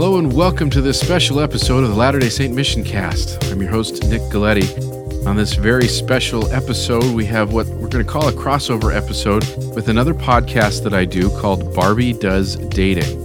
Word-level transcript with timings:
Hello 0.00 0.18
and 0.18 0.32
welcome 0.32 0.70
to 0.70 0.80
this 0.80 0.98
special 0.98 1.40
episode 1.40 1.84
of 1.84 1.90
the 1.90 1.94
Latter 1.94 2.18
day 2.18 2.30
Saint 2.30 2.54
Mission 2.54 2.82
Cast. 2.82 3.44
I'm 3.44 3.60
your 3.60 3.70
host, 3.70 4.02
Nick 4.08 4.22
Galieti. 4.22 5.26
On 5.26 5.36
this 5.36 5.54
very 5.54 5.86
special 5.86 6.50
episode, 6.52 7.04
we 7.14 7.26
have 7.26 7.52
what 7.52 7.66
we're 7.66 7.88
going 7.88 8.04
to 8.04 8.10
call 8.10 8.28
a 8.28 8.32
crossover 8.32 8.96
episode 8.96 9.44
with 9.74 9.88
another 9.88 10.14
podcast 10.14 10.82
that 10.84 10.94
I 10.94 11.04
do 11.04 11.28
called 11.38 11.74
Barbie 11.74 12.14
Does 12.14 12.56
Dating. 12.56 13.19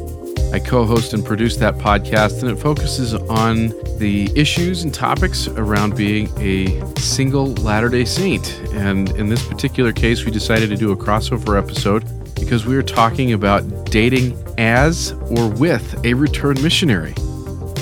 I 0.55 0.59
co 0.59 0.85
host 0.85 1.13
and 1.13 1.25
produce 1.25 1.57
that 1.57 1.75
podcast, 1.75 2.41
and 2.41 2.49
it 2.49 2.55
focuses 2.55 3.13
on 3.13 3.73
the 3.97 4.31
issues 4.39 4.85
and 4.85 4.93
topics 4.93 5.49
around 5.49 5.97
being 5.97 6.29
a 6.37 6.81
single 6.97 7.47
Latter 7.55 7.89
day 7.89 8.05
Saint. 8.05 8.57
And 8.71 9.09
in 9.17 9.27
this 9.27 9.45
particular 9.45 9.91
case, 9.91 10.23
we 10.23 10.31
decided 10.31 10.69
to 10.69 10.77
do 10.77 10.93
a 10.93 10.95
crossover 10.95 11.61
episode 11.61 12.05
because 12.35 12.65
we 12.65 12.77
are 12.77 12.83
talking 12.83 13.33
about 13.33 13.91
dating 13.91 14.41
as 14.57 15.11
or 15.29 15.49
with 15.49 16.05
a 16.05 16.13
returned 16.13 16.63
missionary. 16.63 17.13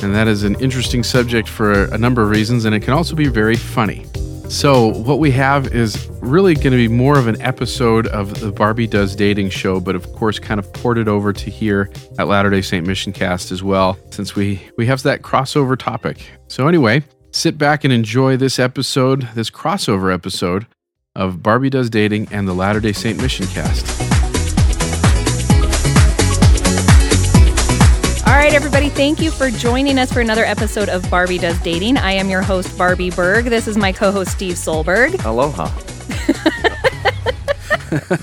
And 0.01 0.15
that 0.15 0.27
is 0.27 0.41
an 0.41 0.59
interesting 0.59 1.03
subject 1.03 1.47
for 1.47 1.83
a 1.93 1.97
number 1.99 2.23
of 2.23 2.31
reasons, 2.31 2.65
and 2.65 2.73
it 2.73 2.79
can 2.79 2.93
also 2.93 3.15
be 3.15 3.27
very 3.27 3.55
funny. 3.55 4.03
So, 4.53 4.89
what 4.89 5.17
we 5.17 5.31
have 5.31 5.73
is 5.73 6.07
really 6.21 6.53
going 6.53 6.71
to 6.71 6.77
be 6.77 6.87
more 6.87 7.17
of 7.17 7.25
an 7.25 7.41
episode 7.41 8.05
of 8.07 8.39
the 8.39 8.51
Barbie 8.51 8.85
Does 8.85 9.15
Dating 9.15 9.49
show, 9.49 9.79
but 9.79 9.95
of 9.95 10.13
course, 10.13 10.37
kind 10.37 10.59
of 10.59 10.71
ported 10.71 11.07
over 11.07 11.33
to 11.33 11.49
here 11.49 11.89
at 12.19 12.27
Latter 12.27 12.51
day 12.51 12.61
Saint 12.61 12.85
Mission 12.85 13.13
Cast 13.13 13.51
as 13.51 13.63
well, 13.63 13.97
since 14.11 14.35
we, 14.35 14.61
we 14.77 14.85
have 14.85 15.01
that 15.03 15.23
crossover 15.23 15.75
topic. 15.75 16.29
So, 16.49 16.67
anyway, 16.67 17.03
sit 17.31 17.57
back 17.57 17.83
and 17.83 17.91
enjoy 17.91 18.37
this 18.37 18.59
episode, 18.59 19.27
this 19.33 19.49
crossover 19.49 20.13
episode 20.13 20.67
of 21.15 21.41
Barbie 21.41 21.71
Does 21.71 21.89
Dating 21.89 22.27
and 22.31 22.47
the 22.47 22.53
Latter 22.53 22.79
day 22.79 22.93
Saint 22.93 23.19
Mission 23.19 23.47
Cast. 23.47 24.12
Right, 28.53 28.61
everybody, 28.61 28.89
thank 28.89 29.19
you 29.19 29.31
for 29.31 29.49
joining 29.49 29.97
us 29.97 30.13
for 30.13 30.19
another 30.19 30.45
episode 30.45 30.87
of 30.87 31.09
Barbie 31.09 31.39
Does 31.39 31.59
Dating. 31.63 31.97
I 31.97 32.11
am 32.11 32.29
your 32.29 32.43
host, 32.43 32.77
Barbie 32.77 33.09
Berg. 33.09 33.45
This 33.45 33.67
is 33.67 33.77
my 33.77 33.91
co 33.91 34.11
host, 34.11 34.29
Steve 34.31 34.57
Solberg. 34.57 35.25
Aloha. 35.25 35.71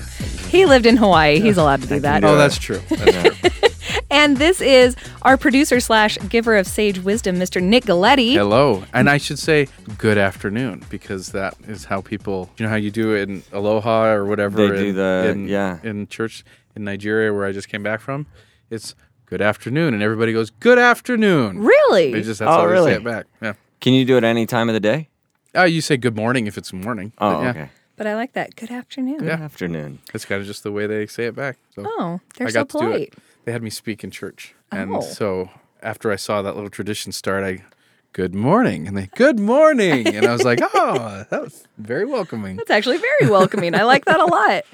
He 0.47 0.65
lived 0.65 0.85
in 0.85 0.95
Hawaii. 0.95 1.41
He's 1.41 1.57
allowed 1.57 1.81
to 1.81 1.87
do 1.89 1.99
that. 1.99 2.23
Oh, 2.23 2.37
that's 2.37 2.57
true. 2.57 2.79
That's 2.89 3.39
true. 3.39 3.49
And 4.09 4.37
this 4.37 4.61
is 4.61 4.95
our 5.21 5.35
producer 5.35 5.81
slash 5.81 6.17
giver 6.29 6.55
of 6.55 6.65
sage 6.65 6.99
wisdom, 6.99 7.35
Mr. 7.35 7.61
Nick 7.61 7.83
Galieti. 7.83 8.33
Hello. 8.33 8.85
And 8.93 9.09
I 9.09 9.17
should 9.17 9.39
say 9.39 9.67
good 9.97 10.17
afternoon 10.17 10.85
because 10.89 11.33
that 11.33 11.55
is 11.67 11.83
how 11.85 11.99
people, 11.99 12.49
you 12.57 12.65
know, 12.65 12.69
how 12.69 12.77
you 12.77 12.89
do 12.91 13.15
it 13.15 13.27
in 13.27 13.43
Aloha 13.51 14.05
or 14.05 14.23
whatever. 14.25 14.69
They 14.69 14.77
do 14.77 14.93
the- 14.93 15.27
in, 15.29 15.49
yeah. 15.49 15.79
In 15.83 16.07
church 16.07 16.45
in 16.73 16.85
Nigeria 16.85 17.33
where 17.33 17.45
I 17.45 17.51
just 17.51 17.67
came 17.67 17.83
back 17.83 17.99
from. 17.99 18.27
It's 18.69 18.95
good 19.31 19.41
afternoon. 19.41 19.93
And 19.93 20.03
everybody 20.03 20.33
goes, 20.33 20.49
good 20.49 20.77
afternoon. 20.77 21.59
Really? 21.59 22.11
They 22.11 22.21
just, 22.21 22.41
that's 22.41 22.49
Oh, 22.49 22.51
how 22.51 22.65
they 22.67 22.71
really? 22.73 22.91
say 22.91 22.97
it 22.97 23.03
back. 23.03 23.25
Yeah. 23.41 23.53
Can 23.79 23.93
you 23.93 24.03
do 24.05 24.17
it 24.17 24.23
any 24.25 24.45
time 24.45 24.67
of 24.69 24.73
the 24.73 24.79
day? 24.81 25.07
Oh, 25.55 25.63
you 25.63 25.79
say 25.81 25.95
good 25.97 26.15
morning 26.17 26.47
if 26.47 26.57
it's 26.57 26.71
morning. 26.73 27.13
Oh, 27.17 27.31
But 27.37 27.41
yeah, 27.43 27.49
okay. 27.49 27.69
but 27.95 28.07
I 28.07 28.15
like 28.15 28.33
that. 28.33 28.55
Good 28.57 28.71
afternoon. 28.71 29.19
Good 29.19 29.27
Yeah. 29.29 29.35
afternoon. 29.41 29.99
It's 30.13 30.25
kind 30.25 30.41
of 30.41 30.47
just 30.47 30.63
the 30.63 30.71
way 30.71 30.85
they 30.85 31.07
say 31.07 31.25
it 31.27 31.35
back. 31.35 31.57
So 31.75 31.83
Oh, 31.87 32.19
they're 32.37 32.47
I 32.47 32.49
so 32.51 32.59
got 32.59 32.69
to 32.69 32.77
do 32.77 32.83
polite. 32.83 33.01
it. 33.13 33.13
They 33.45 33.53
had 33.53 33.63
me 33.63 33.69
speak 33.69 34.03
in 34.03 34.11
church. 34.11 34.53
And 34.71 34.95
Oh. 34.97 35.01
so 35.01 35.49
after 35.81 36.11
I 36.11 36.17
saw 36.17 36.41
that 36.41 36.55
little 36.55 36.69
tradition 36.69 37.13
start, 37.13 37.43
I, 37.45 37.63
good 38.11 38.35
morning. 38.35 38.85
And 38.85 38.97
they, 38.97 39.07
good 39.15 39.39
morning. 39.39 40.07
And 40.13 40.25
I 40.25 40.33
was 40.33 40.43
like, 40.43 40.59
oh, 40.61 41.25
that 41.29 41.41
was 41.41 41.65
very 41.77 42.05
welcoming. 42.05 42.57
That's 42.57 42.69
actually 42.69 42.97
very 42.97 43.31
welcoming. 43.31 43.75
I 43.75 43.83
like 43.83 44.03
that 44.05 44.19
a 44.19 44.25
lot. 44.25 44.63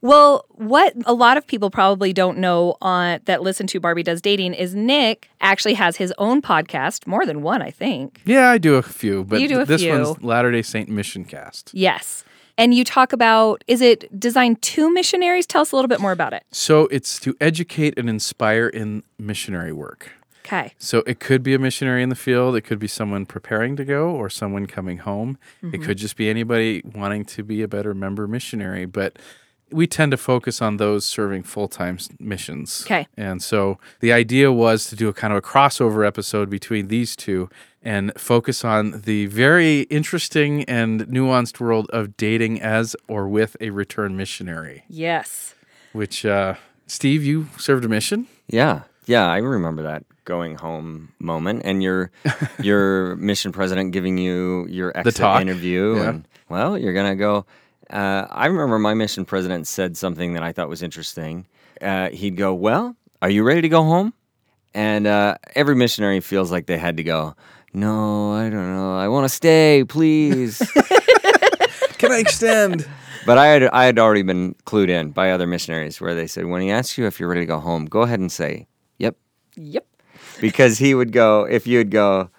Well, 0.00 0.44
what 0.50 0.94
a 1.06 1.12
lot 1.12 1.36
of 1.36 1.46
people 1.46 1.70
probably 1.70 2.12
don't 2.12 2.38
know 2.38 2.76
on 2.80 3.20
that 3.24 3.42
listen 3.42 3.66
to 3.68 3.80
Barbie 3.80 4.02
Does 4.02 4.20
Dating 4.20 4.54
is 4.54 4.74
Nick 4.74 5.30
actually 5.40 5.74
has 5.74 5.96
his 5.96 6.12
own 6.18 6.40
podcast, 6.40 7.06
more 7.06 7.26
than 7.26 7.42
one, 7.42 7.62
I 7.62 7.70
think. 7.70 8.20
Yeah, 8.24 8.50
I 8.50 8.58
do 8.58 8.76
a 8.76 8.82
few, 8.82 9.24
but 9.24 9.40
You 9.40 9.48
do 9.48 9.60
a 9.60 9.64
this 9.64 9.82
few. 9.82 9.90
one's 9.90 10.22
Latter 10.22 10.52
Day 10.52 10.62
Saint 10.62 10.88
Mission 10.88 11.24
Cast. 11.24 11.72
Yes. 11.74 12.24
And 12.56 12.74
you 12.74 12.84
talk 12.84 13.12
about 13.12 13.62
is 13.66 13.80
it 13.80 14.18
designed 14.18 14.62
to 14.62 14.92
missionaries? 14.92 15.46
Tell 15.46 15.62
us 15.62 15.72
a 15.72 15.76
little 15.76 15.88
bit 15.88 16.00
more 16.00 16.12
about 16.12 16.32
it. 16.32 16.44
So 16.50 16.86
it's 16.88 17.18
to 17.20 17.36
educate 17.40 17.98
and 17.98 18.08
inspire 18.08 18.68
in 18.68 19.04
missionary 19.18 19.72
work. 19.72 20.12
Okay. 20.44 20.72
So 20.78 21.02
it 21.06 21.20
could 21.20 21.42
be 21.42 21.54
a 21.54 21.58
missionary 21.58 22.02
in 22.02 22.08
the 22.08 22.16
field, 22.16 22.56
it 22.56 22.62
could 22.62 22.78
be 22.78 22.88
someone 22.88 23.26
preparing 23.26 23.76
to 23.76 23.84
go, 23.84 24.10
or 24.10 24.30
someone 24.30 24.66
coming 24.66 24.98
home. 24.98 25.38
It 25.62 25.66
mm-hmm. 25.66 25.84
could 25.84 25.98
just 25.98 26.16
be 26.16 26.30
anybody 26.30 26.82
wanting 26.84 27.26
to 27.26 27.42
be 27.42 27.62
a 27.62 27.68
better 27.68 27.92
member 27.94 28.26
missionary, 28.26 28.86
but 28.86 29.18
we 29.70 29.86
tend 29.86 30.10
to 30.12 30.16
focus 30.16 30.60
on 30.62 30.76
those 30.78 31.04
serving 31.04 31.42
full 31.42 31.68
time 31.68 31.98
missions. 32.18 32.82
Okay. 32.86 33.06
And 33.16 33.42
so 33.42 33.78
the 34.00 34.12
idea 34.12 34.50
was 34.52 34.86
to 34.90 34.96
do 34.96 35.08
a 35.08 35.12
kind 35.12 35.32
of 35.32 35.38
a 35.38 35.42
crossover 35.42 36.06
episode 36.06 36.48
between 36.50 36.88
these 36.88 37.14
two 37.16 37.48
and 37.82 38.12
focus 38.18 38.64
on 38.64 39.02
the 39.04 39.26
very 39.26 39.82
interesting 39.82 40.64
and 40.64 41.02
nuanced 41.06 41.60
world 41.60 41.88
of 41.90 42.16
dating 42.16 42.60
as 42.60 42.96
or 43.06 43.28
with 43.28 43.56
a 43.60 43.70
return 43.70 44.16
missionary, 44.16 44.84
Yes. 44.88 45.54
which, 45.92 46.24
uh, 46.26 46.54
Steve, 46.86 47.24
you 47.24 47.48
served 47.56 47.84
a 47.84 47.88
mission. 47.88 48.26
Yeah. 48.48 48.82
Yeah, 49.06 49.26
I 49.26 49.38
remember 49.38 49.82
that 49.84 50.04
going 50.24 50.56
home 50.56 51.12
moment 51.18 51.62
and 51.64 51.82
your 51.82 52.10
your 52.60 53.16
mission 53.30 53.50
president 53.52 53.92
giving 53.92 54.18
you 54.18 54.66
your 54.68 54.92
exit 54.94 55.16
talk. 55.16 55.40
interview 55.40 55.96
Yeah. 55.96 56.08
and 56.10 56.28
well, 56.50 56.76
you're 56.76 56.92
going 56.92 57.10
to 57.10 57.16
go 57.16 57.46
uh, 57.90 58.26
I 58.30 58.46
remember 58.46 58.78
my 58.78 58.94
mission 58.94 59.24
president 59.24 59.66
said 59.66 59.96
something 59.96 60.34
that 60.34 60.42
I 60.42 60.52
thought 60.52 60.68
was 60.68 60.82
interesting. 60.82 61.46
Uh, 61.80 62.10
he'd 62.10 62.36
go, 62.36 62.54
"Well, 62.54 62.96
are 63.22 63.30
you 63.30 63.42
ready 63.44 63.62
to 63.62 63.68
go 63.68 63.82
home?" 63.82 64.12
And 64.74 65.06
uh, 65.06 65.36
every 65.54 65.74
missionary 65.74 66.20
feels 66.20 66.50
like 66.52 66.66
they 66.66 66.78
had 66.78 66.96
to 66.98 67.02
go. 67.02 67.34
No, 67.72 68.32
I 68.32 68.48
don't 68.50 68.74
know. 68.74 68.96
I 68.96 69.08
want 69.08 69.24
to 69.24 69.28
stay, 69.28 69.84
please. 69.84 70.58
Can 71.98 72.12
I 72.12 72.18
extend? 72.18 72.88
But 73.26 73.38
I 73.38 73.46
had 73.46 73.62
I 73.64 73.84
had 73.84 73.98
already 73.98 74.22
been 74.22 74.54
clued 74.64 74.88
in 74.88 75.10
by 75.10 75.30
other 75.30 75.46
missionaries 75.46 76.00
where 76.00 76.14
they 76.14 76.26
said 76.26 76.46
when 76.46 76.62
he 76.62 76.70
asks 76.70 76.96
you 76.96 77.06
if 77.06 77.18
you're 77.20 77.28
ready 77.28 77.42
to 77.42 77.46
go 77.46 77.60
home, 77.60 77.84
go 77.86 78.02
ahead 78.02 78.20
and 78.20 78.30
say, 78.32 78.66
"Yep," 78.98 79.16
Yep. 79.56 79.86
because 80.40 80.78
he 80.78 80.94
would 80.94 81.12
go 81.12 81.44
if 81.44 81.66
you 81.66 81.78
would 81.78 81.90
go, 81.90 82.30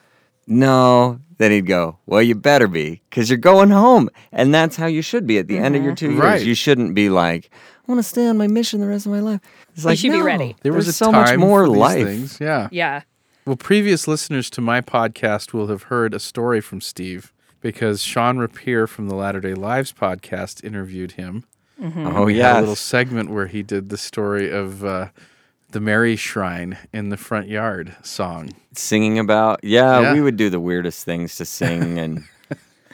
"No," 0.50 1.20
then 1.38 1.52
he'd 1.52 1.66
go, 1.66 2.00
"Well, 2.06 2.22
you 2.22 2.36
better 2.36 2.68
be 2.68 3.02
because 3.10 3.30
you're 3.30 3.38
going 3.38 3.70
home," 3.70 4.10
and 4.32 4.54
that's 4.54 4.76
how 4.76 4.88
you 4.88 5.02
should 5.02 5.26
be 5.26 5.38
at 5.38 5.48
the 5.48 5.58
end 5.58 5.76
of 5.76 5.84
your 5.84 5.96
two 5.96 6.12
years. 6.12 6.22
Right. 6.22 6.42
You 6.46 6.56
shouldn't 6.56 6.94
be 6.96 7.10
like, 7.10 7.50
"I 7.54 7.92
want 7.92 8.00
to 8.00 8.04
stay 8.04 8.28
on 8.28 8.38
my 8.38 8.48
mission 8.48 8.82
the 8.82 8.88
rest 8.88 9.06
of 9.06 9.12
my 9.12 9.22
life." 9.22 9.40
It's 9.76 9.86
like 9.86 10.04
you 10.04 10.12
should 10.12 10.18
be 10.18 10.22
ready. 10.22 10.56
There 10.64 10.74
was 10.74 10.86
there's 10.86 10.96
a 10.96 10.98
so 10.98 11.12
time 11.12 11.22
much 11.22 11.40
more 11.40 11.66
for 11.66 11.70
life. 11.70 12.06
Things. 12.06 12.38
Yeah. 12.42 12.68
Yeah. 12.72 13.04
Well, 13.46 13.56
previous 13.56 14.08
listeners 14.08 14.50
to 14.52 14.62
my 14.62 14.82
podcast 14.82 15.54
will 15.54 15.68
have 15.68 15.84
heard 15.84 16.14
a 16.14 16.20
story 16.20 16.62
from 16.62 16.82
Steve 16.82 17.32
because 17.62 18.02
Sean 18.02 18.38
Rapier 18.38 18.88
from 18.88 19.08
the 19.08 19.16
Latter 19.16 19.40
Day 19.40 19.54
Lives 19.54 19.94
podcast 19.94 20.64
interviewed 20.64 21.14
him. 21.14 21.46
Oh 21.82 22.28
yeah, 22.28 22.60
a 22.60 22.60
little 22.60 22.76
segment 22.76 23.30
where 23.30 23.48
he 23.48 23.64
did 23.64 23.90
the 23.90 23.98
story 23.98 24.52
of 24.52 24.84
uh, 24.84 25.08
the 25.72 25.80
Mary 25.80 26.16
Shrine 26.16 26.78
in 26.94 27.10
the 27.10 27.18
front 27.18 27.48
yard 27.48 27.96
song. 28.04 28.52
singing 28.74 29.20
about 29.20 29.64
yeah, 29.64 30.00
Yeah. 30.02 30.14
We 30.14 30.22
would 30.22 30.38
do 30.38 30.50
the 30.50 30.60
weirdest 30.60 31.06
things 31.06 31.36
to 31.38 31.46
sing 31.46 32.00
and. 32.04 32.24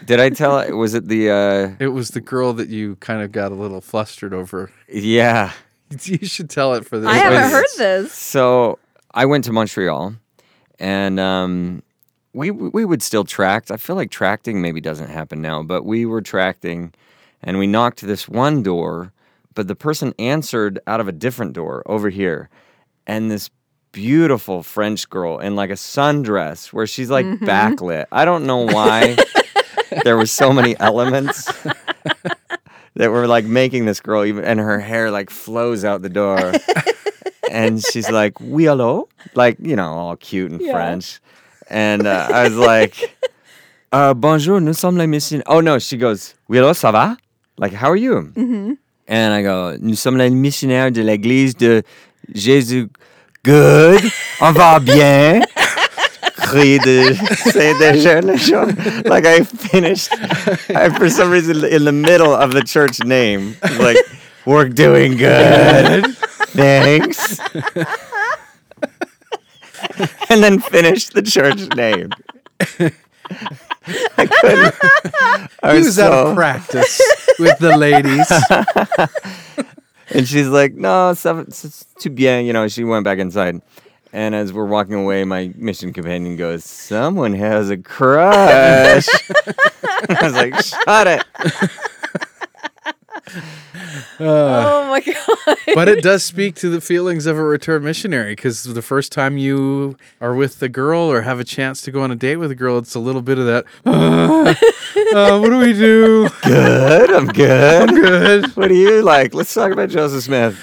Did 0.04 0.20
I 0.20 0.30
tell? 0.30 0.76
Was 0.76 0.94
it 0.94 1.08
the? 1.08 1.30
uh 1.32 1.76
It 1.80 1.88
was 1.88 2.10
the 2.10 2.20
girl 2.20 2.52
that 2.54 2.68
you 2.68 2.98
kind 2.98 3.22
of 3.22 3.32
got 3.32 3.54
a 3.54 3.56
little 3.56 3.80
flustered 3.82 4.34
over. 4.34 4.72
Yeah. 4.90 5.52
You 6.04 6.26
should 6.26 6.50
tell 6.50 6.74
it 6.74 6.86
for 6.86 7.00
this. 7.00 7.08
I 7.08 7.14
haven't 7.18 7.52
heard 7.52 7.66
this. 7.78 8.12
So 8.12 8.80
I 9.14 9.26
went 9.28 9.44
to 9.46 9.54
Montreal, 9.54 10.16
and 10.80 11.20
um, 11.20 11.84
we 12.34 12.50
we 12.52 12.84
would 12.84 13.04
still 13.04 13.24
tract. 13.24 13.70
I 13.72 13.78
feel 13.78 13.96
like 13.96 14.10
tracting 14.10 14.62
maybe 14.64 14.82
doesn't 14.82 15.10
happen 15.10 15.42
now, 15.42 15.62
but 15.62 15.86
we 15.86 16.06
were 16.08 16.22
tracting, 16.22 16.92
and 17.44 17.60
we 17.60 17.68
knocked 17.68 18.02
this 18.02 18.28
one 18.28 18.64
door, 18.64 19.14
but 19.54 19.68
the 19.68 19.76
person 19.76 20.14
answered 20.18 20.80
out 20.88 21.00
of 21.00 21.08
a 21.08 21.12
different 21.14 21.54
door 21.54 21.84
over 21.86 22.10
here, 22.10 22.50
and 23.08 23.30
this 23.32 23.50
beautiful 23.92 24.62
French 24.64 25.10
girl 25.10 25.40
in 25.40 25.56
like 25.56 25.70
a 25.70 25.74
sundress 25.76 26.74
where 26.74 26.86
she's 26.88 27.10
like 27.10 27.26
backlit. 27.26 28.06
I 28.12 28.26
don't 28.26 28.46
know 28.46 28.66
why 28.66 29.16
there 30.04 30.18
was 30.18 30.32
so 30.32 30.52
many 30.52 30.78
elements. 30.80 31.50
That 32.98 33.12
were 33.12 33.28
like 33.28 33.44
making 33.44 33.84
this 33.86 34.00
girl 34.00 34.24
even, 34.24 34.46
and 34.46 34.58
her 34.58 34.80
hair 34.80 35.12
like 35.12 35.30
flows 35.30 35.84
out 35.84 36.02
the 36.02 36.08
door 36.08 36.54
and 37.52 37.84
she's 37.84 38.10
like, 38.10 38.40
"Oui, 38.40 38.64
hello," 38.64 39.10
like 39.34 39.58
you 39.60 39.76
know, 39.76 39.92
all 39.92 40.16
cute 40.16 40.50
and 40.52 40.62
Yeah. 40.62 40.72
French. 40.72 41.20
And 41.70 42.08
uh, 42.08 42.30
I 42.32 42.44
was 42.46 42.56
like, 42.56 43.18
uh, 43.92 44.14
"Bonjour, 44.14 44.62
nous 44.62 44.78
sommes 44.80 44.96
les 44.98 45.08
missions." 45.08 45.44
Oh 45.46 45.60
no, 45.60 45.78
she 45.78 45.98
goes, 45.98 46.36
"Oui, 46.48 46.58
hello, 46.60 46.72
ça 46.72 46.94
va?" 46.94 47.18
Like, 47.58 47.74
how 47.74 47.90
are 47.90 47.98
you? 47.98 48.32
And 49.10 49.34
I 49.34 49.42
go, 49.42 49.76
"Nous 49.82 50.00
sommes 50.00 50.16
les 50.18 50.30
missionnaires 50.30 50.90
de 50.90 51.04
l'Église 51.04 51.54
de 51.54 51.84
Jésus." 52.34 52.90
Good, 53.44 54.02
on 54.42 54.52
va 54.54 54.80
bien. 54.80 55.42
Cri 56.38 56.80
de 56.80 57.14
c'est 57.52 57.74
déjà 57.76 58.22
le. 58.22 58.36
Like 59.08 59.26
I 59.26 59.44
finished, 59.44 60.10
I, 60.70 60.90
for 60.90 61.10
some 61.10 61.30
reason, 61.32 61.64
in 61.64 61.86
the 61.86 61.92
middle 61.92 62.34
of 62.34 62.52
the 62.54 62.64
church 62.64 63.04
name, 63.04 63.56
like 63.80 63.98
We're 64.46 64.70
doing 64.70 65.18
good. 65.18 66.06
Thanks. 66.56 67.40
and 70.30 70.44
then 70.44 70.60
finish 70.60 71.10
the 71.10 71.22
church 71.24 71.68
name. 71.76 72.10
I 74.18 74.26
couldn't. 74.26 74.76
I 75.64 75.72
He 75.72 75.78
was 75.78 75.86
was 75.88 76.00
out 76.00 76.12
so- 76.12 76.28
of 76.30 76.36
practice 76.36 77.02
with 77.40 77.58
the 77.60 77.76
ladies. 77.78 78.28
And 80.10 80.28
she's 80.28 80.48
like, 80.48 80.76
no, 80.76 81.14
c'est, 81.14 81.52
c'est 81.54 81.86
tout 82.00 82.14
bien. 82.14 82.46
You 82.46 82.54
know, 82.54 82.68
she 82.68 82.84
went 82.84 83.04
back 83.04 83.20
inside. 83.20 83.62
And 84.14 84.34
as 84.34 84.54
we're 84.54 84.66
walking 84.66 84.96
away, 84.96 85.26
my 85.26 85.52
mission 85.56 85.92
companion 85.92 86.38
goes, 86.38 86.64
someone 86.64 87.34
has 87.34 87.70
a 87.70 87.78
crush. 87.78 89.08
I 90.10 90.20
was 90.22 90.34
like, 90.34 90.56
shut 90.64 91.08
it. 91.08 91.24
Oh 94.20 94.88
my 94.90 95.00
god. 95.02 95.58
but 95.76 95.88
it 95.88 96.04
does 96.04 96.24
speak 96.24 96.56
to 96.56 96.70
the 96.70 96.80
feelings 96.82 97.26
of 97.26 97.38
a 97.38 97.44
return 97.44 97.84
missionary 97.84 98.34
because 98.36 98.64
the 98.64 98.82
first 98.82 99.12
time 99.12 99.38
you 99.38 99.98
are 100.22 100.36
with 100.36 100.60
the 100.60 100.70
girl 100.70 101.02
or 101.02 101.22
have 101.22 101.40
a 101.40 101.44
chance 101.44 101.82
to 101.82 101.92
go 101.92 102.02
on 102.02 102.12
a 102.12 102.16
date 102.16 102.38
with 102.38 102.52
a 102.52 102.56
girl, 102.56 102.78
it's 102.78 102.96
a 102.96 103.00
little 103.00 103.22
bit 103.22 103.38
of 103.40 103.46
that. 103.46 103.66
"Ah, 103.86 104.50
uh, 105.16 105.40
what 105.40 105.50
do 105.50 105.58
we 105.58 105.74
do? 105.74 106.30
Good, 106.44 107.12
I'm 107.12 107.28
good. 107.28 107.90
I'm 107.90 107.96
Good. 107.96 108.46
What 108.56 108.68
do 108.68 108.76
you 108.76 109.02
like? 109.02 109.34
Let's 109.34 109.54
talk 109.54 109.72
about 109.72 109.90
Joseph 109.90 110.24
Smith. 110.24 110.58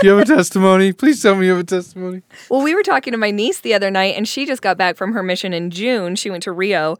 Do 0.00 0.08
you 0.08 0.16
have 0.16 0.28
a 0.28 0.34
testimony? 0.36 0.92
Please 0.92 1.22
tell 1.22 1.36
me 1.36 1.46
you 1.46 1.52
have 1.52 1.60
a 1.60 1.64
testimony. 1.64 2.22
Well, 2.50 2.60
we 2.62 2.74
were 2.74 2.82
talking 2.82 3.12
to 3.12 3.16
my 3.16 3.30
niece 3.30 3.60
the 3.60 3.72
other 3.72 3.90
night, 3.90 4.16
and 4.16 4.26
she 4.26 4.46
just 4.46 4.60
got 4.60 4.76
back 4.76 4.96
from 4.96 5.12
her 5.12 5.22
mission 5.22 5.52
in 5.52 5.70
June. 5.70 6.16
She 6.16 6.28
went 6.28 6.42
to 6.42 6.50
Rio, 6.52 6.96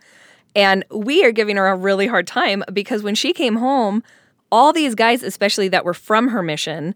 and 0.55 0.85
we 0.91 1.25
are 1.25 1.33
giving 1.33 1.57
her 1.57 1.67
a 1.69 1.77
really 1.77 2.07
hard 2.07 2.27
time 2.27 2.63
because 2.73 3.03
when 3.03 3.15
she 3.15 3.33
came 3.33 3.57
home, 3.57 4.03
all 4.51 4.73
these 4.73 4.95
guys, 4.95 5.23
especially 5.23 5.69
that 5.69 5.85
were 5.85 5.95
from 5.95 6.29
her 6.29 6.43
mission, 6.43 6.95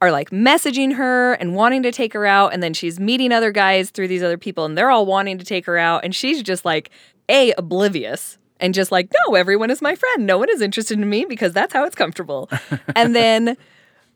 are 0.00 0.12
like 0.12 0.30
messaging 0.30 0.94
her 0.94 1.34
and 1.34 1.54
wanting 1.54 1.82
to 1.82 1.90
take 1.90 2.12
her 2.12 2.26
out. 2.26 2.52
And 2.52 2.62
then 2.62 2.74
she's 2.74 3.00
meeting 3.00 3.32
other 3.32 3.50
guys 3.50 3.90
through 3.90 4.08
these 4.08 4.22
other 4.22 4.38
people, 4.38 4.64
and 4.64 4.76
they're 4.76 4.90
all 4.90 5.06
wanting 5.06 5.38
to 5.38 5.44
take 5.44 5.66
her 5.66 5.78
out. 5.78 6.04
And 6.04 6.14
she's 6.14 6.42
just 6.42 6.64
like, 6.64 6.90
A, 7.28 7.52
oblivious. 7.52 8.38
And 8.60 8.74
just 8.74 8.90
like, 8.90 9.08
no, 9.24 9.36
everyone 9.36 9.70
is 9.70 9.80
my 9.80 9.94
friend. 9.94 10.26
No 10.26 10.36
one 10.36 10.50
is 10.50 10.60
interested 10.60 10.98
in 10.98 11.08
me 11.08 11.24
because 11.24 11.52
that's 11.52 11.72
how 11.72 11.84
it's 11.84 11.94
comfortable. 11.94 12.50
and 12.96 13.14
then 13.14 13.56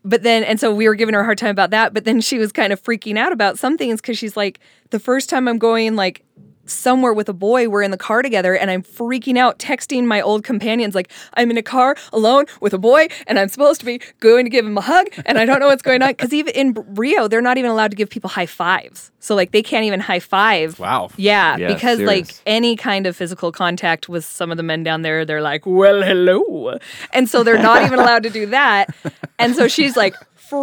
but 0.03 0.23
then 0.23 0.43
and 0.43 0.59
so 0.59 0.73
we 0.73 0.87
were 0.87 0.95
giving 0.95 1.13
her 1.13 1.21
a 1.21 1.23
hard 1.23 1.37
time 1.37 1.49
about 1.49 1.69
that 1.69 1.93
but 1.93 2.03
then 2.03 2.19
she 2.21 2.37
was 2.37 2.51
kind 2.51 2.73
of 2.73 2.81
freaking 2.81 3.17
out 3.17 3.31
about 3.31 3.57
some 3.57 3.77
things 3.77 4.01
because 4.01 4.17
she's 4.17 4.35
like 4.35 4.59
the 4.89 4.99
first 4.99 5.29
time 5.29 5.47
i'm 5.47 5.57
going 5.57 5.95
like 5.95 6.23
somewhere 6.65 7.13
with 7.13 7.27
a 7.29 7.33
boy 7.33 7.67
we're 7.67 7.81
in 7.81 7.91
the 7.91 7.97
car 7.97 8.21
together 8.21 8.55
and 8.55 8.71
i'm 8.71 8.81
freaking 8.81 9.37
out 9.37 9.59
texting 9.59 10.05
my 10.05 10.21
old 10.21 10.43
companions 10.43 10.95
like 10.95 11.11
i'm 11.35 11.51
in 11.51 11.57
a 11.57 11.61
car 11.63 11.95
alone 12.13 12.45
with 12.61 12.73
a 12.73 12.77
boy 12.77 13.07
and 13.27 13.37
i'm 13.37 13.49
supposed 13.49 13.79
to 13.79 13.85
be 13.85 13.99
going 14.19 14.45
to 14.45 14.49
give 14.49 14.65
him 14.65 14.77
a 14.77 14.81
hug 14.81 15.07
and 15.25 15.37
i 15.37 15.45
don't 15.45 15.59
know 15.59 15.67
what's 15.67 15.81
going 15.81 16.01
on 16.01 16.09
because 16.09 16.33
even 16.33 16.53
in 16.55 16.73
rio 16.95 17.27
they're 17.27 17.41
not 17.41 17.57
even 17.57 17.69
allowed 17.69 17.91
to 17.91 17.97
give 17.97 18.09
people 18.09 18.29
high 18.29 18.45
fives 18.45 19.11
so 19.19 19.35
like 19.35 19.51
they 19.51 19.63
can't 19.63 19.85
even 19.85 19.99
high 19.99 20.19
five 20.19 20.77
Wow. 20.79 21.09
yeah, 21.15 21.55
Yeah, 21.57 21.73
because 21.73 21.99
like 22.07 22.27
any 22.45 22.75
kind 22.75 23.07
of 23.07 23.15
physical 23.15 23.51
contact 23.53 24.09
with 24.09 24.25
some 24.25 24.51
of 24.51 24.57
the 24.57 24.63
men 24.63 24.83
down 24.83 25.01
there, 25.01 25.23
they're 25.23 25.41
like, 25.41 25.65
well, 25.65 26.01
hello. 26.01 26.77
And 27.13 27.29
so 27.29 27.41
they're 27.41 27.61
not 27.61 27.83
even 27.83 27.99
allowed 27.99 28.23
to 28.23 28.29
do 28.29 28.47
that. 28.47 28.93
And 29.39 29.55
so 29.55 29.69
she's 29.69 29.95
like 29.95 30.13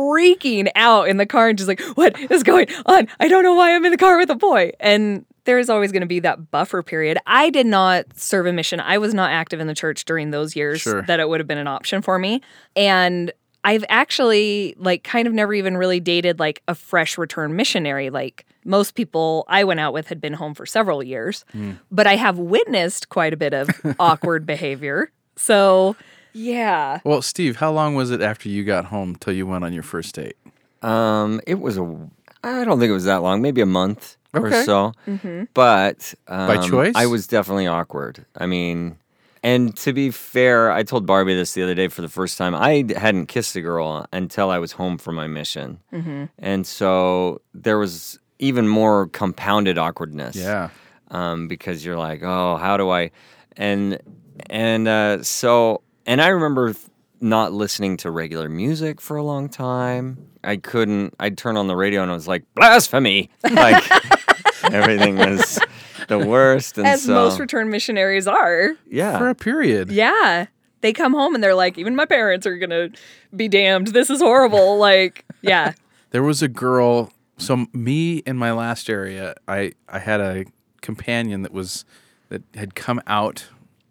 freaking 0.01 0.69
out 0.75 1.09
in 1.09 1.17
the 1.17 1.27
car 1.27 1.49
and 1.49 1.57
just 1.59 1.69
like, 1.69 1.81
what 1.97 2.19
is 2.31 2.43
going 2.43 2.67
on? 2.87 3.09
I 3.19 3.29
don't 3.29 3.43
know 3.45 3.55
why 3.55 3.75
I'm 3.75 3.85
in 3.85 3.93
the 3.93 3.99
car 3.99 4.19
with 4.19 4.31
a 4.31 4.35
boy. 4.37 4.73
And 4.79 5.25
there's 5.45 5.69
always 5.71 5.93
going 5.93 6.03
to 6.03 6.07
be 6.07 6.21
that 6.21 6.51
buffer 6.51 6.83
period. 6.83 7.19
I 7.27 7.51
did 7.51 7.67
not 7.67 8.07
serve 8.17 8.47
a 8.47 8.53
mission. 8.53 8.81
I 8.81 8.99
was 8.99 9.15
not 9.15 9.31
active 9.31 9.61
in 9.61 9.67
the 9.67 9.75
church 9.75 10.05
during 10.05 10.31
those 10.31 10.55
years 10.57 10.81
Sure. 10.81 11.03
that 11.03 11.21
it 11.21 11.29
would 11.29 11.41
have 11.41 11.47
been 11.47 11.59
an 11.59 11.67
option 11.67 12.03
for 12.03 12.19
me. 12.19 12.41
And 12.77 13.33
I've 13.63 13.85
actually 13.89 14.75
like 14.79 15.05
kind 15.05 15.27
of 15.29 15.35
never 15.35 15.53
even 15.53 15.77
really 15.77 16.01
dated 16.01 16.39
like 16.39 16.63
a 16.69 16.75
fresh 16.75 17.19
return 17.19 17.57
missionary. 17.57 18.09
Like 18.11 18.47
most 18.65 18.95
people 18.95 19.45
I 19.49 19.65
went 19.65 19.81
out 19.81 19.93
with 19.93 20.09
had 20.09 20.21
been 20.21 20.33
home 20.33 20.55
for 20.55 20.65
several 20.67 21.03
years, 21.03 21.45
but 21.91 22.07
I 22.07 22.17
have 22.17 22.39
witnessed 22.39 23.09
quite 23.11 23.33
a 23.35 23.37
bit 23.37 23.53
of 23.53 23.69
awkward 23.99 24.47
behavior. 24.47 25.11
So, 25.37 25.95
yeah. 26.33 27.01
Well, 27.05 27.23
Steve, 27.23 27.57
how 27.57 27.71
long 27.73 27.95
was 27.95 28.11
it 28.11 28.21
after 28.23 28.49
you 28.49 28.65
got 28.65 28.87
home 28.87 29.17
till 29.17 29.33
you 29.35 29.47
went 29.47 29.65
on 29.65 29.73
your 29.73 29.83
first 29.83 30.15
date? 30.15 30.37
Um, 30.83 31.41
it 31.47 31.61
was 31.61 31.77
a. 31.77 32.09
I 32.43 32.65
don't 32.65 32.79
think 32.79 32.89
it 32.89 32.95
was 32.95 33.05
that 33.05 33.23
long. 33.23 33.43
Maybe 33.43 33.61
a 33.61 33.67
month 33.67 34.17
Okay. 34.35 34.61
or 34.61 34.65
so. 34.65 34.93
But 35.55 36.15
um, 36.29 36.69
choice? 36.69 36.95
I 36.97 37.07
was 37.07 37.27
definitely 37.27 37.67
awkward. 37.67 38.25
I 38.37 38.47
mean, 38.47 38.97
and 39.43 39.77
to 39.79 39.93
be 39.93 40.11
fair, 40.11 40.71
I 40.71 40.83
told 40.83 41.07
Barbie 41.07 41.35
this 41.35 41.55
the 41.55 41.63
other 41.63 41.75
day 41.75 41.89
for 41.89 42.03
the 42.03 42.09
first 42.09 42.37
time. 42.39 42.55
I 42.55 42.85
hadn't 42.97 43.27
kissed 43.27 43.57
a 43.57 43.61
girl 43.61 44.07
until 44.13 44.51
I 44.51 44.59
was 44.59 44.73
home 44.73 44.99
from 44.99 45.15
my 45.17 45.27
mission, 45.27 45.81
and 46.39 46.67
so 46.67 47.41
there 47.55 47.79
was 47.79 48.19
even 48.39 48.69
more 48.69 49.07
compounded 49.09 49.79
awkwardness. 49.79 50.37
Yeah. 50.37 50.71
um, 51.11 51.49
because 51.49 51.85
you're 51.85 51.99
like, 51.99 52.23
oh, 52.23 52.57
how 52.57 52.77
do 52.77 52.89
I? 52.91 53.11
And 53.57 53.99
and 54.49 54.87
uh, 54.89 55.23
so 55.23 55.83
and 56.07 56.21
I 56.23 56.29
remember 56.29 56.73
th- 56.73 56.87
not 57.21 57.53
listening 57.53 57.97
to 57.99 58.11
regular 58.11 58.49
music 58.49 59.01
for 59.01 59.17
a 59.17 59.23
long 59.23 59.49
time. 59.49 60.27
I 60.43 60.57
couldn't. 60.57 61.15
I'd 61.21 61.37
turn 61.37 61.57
on 61.57 61.67
the 61.67 61.77
radio 61.77 62.03
and 62.03 62.11
I 62.11 62.15
was 62.15 62.29
like, 62.29 62.45
blasphemy! 62.55 63.31
Like 63.51 63.85
everything 64.73 65.17
was 65.17 65.59
the 66.09 66.19
worst. 66.19 66.79
And 66.79 66.87
As 66.87 67.03
so 67.03 67.15
most 67.15 67.39
returned 67.39 67.71
missionaries 67.71 68.27
are. 68.27 68.73
yeah, 68.89 69.19
For 69.19 69.29
a 69.29 69.35
period. 69.35 69.91
Yeah. 69.91 70.47
They 70.83 70.93
come 70.95 71.13
home 71.13 71.35
and 71.35 71.45
they're 71.45 71.55
like, 71.55 71.77
even 71.77 71.95
my 71.95 72.07
parents 72.07 72.47
are 72.47 72.57
going 72.57 72.71
to 72.71 72.91
be 73.37 73.49
damned. 73.49 73.89
This 73.89 74.09
is 74.11 74.21
horrible. 74.21 74.79
Like, 74.79 75.25
yeah. 75.43 75.75
There 76.11 76.23
was 76.23 76.43
a 76.43 76.49
girl. 76.49 77.13
So 77.37 77.67
me 77.73 78.19
in 78.19 78.37
my 78.37 78.53
last 78.53 78.89
area, 78.91 79.35
I 79.47 79.73
I 79.89 79.99
had 79.99 80.21
a 80.21 80.45
companion 80.81 81.43
that 81.43 81.53
was 81.53 81.85
that 82.31 82.43
had 82.55 82.75
come 82.75 83.01
out 83.07 83.47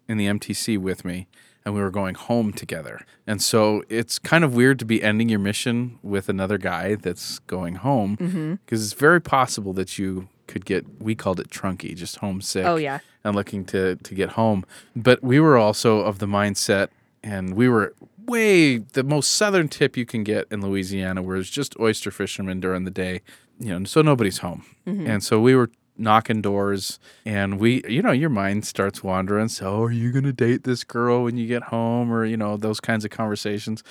in 0.08 0.18
the 0.18 0.26
MTC 0.26 0.78
with 0.78 1.04
me, 1.04 1.28
and 1.64 1.74
we 1.74 1.80
were 1.80 1.90
going 1.90 2.14
home 2.14 2.52
together. 2.52 3.04
And 3.26 3.42
so 3.42 3.82
it's 3.88 4.18
kind 4.18 4.44
of 4.44 4.54
weird 4.54 4.78
to 4.80 4.84
be 4.84 5.02
ending 5.02 5.28
your 5.28 5.38
mission 5.38 5.98
with 6.02 6.28
another 6.28 6.58
guy 6.58 6.94
that's 6.94 7.38
going 7.40 7.76
home 7.76 8.16
mm-hmm. 8.16 8.54
because 8.54 8.84
it's 8.84 8.98
very 8.98 9.20
possible 9.20 9.72
that 9.74 9.98
you 9.98 10.28
could 10.46 10.64
get. 10.64 10.84
We 11.00 11.14
called 11.14 11.40
it 11.40 11.50
trunky, 11.50 11.94
just 11.94 12.16
homesick. 12.16 12.66
Oh, 12.66 12.76
yeah. 12.76 13.00
and 13.24 13.36
looking 13.36 13.64
to 13.66 13.96
to 13.96 14.14
get 14.14 14.30
home. 14.30 14.64
But 14.96 15.22
we 15.22 15.40
were 15.40 15.56
also 15.56 16.00
of 16.00 16.18
the 16.18 16.26
mindset, 16.26 16.88
and 17.22 17.54
we 17.54 17.68
were 17.68 17.94
way 18.26 18.78
the 18.78 19.02
most 19.02 19.32
southern 19.32 19.68
tip 19.68 19.96
you 19.96 20.06
can 20.06 20.24
get 20.24 20.46
in 20.50 20.60
Louisiana, 20.60 21.22
where 21.22 21.36
it's 21.36 21.50
just 21.50 21.78
oyster 21.78 22.10
fishermen 22.10 22.60
during 22.60 22.84
the 22.84 22.90
day. 22.90 23.22
You 23.58 23.78
know, 23.78 23.84
so 23.84 24.00
nobody's 24.00 24.38
home, 24.38 24.64
mm-hmm. 24.86 25.06
and 25.06 25.22
so 25.22 25.38
we 25.40 25.54
were 25.54 25.70
knocking 26.00 26.42
doors 26.42 26.98
and 27.24 27.60
we 27.60 27.82
you 27.88 28.02
know 28.02 28.12
your 28.12 28.30
mind 28.30 28.64
starts 28.64 29.02
wandering. 29.04 29.48
So 29.48 29.66
oh, 29.66 29.82
are 29.84 29.92
you 29.92 30.10
going 30.12 30.24
to 30.24 30.32
date 30.32 30.64
this 30.64 30.84
girl 30.84 31.24
when 31.24 31.36
you 31.36 31.46
get 31.46 31.64
home? 31.64 32.10
or 32.12 32.24
you 32.24 32.36
know 32.36 32.56
those 32.56 32.80
kinds 32.80 33.04
of 33.04 33.10
conversations. 33.10 33.82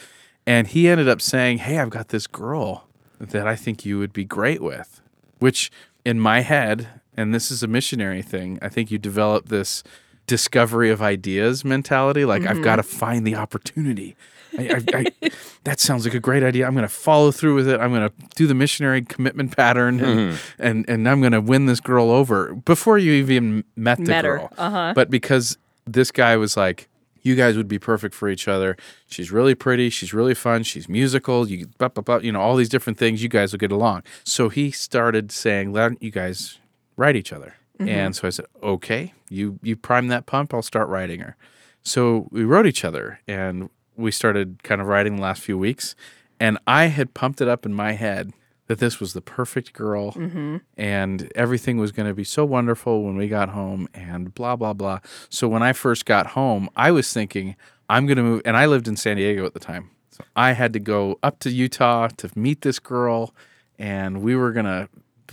And 0.45 0.67
he 0.67 0.87
ended 0.87 1.07
up 1.07 1.21
saying 1.21 1.59
hey 1.59 1.77
i've 1.77 1.89
got 1.89 2.09
this 2.09 2.25
girl 2.25 2.87
that 3.19 3.47
i 3.47 3.55
think 3.55 3.85
you 3.85 3.99
would 3.99 4.13
be 4.13 4.23
great 4.23 4.61
with 4.61 5.01
which 5.39 5.69
in 6.05 6.19
my 6.19 6.39
head 6.41 6.87
and 7.15 7.33
this 7.33 7.51
is 7.51 7.61
a 7.61 7.67
missionary 7.67 8.21
thing 8.21 8.57
i 8.61 8.69
think 8.69 8.89
you 8.89 8.97
develop 8.97 9.49
this 9.49 9.83
discovery 10.29 10.89
of 10.91 11.01
ideas 11.01 11.65
mentality 11.65 12.23
like 12.23 12.43
i've 12.45 12.61
got 12.61 12.75
to 12.77 12.83
find 12.83 13.25
the 13.25 13.35
opportunity 13.35 14.15
I, 14.57 14.81
I, 14.93 15.05
I, 15.23 15.31
that 15.63 15.79
sounds 15.79 16.05
like 16.05 16.13
a 16.13 16.19
great 16.19 16.43
idea 16.43 16.65
i'm 16.67 16.73
going 16.73 16.83
to 16.87 16.97
follow 17.07 17.31
through 17.31 17.55
with 17.55 17.67
it 17.67 17.79
i'm 17.79 17.91
going 17.91 18.07
to 18.09 18.13
do 18.35 18.45
the 18.47 18.53
missionary 18.53 19.01
commitment 19.01 19.55
pattern 19.57 19.99
and, 19.99 20.39
and, 20.59 20.77
and 20.89 21.09
i'm 21.09 21.19
going 21.21 21.33
to 21.33 21.41
win 21.41 21.65
this 21.65 21.79
girl 21.79 22.11
over 22.11 22.53
before 22.53 22.97
you 22.97 23.11
even 23.13 23.63
met 23.75 23.97
the 23.97 24.03
Met 24.05 24.23
girl 24.23 24.53
Uh-huh. 24.57 24.93
but 24.95 25.09
because 25.09 25.57
this 25.85 26.11
guy 26.11 26.37
was 26.37 26.55
like 26.55 26.87
you 27.21 27.35
guys 27.35 27.57
would 27.57 27.67
be 27.67 27.77
perfect 27.79 28.15
for 28.15 28.29
each 28.29 28.47
other. 28.47 28.77
She's 29.09 29.29
really 29.29 29.53
pretty. 29.53 29.89
She's 29.89 30.13
really 30.13 30.33
fun. 30.33 30.63
She's 30.63 30.87
musical. 30.87 31.49
You, 31.49 31.67
blah, 31.77 31.89
blah, 31.89 32.01
blah, 32.01 32.17
you 32.19 32.31
know, 32.31 32.39
all 32.39 32.55
these 32.55 32.69
different 32.69 32.97
things. 32.97 33.21
You 33.21 33.27
guys 33.27 33.51
will 33.51 33.59
get 33.59 33.73
along. 33.73 34.03
So 34.23 34.47
he 34.47 34.71
started 34.71 35.29
saying, 35.29 35.73
"Why 35.73 35.81
don't 35.81 36.01
you 36.01 36.11
guys 36.11 36.59
write 36.95 37.17
each 37.17 37.33
other?" 37.33 37.55
Mm-hmm. 37.79 37.89
And 37.89 38.15
so 38.15 38.27
I 38.27 38.31
said, 38.31 38.45
"Okay, 38.61 39.13
you 39.29 39.59
you 39.61 39.75
prime 39.75 40.07
that 40.09 40.25
pump. 40.25 40.53
I'll 40.53 40.61
start 40.61 40.89
writing 40.89 41.21
her." 41.21 41.35
So 41.81 42.27
we 42.31 42.43
wrote 42.43 42.67
each 42.67 42.83
other, 42.83 43.19
and 43.27 43.69
we 43.95 44.11
started 44.11 44.63
kind 44.63 44.81
of 44.81 44.87
writing 44.87 45.15
the 45.15 45.21
last 45.21 45.41
few 45.41 45.57
weeks. 45.57 45.95
And 46.39 46.57
I 46.67 46.85
had 46.85 47.13
pumped 47.13 47.41
it 47.41 47.47
up 47.47 47.65
in 47.65 47.73
my 47.73 47.93
head 47.93 48.31
that 48.69 48.77
this 48.77 48.99
was 48.99 49.13
the 49.13 49.21
perfect 49.21 49.73
girl 49.73 50.13
mm-hmm. 50.13 50.57
and 50.77 51.31
everything 51.35 51.77
was 51.77 51.91
going 51.91 52.07
to 52.07 52.13
be 52.13 52.23
so 52.23 52.45
wonderful 52.45 53.03
when 53.03 53.17
we 53.17 53.27
got 53.27 53.49
home 53.49 53.89
and 53.95 54.33
blah 54.35 54.55
blah 54.55 54.73
blah 54.73 54.99
so 55.27 55.47
when 55.47 55.63
i 55.63 55.73
first 55.73 56.05
got 56.05 56.27
home 56.27 56.69
i 56.75 56.91
was 56.91 57.11
thinking 57.11 57.55
i'm 57.89 58.05
going 58.05 58.15
to 58.15 58.23
move 58.23 58.41
and 58.45 58.55
i 58.55 58.67
lived 58.67 58.87
in 58.87 58.95
san 58.95 59.17
diego 59.17 59.43
at 59.43 59.55
the 59.55 59.59
time 59.59 59.89
so 60.11 60.23
i 60.35 60.51
had 60.53 60.71
to 60.71 60.79
go 60.79 61.17
up 61.23 61.39
to 61.39 61.49
utah 61.49 62.07
to 62.09 62.29
meet 62.35 62.61
this 62.61 62.77
girl 62.77 63.33
and 63.79 64.21
we 64.21 64.35
were 64.35 64.51
going 64.51 64.67
to 64.67 64.87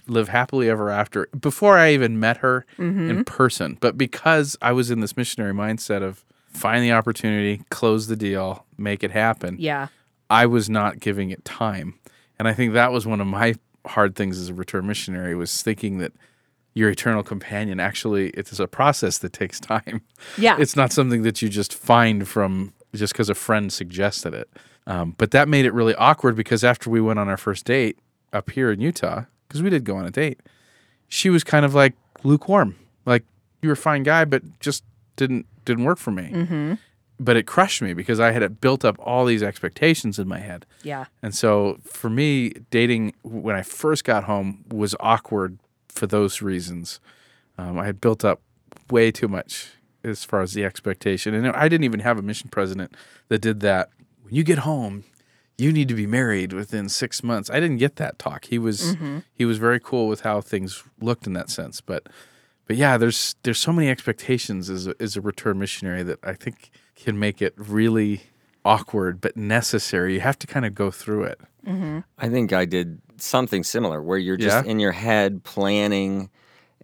live 0.07 0.29
happily 0.29 0.69
ever 0.69 0.91
after 0.91 1.27
before 1.39 1.79
i 1.79 1.93
even 1.93 2.19
met 2.19 2.39
her 2.39 2.67
in 2.79 3.25
person 3.25 3.77
but 3.81 3.97
because 3.97 4.57
i 4.63 4.73
was 4.73 4.91
in 4.91 5.01
this 5.01 5.17
missionary 5.17 5.53
mindset 5.53 6.03
of 6.03 6.25
find 6.57 6.83
the 6.83 6.93
opportunity, 6.93 7.63
close 7.71 8.09
the 8.09 8.17
deal, 8.17 8.67
make 8.77 9.05
it 9.05 9.11
happen. 9.11 9.57
Yeah. 9.59 9.89
I 10.29 10.47
was 10.47 10.69
not 10.69 10.99
giving 10.99 11.31
it 11.31 11.45
time. 11.45 11.99
And 12.39 12.49
I 12.49 12.53
think 12.53 12.73
that 12.73 12.93
was 12.93 13.07
one 13.07 13.21
of 13.21 13.27
my 13.27 13.55
hard 13.87 14.17
things 14.17 14.39
as 14.39 14.49
a 14.49 14.55
return 14.55 14.87
missionary 14.87 15.35
was 15.37 15.63
thinking 15.63 15.99
that 15.99 16.13
your 16.75 16.91
eternal 16.91 17.23
companion 17.23 17.79
actually 17.79 18.31
it's 18.31 18.59
a 18.59 18.67
process 18.67 19.19
that 19.19 19.33
takes 19.33 19.61
time. 19.61 20.03
Yeah. 20.37 20.57
It's 20.59 20.77
not 20.77 20.93
something 20.93 21.23
that 21.23 21.41
you 21.41 21.49
just 21.49 21.73
find 21.73 22.27
from 22.27 22.73
just 22.95 23.13
because 23.13 23.29
a 23.29 23.35
friend 23.35 23.73
suggested 23.73 24.35
it. 24.35 24.51
Um, 24.87 25.15
but 25.19 25.31
that 25.33 25.49
made 25.49 25.67
it 25.67 25.75
really 25.75 25.95
awkward 25.95 26.37
because 26.37 26.65
after 26.65 26.91
we 26.91 27.01
went 27.01 27.19
on 27.19 27.29
our 27.29 27.37
first 27.37 27.65
date 27.65 27.99
up 28.33 28.51
here 28.51 28.71
in 28.71 28.81
Utah, 28.81 29.25
because 29.47 29.63
we 29.63 29.71
did 29.71 29.85
go 29.85 29.97
on 29.97 30.07
a 30.07 30.11
date, 30.11 30.41
she 31.09 31.31
was 31.31 31.45
kind 31.45 31.65
of 31.65 31.75
like 31.75 31.95
lukewarm. 32.25 32.77
Like 33.05 33.25
you 33.63 33.69
were 33.69 33.75
a 33.75 33.77
fine 33.77 34.03
guy, 34.03 34.25
but 34.25 34.43
just 34.61 34.85
didn't 35.17 35.47
didn't 35.65 35.85
work 35.85 35.99
for 35.99 36.11
me. 36.11 36.31
Mm-hmm. 36.33 36.75
But 37.19 37.37
it 37.37 37.47
crushed 37.47 37.81
me 37.81 37.95
because 37.95 38.21
I 38.21 38.33
had 38.33 38.61
built 38.61 38.85
up 38.85 38.97
all 38.99 39.25
these 39.25 39.43
expectations 39.43 40.19
in 40.19 40.29
my 40.29 40.39
head. 40.39 40.67
Yeah. 40.83 41.07
And 41.23 41.35
so 41.35 41.79
for 41.83 42.11
me, 42.11 42.51
dating 42.71 43.15
when 43.23 43.57
I 43.57 43.63
first 43.63 44.05
got 44.05 44.25
home 44.25 44.65
was 44.69 44.95
awkward 45.01 45.59
for 45.89 46.07
those 46.07 46.43
reasons. 46.43 47.01
Um, 47.57 47.79
I 47.79 47.87
had 47.87 48.03
built 48.03 48.23
up 48.23 48.43
way 48.91 49.11
too 49.11 49.29
much 49.29 49.73
as 50.05 50.25
far 50.25 50.43
as 50.43 50.53
the 50.53 50.65
expectation. 50.65 51.35
And 51.35 51.49
I 51.49 51.69
didn't 51.69 51.85
even 51.85 52.01
have 52.01 52.19
a 52.19 52.23
mission 52.23 52.51
president 52.51 52.95
that 53.29 53.41
did 53.41 53.61
that. 53.61 53.91
When 54.23 54.35
you 54.35 54.45
get 54.45 54.59
home, 54.59 55.05
you 55.59 55.73
need 55.73 55.89
to 55.89 55.95
be 55.95 56.07
married 56.07 56.53
within 56.53 56.89
six 56.89 57.23
months. 57.23 57.51
I 57.51 57.61
didn't 57.61 57.79
get 57.79 57.97
that 57.97 58.19
talk. 58.19 58.47
He 58.47 58.59
was 58.59 58.95
mm-hmm. 58.95 59.21
he 59.35 59.45
was 59.45 59.59
very 59.59 59.81
cool 59.81 60.09
with 60.09 60.21
how 60.21 60.41
things 60.41 60.83
looked 61.01 61.27
in 61.27 61.33
that 61.33 61.51
sense. 61.51 61.81
But 61.81 62.09
but 62.67 62.77
yeah, 62.77 62.97
there's 62.99 63.37
there's 63.43 63.59
so 63.59 63.73
many 63.73 63.89
expectations 63.89 64.69
as 64.69 64.87
a, 64.87 64.95
as 65.01 65.17
a 65.17 65.21
return 65.21 65.59
missionary 65.59 66.03
that 66.03 66.19
I 66.23 66.35
think 66.35 66.71
can 66.95 67.19
make 67.19 67.41
it 67.41 67.55
really 67.57 68.25
awkward 68.65 69.21
but 69.21 69.37
necessary. 69.37 70.15
You 70.15 70.21
have 70.21 70.39
to 70.41 70.47
kind 70.47 70.67
of 70.67 70.75
go 70.75 70.91
through 70.91 71.25
it. 71.25 71.41
Mm-hmm. 71.67 72.01
I 72.19 72.29
think 72.29 72.53
I 72.53 72.65
did 72.65 73.01
something 73.17 73.65
similar 73.65 74.03
where 74.03 74.19
you're 74.19 74.37
just 74.37 74.65
Yeah? 74.67 74.71
in 74.71 74.79
your 74.79 74.93
head 74.93 75.43
planning. 75.45 76.31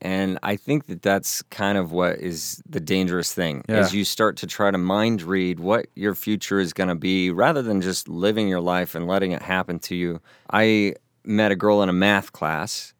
And 0.03 0.39
I 0.43 0.57
think 0.57 0.87
that 0.87 1.01
that's 1.03 1.43
kind 1.43 1.79
of 1.79 1.93
what 1.93 2.19
is 2.19 2.61
the 2.69 2.81
dangerous 2.81 3.33
thing 3.33 3.65
Yeah. 3.69 3.79
is 3.81 3.95
you 3.95 4.05
start 4.05 4.37
to 4.39 4.47
try 4.49 4.71
to 4.73 4.79
mind 4.79 5.23
read 5.23 5.61
what 5.61 5.87
your 5.95 6.15
future 6.17 6.59
is 6.59 6.73
going 6.73 6.89
to 6.89 6.97
be 6.97 7.31
rather 7.31 7.63
than 7.63 7.81
just 7.81 8.09
living 8.09 8.49
your 8.49 8.61
life 8.61 8.95
and 8.97 9.07
letting 9.07 9.31
it 9.31 9.43
happen 9.43 9.79
to 9.81 9.95
you. 9.95 10.21
I 10.53 10.95
met 11.25 11.53
a 11.53 11.57
girl 11.57 11.83
in 11.83 11.89
a 11.89 11.93
math 11.93 12.33
class 12.33 12.95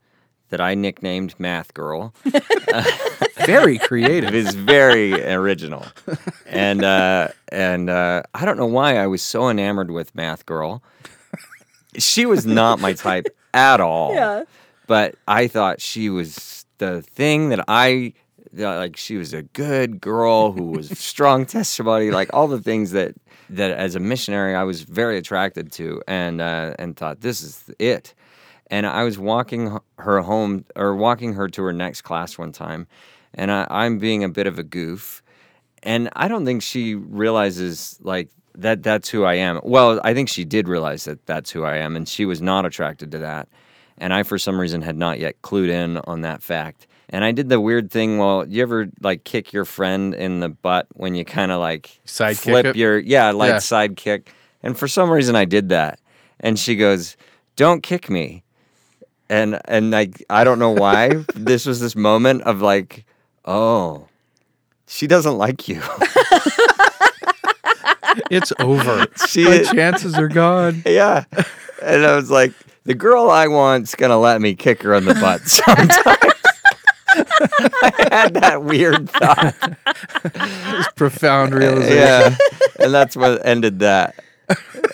that 0.51 0.61
I 0.61 0.75
nicknamed 0.75 1.35
Math 1.41 1.75
Girl. 1.75 2.15
Very 3.47 3.79
creative. 3.79 4.33
is 4.35 4.55
very 4.55 5.13
original, 5.33 5.85
and 6.47 6.85
uh, 6.85 7.29
and 7.51 7.91
uh, 7.91 8.23
I 8.35 8.45
don't 8.45 8.57
know 8.57 8.67
why 8.67 8.99
I 8.99 9.09
was 9.09 9.23
so 9.23 9.49
enamored 9.49 9.91
with 9.91 10.15
Math 10.15 10.47
Girl. 10.47 10.81
She 11.99 12.25
was 12.27 12.47
not 12.47 12.79
my 12.81 12.93
type 12.93 13.27
at 13.55 13.81
all. 13.81 14.15
Yeah. 14.15 14.45
But 14.87 15.15
I 15.27 15.47
thought 15.49 15.81
she 15.81 16.11
was 16.11 16.62
the 16.83 17.03
thing 17.03 17.51
that 17.51 17.65
I 17.69 18.13
like. 18.53 18.97
She 18.97 19.17
was 19.17 19.33
a 19.33 19.43
good 19.43 20.01
girl 20.01 20.53
who 20.53 20.65
was 20.65 20.99
strong 20.99 21.47
testimony, 21.47 22.11
like 22.11 22.31
all 22.33 22.49
the 22.49 22.61
things 22.61 22.91
that 22.91 23.15
that 23.51 23.71
as 23.71 23.95
a 23.95 24.01
missionary 24.01 24.55
I 24.55 24.65
was 24.65 24.83
very 24.83 25.17
attracted 25.17 25.71
to, 25.73 26.03
and 26.09 26.41
uh, 26.41 26.75
and 26.79 26.97
thought 26.97 27.21
this 27.21 27.43
is 27.43 27.71
it. 27.79 28.15
And 28.69 28.87
I 28.87 29.05
was 29.05 29.19
walking 29.19 29.79
her 29.99 30.21
home 30.23 30.65
or 30.75 30.97
walking 30.97 31.35
her 31.35 31.47
to 31.49 31.63
her 31.63 31.73
next 31.73 32.03
class 32.03 32.39
one 32.39 32.53
time, 32.53 32.87
and 33.35 33.53
I, 33.53 33.67
I'm 33.71 33.99
being 33.99 34.25
a 34.25 34.29
bit 34.29 34.47
of 34.47 34.59
a 34.59 34.63
goof, 34.65 35.23
and 35.83 36.09
I 36.15 36.27
don't 36.27 36.45
think 36.45 36.63
she 36.63 36.95
realizes 36.95 37.99
like 38.03 38.29
that 38.57 38.83
that's 38.83 39.09
who 39.09 39.25
I 39.25 39.35
am. 39.35 39.61
Well, 39.63 40.01
I 40.03 40.15
think 40.15 40.29
she 40.29 40.45
did 40.45 40.69
realize 40.69 41.05
that 41.05 41.27
that's 41.27 41.51
who 41.51 41.65
I 41.65 41.77
am, 41.77 41.97
and 41.97 42.09
she 42.09 42.25
was 42.25 42.43
not 42.43 42.67
attracted 42.67 43.13
to 43.13 43.19
that. 43.19 43.49
And 43.99 44.13
I, 44.13 44.23
for 44.23 44.39
some 44.39 44.61
reason, 44.61 44.83
had 44.83 44.97
not 44.97 45.19
yet 45.21 45.41
clued 45.43 45.69
in 45.71 45.99
on 45.99 46.23
that 46.23 46.43
fact. 46.43 46.87
And 47.09 47.25
I 47.25 47.33
did 47.33 47.49
the 47.49 47.61
weird 47.61 47.91
thing. 47.91 48.19
Well, 48.19 48.47
you 48.49 48.63
ever 48.63 48.89
like 49.01 49.25
kick 49.25 49.53
your 49.53 49.65
friend 49.65 50.15
in 50.15 50.41
the 50.41 50.49
butt 50.49 50.87
when 50.95 51.15
you 51.15 51.25
kind 51.25 51.53
of 51.53 51.61
like 51.61 52.01
Side 52.05 52.39
flip 52.39 52.67
it? 52.67 52.77
your 52.77 52.99
yeah, 52.99 53.31
like 53.33 53.51
Yeah. 53.51 53.59
side 53.59 53.97
kick? 53.97 54.33
And 54.63 54.79
for 54.79 54.89
some 54.89 55.11
reason, 55.11 55.37
I 55.37 55.45
did 55.45 55.69
that. 55.69 55.99
And 56.41 56.59
she 56.59 56.75
goes, 56.75 57.17
"Don't 57.57 57.83
kick 57.83 58.09
me." 58.09 58.43
And 59.29 59.61
and 59.67 59.91
like 59.91 60.25
I 60.31 60.43
don't 60.45 60.59
know 60.59 60.71
why 60.71 61.25
this 61.35 61.67
was 61.67 61.81
this 61.81 61.95
moment 61.95 62.43
of 62.43 62.63
like, 62.63 63.05
oh, 63.45 64.09
she 64.87 65.07
doesn't 65.07 65.37
like 65.37 65.69
you. 65.69 65.83
It's 68.31 68.53
over. 68.59 69.07
She 69.29 69.45
My 69.45 69.63
chances 69.63 70.15
are 70.15 70.29
gone. 70.29 70.83
yeah. 70.87 71.25
And 71.83 72.05
I 72.05 72.15
was 72.17 72.31
like, 72.31 72.53
the 72.85 72.95
girl 72.95 73.31
I 73.31 73.47
want's 73.49 73.95
gonna 73.95 74.19
let 74.19 74.41
me 74.41 74.55
kick 74.55 74.83
her 74.83 74.95
in 74.95 75.05
the 75.05 75.15
butt 75.15 75.41
sometimes. 75.49 75.97
I 77.85 78.09
had 78.11 78.35
that 78.35 78.63
weird 78.65 79.11
thought. 79.11 79.55
Profound 80.97 81.55
realization. 81.55 81.97
Yeah. 81.97 82.37
And 82.79 82.95
that's 82.95 83.17
what 83.17 83.45
ended 83.45 83.81
that. 83.81 84.17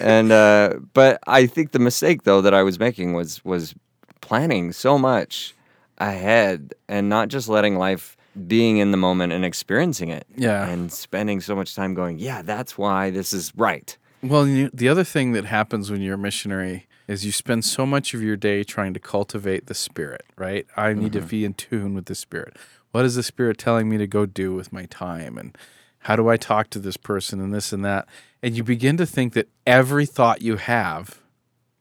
And 0.00 0.32
uh 0.32 0.74
but 0.94 1.20
I 1.26 1.46
think 1.46 1.72
the 1.72 1.78
mistake 1.78 2.24
though 2.24 2.40
that 2.40 2.54
I 2.54 2.62
was 2.62 2.78
making 2.78 3.12
was 3.12 3.44
was 3.44 3.74
planning 4.20 4.72
so 4.72 4.98
much 4.98 5.54
ahead 5.98 6.74
and 6.88 7.08
not 7.08 7.28
just 7.28 7.48
letting 7.48 7.76
life 7.76 8.16
being 8.46 8.78
in 8.78 8.90
the 8.90 8.96
moment 8.96 9.32
and 9.32 9.44
experiencing 9.44 10.10
it. 10.10 10.26
Yeah. 10.36 10.66
And 10.68 10.92
spending 10.92 11.40
so 11.40 11.56
much 11.56 11.74
time 11.74 11.94
going, 11.94 12.18
yeah, 12.18 12.42
that's 12.42 12.78
why 12.78 13.10
this 13.10 13.32
is 13.32 13.52
right. 13.56 13.96
Well, 14.22 14.46
you, 14.46 14.70
the 14.72 14.88
other 14.88 15.04
thing 15.04 15.32
that 15.32 15.44
happens 15.44 15.90
when 15.90 16.00
you're 16.02 16.14
a 16.14 16.18
missionary 16.18 16.86
is 17.08 17.24
you 17.24 17.32
spend 17.32 17.64
so 17.64 17.86
much 17.86 18.12
of 18.12 18.22
your 18.22 18.36
day 18.36 18.62
trying 18.62 18.92
to 18.94 19.00
cultivate 19.00 19.66
the 19.66 19.74
spirit, 19.74 20.26
right? 20.36 20.66
I 20.76 20.92
need 20.92 21.14
to 21.14 21.22
be 21.22 21.44
in 21.44 21.54
tune 21.54 21.94
with 21.94 22.04
the 22.04 22.14
spirit. 22.14 22.56
What 22.92 23.06
is 23.06 23.14
the 23.14 23.22
spirit 23.22 23.56
telling 23.58 23.88
me 23.88 23.96
to 23.96 24.06
go 24.06 24.26
do 24.26 24.54
with 24.54 24.72
my 24.72 24.84
time? 24.84 25.38
And 25.38 25.56
how 26.00 26.16
do 26.16 26.28
I 26.28 26.36
talk 26.36 26.68
to 26.70 26.78
this 26.78 26.98
person 26.98 27.40
and 27.40 27.52
this 27.52 27.72
and 27.72 27.84
that? 27.84 28.06
And 28.42 28.54
you 28.54 28.62
begin 28.62 28.98
to 28.98 29.06
think 29.06 29.32
that 29.32 29.48
every 29.66 30.04
thought 30.04 30.42
you 30.42 30.56
have 30.56 31.20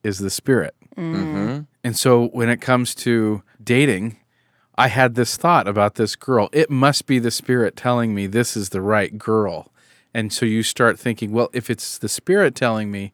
is 0.02 0.18
the 0.18 0.30
spirit. 0.30 0.74
Mm-hmm. 0.96 1.60
And 1.84 1.96
so 1.96 2.28
when 2.28 2.48
it 2.48 2.60
comes 2.60 2.94
to 2.96 3.42
dating, 3.62 4.16
I 4.76 4.88
had 4.88 5.14
this 5.14 5.36
thought 5.36 5.68
about 5.68 5.96
this 5.96 6.16
girl. 6.16 6.48
It 6.52 6.70
must 6.70 7.06
be 7.06 7.18
the 7.18 7.30
spirit 7.30 7.76
telling 7.76 8.14
me 8.14 8.26
this 8.26 8.56
is 8.56 8.70
the 8.70 8.80
right 8.80 9.16
girl. 9.18 9.72
And 10.14 10.32
so 10.32 10.46
you 10.46 10.62
start 10.62 10.98
thinking, 10.98 11.32
well, 11.32 11.50
if 11.52 11.68
it's 11.68 11.98
the 11.98 12.08
spirit 12.08 12.54
telling 12.54 12.90
me 12.90 13.12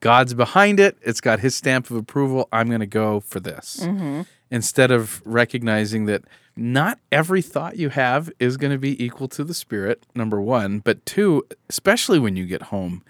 God's 0.00 0.34
behind 0.34 0.78
it, 0.80 0.96
it's 1.02 1.20
got 1.20 1.40
his 1.40 1.56
stamp 1.56 1.90
of 1.90 1.96
approval, 1.96 2.48
I'm 2.52 2.68
going 2.68 2.80
to 2.80 2.86
go 2.86 3.20
for 3.20 3.40
this. 3.40 3.80
Mm-hmm. 3.82 4.22
Instead 4.50 4.90
of 4.90 5.20
recognizing 5.24 6.06
that 6.06 6.22
not 6.56 6.98
every 7.12 7.42
thought 7.42 7.76
you 7.76 7.90
have 7.90 8.30
is 8.38 8.56
going 8.56 8.72
to 8.72 8.78
be 8.78 9.02
equal 9.02 9.28
to 9.28 9.44
the 9.44 9.54
spirit, 9.54 10.04
number 10.14 10.40
one. 10.40 10.80
But 10.80 11.04
two, 11.06 11.46
especially 11.68 12.18
when 12.18 12.36
you 12.36 12.46
get 12.46 12.62
home, 12.62 13.02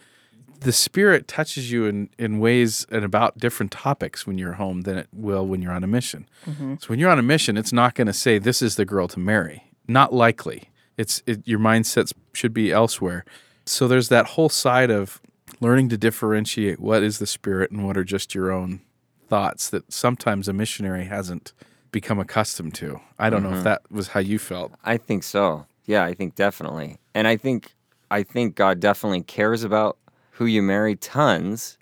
the 0.61 0.73
spirit 0.73 1.29
touches 1.29 1.71
you 1.71 1.87
in, 1.87 2.11
in 2.19 2.41
ways 2.41 2.87
and 2.91 3.05
about 3.05 3.39
different 3.39 3.71
topics 3.71 4.27
when 4.27 4.39
you're 4.39 4.55
home 4.55 4.83
than 4.83 4.99
it 4.99 5.09
will 5.13 5.47
when 5.47 5.63
you're 5.63 5.73
on 5.73 5.85
a 5.85 5.87
mission. 5.87 6.29
Mm-hmm. 6.47 6.75
So 6.81 6.89
when 6.89 6.99
you're 6.99 7.11
on 7.11 7.19
a 7.19 7.23
mission, 7.23 7.57
it's 7.57 7.73
not 7.73 7.95
going 7.95 8.09
to 8.09 8.13
say 8.13 8.39
this 8.39 8.61
is 8.61 8.77
the 8.77 8.85
girl 8.85 9.09
to 9.09 9.19
marry. 9.19 9.71
Not 9.87 10.13
likely. 10.13 10.71
It's 10.97 11.23
it, 11.27 11.47
your 11.47 11.61
mindsets 11.61 12.13
should 12.35 12.53
be 12.53 12.73
elsewhere. 12.73 13.25
So 13.65 13.87
there's 13.87 14.09
that 14.09 14.27
whole 14.27 14.49
side 14.49 14.91
of 14.91 15.21
learning 15.61 15.89
to 15.91 15.99
differentiate 15.99 16.81
what 16.81 17.03
is 17.03 17.19
the 17.19 17.27
spirit 17.27 17.71
and 17.71 17.87
what 17.87 17.97
are 17.97 18.05
just 18.05 18.35
your 18.35 18.51
own 18.51 18.81
thoughts 19.29 19.69
that 19.71 19.93
sometimes 19.93 20.49
a 20.49 20.53
missionary 20.53 21.05
hasn't 21.05 21.53
become 21.93 22.19
accustomed 22.19 22.75
to. 22.75 23.01
I 23.19 23.31
don't 23.31 23.43
know 23.43 23.55
if 23.57 23.65
that 23.65 23.83
was 23.91 24.09
how 24.09 24.21
you 24.21 24.39
felt. 24.39 24.73
I 24.85 24.97
think 24.97 25.23
so. 25.23 25.67
Yeah, 25.87 26.05
I 26.05 26.15
think 26.15 26.35
definitely. 26.35 26.99
And 27.15 27.27
I 27.27 27.37
think 27.37 27.75
I 28.11 28.23
think 28.23 28.55
God 28.55 28.81
definitely 28.81 29.23
cares 29.23 29.65
about 29.65 29.99
who 30.33 30.47
you 30.47 30.63
marry 30.63 30.97
tons, 30.97 31.79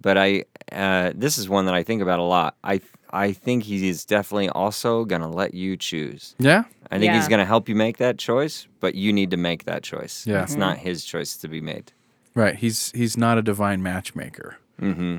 but 0.00 0.18
I 0.18 0.44
uh, 0.72 1.12
this 1.14 1.38
is 1.38 1.48
one 1.48 1.66
that 1.66 1.74
I 1.74 1.82
think 1.82 2.02
about 2.02 2.18
a 2.18 2.24
lot. 2.24 2.56
I 2.64 2.80
I 3.10 3.32
think 3.32 3.62
he 3.62 3.88
is 3.88 4.04
definitely 4.04 4.48
also 4.48 5.04
going 5.04 5.22
to 5.22 5.28
let 5.28 5.54
you 5.54 5.76
choose. 5.76 6.34
Yeah. 6.38 6.64
I 6.90 6.98
think 6.98 7.12
he's 7.12 7.28
going 7.28 7.38
to 7.38 7.44
help 7.44 7.68
you 7.68 7.76
make 7.76 7.98
that 7.98 8.18
choice, 8.18 8.66
but 8.80 8.96
you 8.96 9.12
need 9.12 9.30
to 9.30 9.36
make 9.36 9.64
that 9.64 9.84
choice. 9.84 10.26
Yeah. 10.26 10.42
It's 10.42 10.56
not 10.56 10.78
his 10.78 11.04
choice 11.04 11.36
to 11.38 11.48
be 11.48 11.60
made. 11.60 11.92
Right. 12.34 12.56
He's 12.56 12.90
he's 12.92 13.16
not 13.16 13.38
a 13.38 13.42
divine 13.42 13.82
matchmaker. 13.82 14.58
Mm-hmm. 14.80 15.18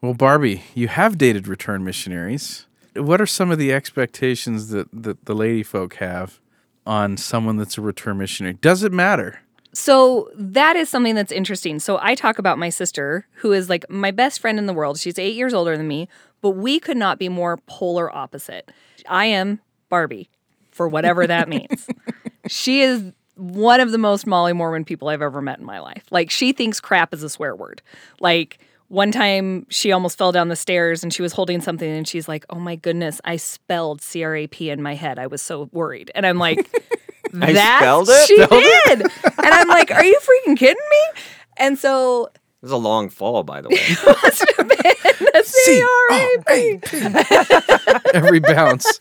Well, 0.00 0.14
Barbie, 0.14 0.62
you 0.74 0.88
have 0.88 1.18
dated 1.18 1.48
return 1.48 1.84
missionaries. 1.84 2.66
What 2.94 3.20
are 3.20 3.26
some 3.26 3.50
of 3.50 3.58
the 3.58 3.72
expectations 3.72 4.68
that, 4.70 4.88
that 4.92 5.26
the 5.26 5.34
lady 5.34 5.62
folk 5.62 5.94
have 5.96 6.40
on 6.86 7.16
someone 7.16 7.56
that's 7.56 7.78
a 7.78 7.80
return 7.80 8.18
missionary? 8.18 8.54
Does 8.54 8.82
it 8.82 8.92
matter? 8.92 9.40
So 9.72 10.30
that 10.34 10.76
is 10.76 10.88
something 10.88 11.14
that's 11.14 11.30
interesting. 11.30 11.78
So 11.78 11.98
I 12.02 12.14
talk 12.14 12.38
about 12.38 12.58
my 12.58 12.70
sister, 12.70 13.26
who 13.34 13.52
is 13.52 13.68
like 13.68 13.88
my 13.88 14.10
best 14.10 14.40
friend 14.40 14.58
in 14.58 14.66
the 14.66 14.72
world. 14.74 14.98
She's 14.98 15.18
eight 15.18 15.36
years 15.36 15.54
older 15.54 15.76
than 15.76 15.86
me, 15.86 16.08
but 16.40 16.50
we 16.50 16.80
could 16.80 16.96
not 16.96 17.18
be 17.18 17.28
more 17.28 17.58
polar 17.66 18.14
opposite. 18.14 18.70
I 19.08 19.26
am 19.26 19.60
Barbie, 19.88 20.28
for 20.72 20.88
whatever 20.88 21.26
that 21.26 21.48
means. 21.48 21.88
she 22.48 22.80
is 22.80 23.12
one 23.40 23.80
of 23.80 23.90
the 23.90 23.98
most 23.98 24.26
Molly 24.26 24.52
Mormon 24.52 24.84
people 24.84 25.08
I've 25.08 25.22
ever 25.22 25.40
met 25.40 25.58
in 25.58 25.64
my 25.64 25.80
life. 25.80 26.04
Like 26.10 26.30
she 26.30 26.52
thinks 26.52 26.78
crap 26.80 27.14
is 27.14 27.22
a 27.22 27.30
swear 27.30 27.56
word. 27.56 27.80
Like 28.20 28.58
one 28.88 29.10
time 29.12 29.66
she 29.70 29.92
almost 29.92 30.18
fell 30.18 30.30
down 30.32 30.48
the 30.48 30.56
stairs 30.56 31.02
and 31.02 31.12
she 31.12 31.22
was 31.22 31.32
holding 31.32 31.60
something 31.60 31.88
and 31.90 32.06
she's 32.06 32.28
like, 32.28 32.44
"Oh 32.50 32.58
my 32.58 32.76
goodness, 32.76 33.20
I 33.24 33.36
spelled 33.36 34.02
C 34.02 34.22
R 34.24 34.36
A 34.36 34.46
P 34.46 34.68
in 34.70 34.82
my 34.82 34.94
head. 34.94 35.18
I 35.18 35.26
was 35.26 35.40
so 35.40 35.68
worried." 35.72 36.10
And 36.14 36.26
I'm 36.26 36.38
like, 36.38 36.58
I 37.40 37.52
"That 37.52 37.78
spelled 37.80 38.08
it? 38.10 38.26
she 38.26 38.36
Spelled 38.42 38.50
did." 38.62 39.00
and 39.02 39.10
I'm 39.38 39.68
like, 39.68 39.90
"Are 39.90 40.04
you 40.04 40.18
freaking 40.20 40.56
kidding 40.58 40.76
me?" 40.90 41.20
And 41.56 41.78
so 41.78 42.26
It 42.26 42.32
was 42.62 42.72
a 42.72 42.76
long 42.76 43.08
fall, 43.10 43.42
by 43.44 43.60
the 43.60 43.68
way. 43.68 43.76
must 44.22 44.44
have 44.56 44.68
been 44.68 45.28
a 45.34 45.44
C 45.44 45.82
R 45.82 46.12
A 46.12 46.38
P. 46.46 48.12
Every 48.12 48.40
bounce. 48.40 48.98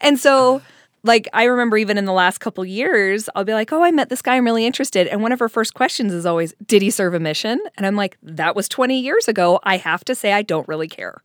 And 0.00 0.18
so, 0.18 0.62
like, 1.06 1.28
I 1.32 1.44
remember 1.44 1.76
even 1.76 1.98
in 1.98 2.04
the 2.04 2.12
last 2.12 2.38
couple 2.38 2.64
years, 2.64 3.28
I'll 3.34 3.44
be 3.44 3.54
like, 3.54 3.72
oh, 3.72 3.82
I 3.82 3.90
met 3.90 4.08
this 4.08 4.22
guy. 4.22 4.36
I'm 4.36 4.44
really 4.44 4.66
interested. 4.66 5.06
And 5.06 5.22
one 5.22 5.32
of 5.32 5.38
her 5.38 5.48
first 5.48 5.74
questions 5.74 6.12
is 6.12 6.26
always, 6.26 6.54
did 6.66 6.82
he 6.82 6.90
serve 6.90 7.14
a 7.14 7.20
mission? 7.20 7.60
And 7.76 7.86
I'm 7.86 7.96
like, 7.96 8.18
that 8.22 8.56
was 8.56 8.68
20 8.68 8.98
years 8.98 9.28
ago. 9.28 9.60
I 9.62 9.76
have 9.76 10.04
to 10.06 10.14
say, 10.14 10.32
I 10.32 10.42
don't 10.42 10.66
really 10.68 10.88
care. 10.88 11.22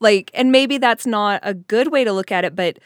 Like, 0.00 0.30
and 0.34 0.52
maybe 0.52 0.78
that's 0.78 1.06
not 1.06 1.40
a 1.42 1.54
good 1.54 1.90
way 1.90 2.04
to 2.04 2.12
look 2.12 2.32
at 2.32 2.44
it, 2.44 2.54
but 2.54 2.78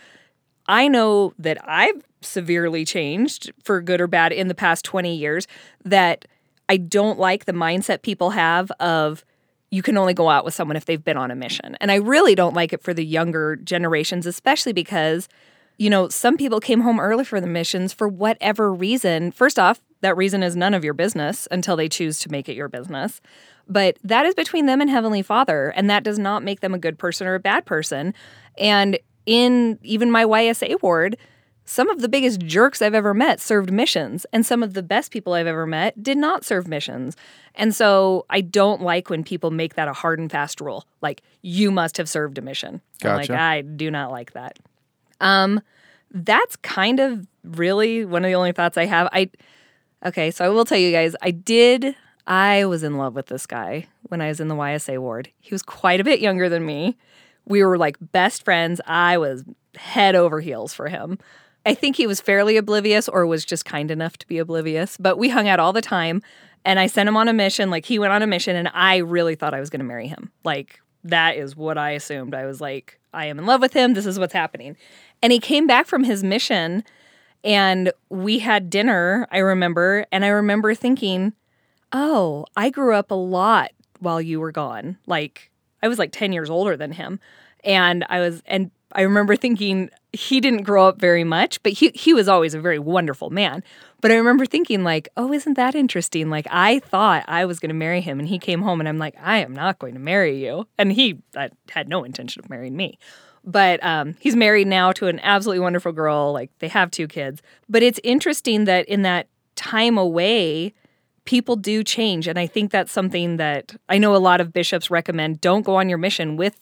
I 0.66 0.88
know 0.88 1.34
that 1.38 1.58
I've 1.68 2.02
severely 2.20 2.84
changed 2.84 3.52
for 3.62 3.80
good 3.80 4.00
or 4.00 4.06
bad 4.06 4.32
in 4.32 4.48
the 4.48 4.54
past 4.54 4.84
20 4.84 5.14
years 5.14 5.46
that 5.84 6.26
I 6.68 6.76
don't 6.76 7.18
like 7.18 7.44
the 7.44 7.52
mindset 7.52 8.02
people 8.02 8.30
have 8.30 8.70
of 8.72 9.24
you 9.70 9.82
can 9.82 9.96
only 9.96 10.14
go 10.14 10.28
out 10.30 10.44
with 10.44 10.54
someone 10.54 10.76
if 10.76 10.86
they've 10.86 11.02
been 11.02 11.16
on 11.16 11.30
a 11.30 11.36
mission. 11.36 11.76
And 11.80 11.90
I 11.90 11.96
really 11.96 12.34
don't 12.34 12.54
like 12.54 12.72
it 12.72 12.82
for 12.82 12.94
the 12.94 13.04
younger 13.04 13.56
generations, 13.56 14.26
especially 14.26 14.72
because, 14.72 15.28
you 15.78 15.88
know, 15.88 16.08
some 16.08 16.36
people 16.36 16.60
came 16.60 16.80
home 16.80 17.00
early 17.00 17.24
for 17.24 17.40
the 17.40 17.46
missions 17.46 17.92
for 17.92 18.08
whatever 18.08 18.72
reason. 18.72 19.30
First 19.30 19.58
off, 19.58 19.80
that 20.00 20.16
reason 20.16 20.42
is 20.42 20.56
none 20.56 20.74
of 20.74 20.84
your 20.84 20.94
business 20.94 21.48
until 21.50 21.76
they 21.76 21.88
choose 21.88 22.18
to 22.20 22.30
make 22.30 22.48
it 22.48 22.56
your 22.56 22.68
business. 22.68 23.20
But 23.68 23.98
that 24.02 24.26
is 24.26 24.34
between 24.34 24.66
them 24.66 24.80
and 24.80 24.90
Heavenly 24.90 25.22
Father. 25.22 25.68
And 25.68 25.88
that 25.88 26.02
does 26.02 26.18
not 26.18 26.42
make 26.42 26.60
them 26.60 26.74
a 26.74 26.78
good 26.78 26.98
person 26.98 27.26
or 27.26 27.34
a 27.34 27.40
bad 27.40 27.64
person. 27.64 28.12
And 28.58 28.98
in 29.26 29.78
even 29.82 30.10
my 30.10 30.24
YSA 30.24 30.82
ward, 30.82 31.16
some 31.64 31.90
of 31.90 32.00
the 32.00 32.08
biggest 32.08 32.40
jerks 32.40 32.80
I've 32.80 32.94
ever 32.94 33.12
met 33.12 33.40
served 33.40 33.70
missions, 33.70 34.24
and 34.32 34.46
some 34.46 34.62
of 34.62 34.72
the 34.72 34.82
best 34.82 35.12
people 35.12 35.34
I've 35.34 35.46
ever 35.46 35.66
met 35.66 36.02
did 36.02 36.16
not 36.16 36.42
serve 36.42 36.66
missions. 36.66 37.14
And 37.54 37.74
so 37.74 38.24
I 38.30 38.40
don't 38.40 38.80
like 38.80 39.10
when 39.10 39.22
people 39.22 39.50
make 39.50 39.74
that 39.74 39.86
a 39.86 39.92
hard 39.92 40.18
and 40.18 40.30
fast 40.30 40.62
rule. 40.62 40.86
Like, 41.02 41.20
you 41.42 41.70
must 41.70 41.98
have 41.98 42.08
served 42.08 42.38
a 42.38 42.40
mission. 42.40 42.80
I'm 43.04 43.16
like, 43.16 43.28
I 43.38 43.60
do 43.60 43.90
not 43.90 44.10
like 44.10 44.32
that. 44.32 44.58
Um, 45.20 45.60
that's 46.10 46.56
kind 46.56 47.00
of 47.00 47.26
really 47.44 48.04
one 48.04 48.24
of 48.24 48.28
the 48.28 48.34
only 48.34 48.52
thoughts 48.52 48.78
I 48.78 48.86
have. 48.86 49.08
I 49.12 49.30
okay, 50.04 50.30
so 50.30 50.44
I 50.44 50.48
will 50.48 50.64
tell 50.64 50.78
you 50.78 50.92
guys, 50.92 51.14
I 51.22 51.30
did 51.30 51.94
I 52.28 52.66
was 52.66 52.82
in 52.82 52.98
love 52.98 53.14
with 53.14 53.26
this 53.26 53.46
guy 53.46 53.86
when 54.02 54.20
I 54.20 54.28
was 54.28 54.38
in 54.38 54.48
the 54.48 54.54
YSA 54.54 54.98
ward. 54.98 55.30
He 55.40 55.54
was 55.54 55.62
quite 55.62 55.98
a 55.98 56.04
bit 56.04 56.20
younger 56.20 56.50
than 56.50 56.66
me. 56.66 56.96
We 57.46 57.64
were 57.64 57.78
like 57.78 57.96
best 58.12 58.44
friends. 58.44 58.82
I 58.86 59.16
was 59.16 59.44
head 59.76 60.14
over 60.14 60.40
heels 60.40 60.74
for 60.74 60.88
him. 60.88 61.18
I 61.64 61.72
think 61.72 61.96
he 61.96 62.06
was 62.06 62.20
fairly 62.20 62.58
oblivious 62.58 63.08
or 63.08 63.26
was 63.26 63.46
just 63.46 63.64
kind 63.64 63.90
enough 63.90 64.18
to 64.18 64.26
be 64.26 64.38
oblivious, 64.38 64.98
but 64.98 65.16
we 65.18 65.30
hung 65.30 65.48
out 65.48 65.58
all 65.58 65.72
the 65.72 65.80
time 65.80 66.22
and 66.66 66.78
I 66.78 66.86
sent 66.86 67.08
him 67.08 67.16
on 67.16 67.28
a 67.28 67.32
mission. 67.32 67.70
Like 67.70 67.86
he 67.86 67.98
went 67.98 68.12
on 68.12 68.22
a 68.22 68.26
mission 68.26 68.56
and 68.56 68.70
I 68.74 68.98
really 68.98 69.34
thought 69.34 69.54
I 69.54 69.60
was 69.60 69.70
going 69.70 69.80
to 69.80 69.86
marry 69.86 70.06
him. 70.06 70.30
Like 70.44 70.80
that 71.04 71.36
is 71.36 71.56
what 71.56 71.78
I 71.78 71.92
assumed. 71.92 72.34
I 72.34 72.44
was 72.44 72.60
like, 72.60 72.97
I 73.12 73.26
am 73.26 73.38
in 73.38 73.46
love 73.46 73.60
with 73.60 73.72
him. 73.72 73.94
This 73.94 74.06
is 74.06 74.18
what's 74.18 74.32
happening. 74.32 74.76
And 75.22 75.32
he 75.32 75.38
came 75.38 75.66
back 75.66 75.86
from 75.86 76.04
his 76.04 76.22
mission 76.22 76.84
and 77.44 77.92
we 78.08 78.40
had 78.40 78.68
dinner, 78.68 79.26
I 79.30 79.38
remember, 79.38 80.06
and 80.10 80.24
I 80.24 80.28
remember 80.28 80.74
thinking, 80.74 81.34
"Oh, 81.92 82.46
I 82.56 82.70
grew 82.70 82.94
up 82.94 83.10
a 83.10 83.14
lot 83.14 83.70
while 84.00 84.20
you 84.20 84.40
were 84.40 84.52
gone." 84.52 84.98
Like 85.06 85.50
I 85.82 85.88
was 85.88 85.98
like 85.98 86.12
10 86.12 86.32
years 86.32 86.50
older 86.50 86.76
than 86.76 86.92
him. 86.92 87.20
And 87.64 88.04
I 88.08 88.20
was 88.20 88.42
and 88.46 88.70
I 88.92 89.02
remember 89.02 89.36
thinking 89.36 89.90
he 90.12 90.40
didn't 90.40 90.62
grow 90.62 90.88
up 90.88 90.98
very 90.98 91.24
much, 91.24 91.62
but 91.62 91.72
he 91.72 91.90
he 91.94 92.14
was 92.14 92.28
always 92.28 92.54
a 92.54 92.60
very 92.60 92.78
wonderful 92.78 93.30
man. 93.30 93.62
But 94.00 94.10
I 94.10 94.16
remember 94.16 94.46
thinking 94.46 94.84
like, 94.84 95.08
"Oh, 95.16 95.32
isn't 95.32 95.54
that 95.54 95.74
interesting? 95.74 96.30
Like 96.30 96.46
I 96.50 96.78
thought 96.78 97.24
I 97.28 97.44
was 97.44 97.58
going 97.58 97.70
to 97.70 97.74
marry 97.74 98.00
him 98.00 98.18
and 98.18 98.28
he 98.28 98.38
came 98.38 98.62
home 98.62 98.80
and 98.80 98.88
I'm 98.88 98.98
like, 98.98 99.16
"I 99.20 99.38
am 99.38 99.52
not 99.52 99.78
going 99.78 99.94
to 99.94 100.00
marry 100.00 100.42
you." 100.42 100.66
And 100.78 100.92
he 100.92 101.18
uh, 101.36 101.48
had 101.70 101.88
no 101.88 102.04
intention 102.04 102.42
of 102.42 102.48
marrying 102.50 102.76
me. 102.76 102.98
But 103.44 103.82
um, 103.84 104.16
he's 104.20 104.36
married 104.36 104.66
now 104.66 104.92
to 104.92 105.06
an 105.06 105.20
absolutely 105.22 105.60
wonderful 105.60 105.92
girl. 105.92 106.32
Like 106.32 106.50
they 106.58 106.68
have 106.68 106.90
two 106.90 107.06
kids. 107.06 107.42
But 107.68 107.82
it's 107.82 108.00
interesting 108.02 108.64
that 108.64 108.86
in 108.86 109.02
that 109.02 109.28
time 109.56 109.98
away, 109.98 110.74
people 111.24 111.56
do 111.56 111.84
change. 111.84 112.26
And 112.26 112.38
I 112.38 112.46
think 112.46 112.70
that's 112.70 112.92
something 112.92 113.36
that 113.36 113.74
I 113.88 113.98
know 113.98 114.14
a 114.14 114.18
lot 114.18 114.40
of 114.40 114.52
bishops 114.52 114.90
recommend 114.90 115.40
don't 115.40 115.62
go 115.62 115.76
on 115.76 115.88
your 115.88 115.98
mission 115.98 116.36
with 116.36 116.56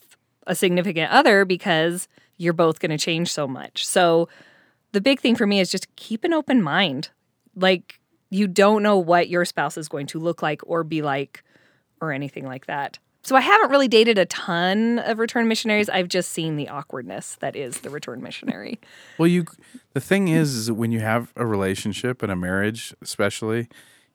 a 0.46 0.54
significant 0.54 1.10
other 1.12 1.44
because 1.44 2.08
you're 2.36 2.52
both 2.52 2.80
going 2.80 2.90
to 2.90 2.98
change 2.98 3.32
so 3.32 3.46
much. 3.46 3.86
So 3.86 4.28
the 4.92 5.00
big 5.00 5.20
thing 5.20 5.36
for 5.36 5.46
me 5.46 5.60
is 5.60 5.70
just 5.70 5.94
keep 5.96 6.24
an 6.24 6.32
open 6.32 6.62
mind. 6.62 7.10
Like 7.54 8.00
you 8.30 8.46
don't 8.46 8.82
know 8.82 8.98
what 8.98 9.28
your 9.28 9.44
spouse 9.44 9.76
is 9.76 9.88
going 9.88 10.06
to 10.08 10.18
look 10.18 10.42
like 10.42 10.60
or 10.66 10.84
be 10.84 11.02
like 11.02 11.42
or 12.00 12.12
anything 12.12 12.44
like 12.44 12.66
that. 12.66 12.98
So 13.22 13.34
I 13.34 13.40
haven't 13.40 13.70
really 13.70 13.88
dated 13.88 14.18
a 14.18 14.26
ton 14.26 15.00
of 15.00 15.18
return 15.18 15.48
missionaries. 15.48 15.88
I've 15.88 16.06
just 16.06 16.30
seen 16.30 16.54
the 16.54 16.68
awkwardness 16.68 17.36
that 17.40 17.56
is 17.56 17.80
the 17.80 17.90
return 17.90 18.22
missionary. 18.22 18.78
Well, 19.18 19.26
you. 19.26 19.46
The 19.94 20.00
thing 20.00 20.28
is, 20.28 20.54
is 20.54 20.70
when 20.70 20.92
you 20.92 21.00
have 21.00 21.32
a 21.36 21.46
relationship 21.46 22.22
and 22.22 22.30
a 22.30 22.36
marriage, 22.36 22.94
especially, 23.00 23.68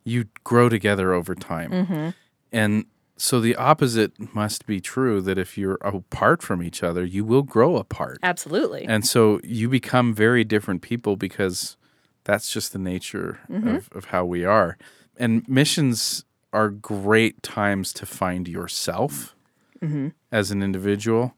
you 0.03 0.25
grow 0.43 0.69
together 0.69 1.11
over 1.11 1.33
time, 1.33 1.71
mm-hmm. 1.71 2.09
and 2.51 2.85
so 3.21 3.39
the 3.39 3.55
opposite 3.55 4.33
must 4.33 4.65
be 4.65 4.79
true. 4.79 5.21
That 5.21 5.37
if 5.37 5.57
you're 5.57 5.77
apart 5.81 6.41
from 6.41 6.63
each 6.63 6.81
other, 6.81 7.05
you 7.05 7.23
will 7.23 7.43
grow 7.43 7.77
apart, 7.77 8.19
Absolutely. 8.23 8.85
and 8.85 9.05
so 9.05 9.39
you 9.43 9.69
become 9.69 10.13
very 10.13 10.43
different 10.43 10.81
people 10.81 11.15
because 11.15 11.77
that's 12.23 12.51
just 12.51 12.73
the 12.73 12.79
nature 12.79 13.39
mm-hmm. 13.49 13.67
of, 13.75 13.89
of 13.93 14.05
how 14.05 14.25
we 14.25 14.45
are. 14.45 14.77
And 15.17 15.47
missions 15.47 16.25
are 16.53 16.69
great 16.69 17.41
times 17.43 17.93
to 17.93 18.05
find 18.05 18.47
yourself 18.47 19.35
mm-hmm. 19.81 20.09
as 20.31 20.51
an 20.51 20.61
individual. 20.61 21.35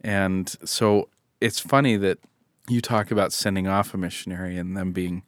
And 0.00 0.54
so 0.64 1.08
it's 1.40 1.60
funny 1.60 1.96
that 1.96 2.18
you 2.68 2.80
talk 2.80 3.10
about 3.10 3.32
sending 3.32 3.66
off 3.66 3.94
a 3.94 3.96
missionary 3.96 4.56
and 4.56 4.76
them 4.76 4.92
being 4.92 5.22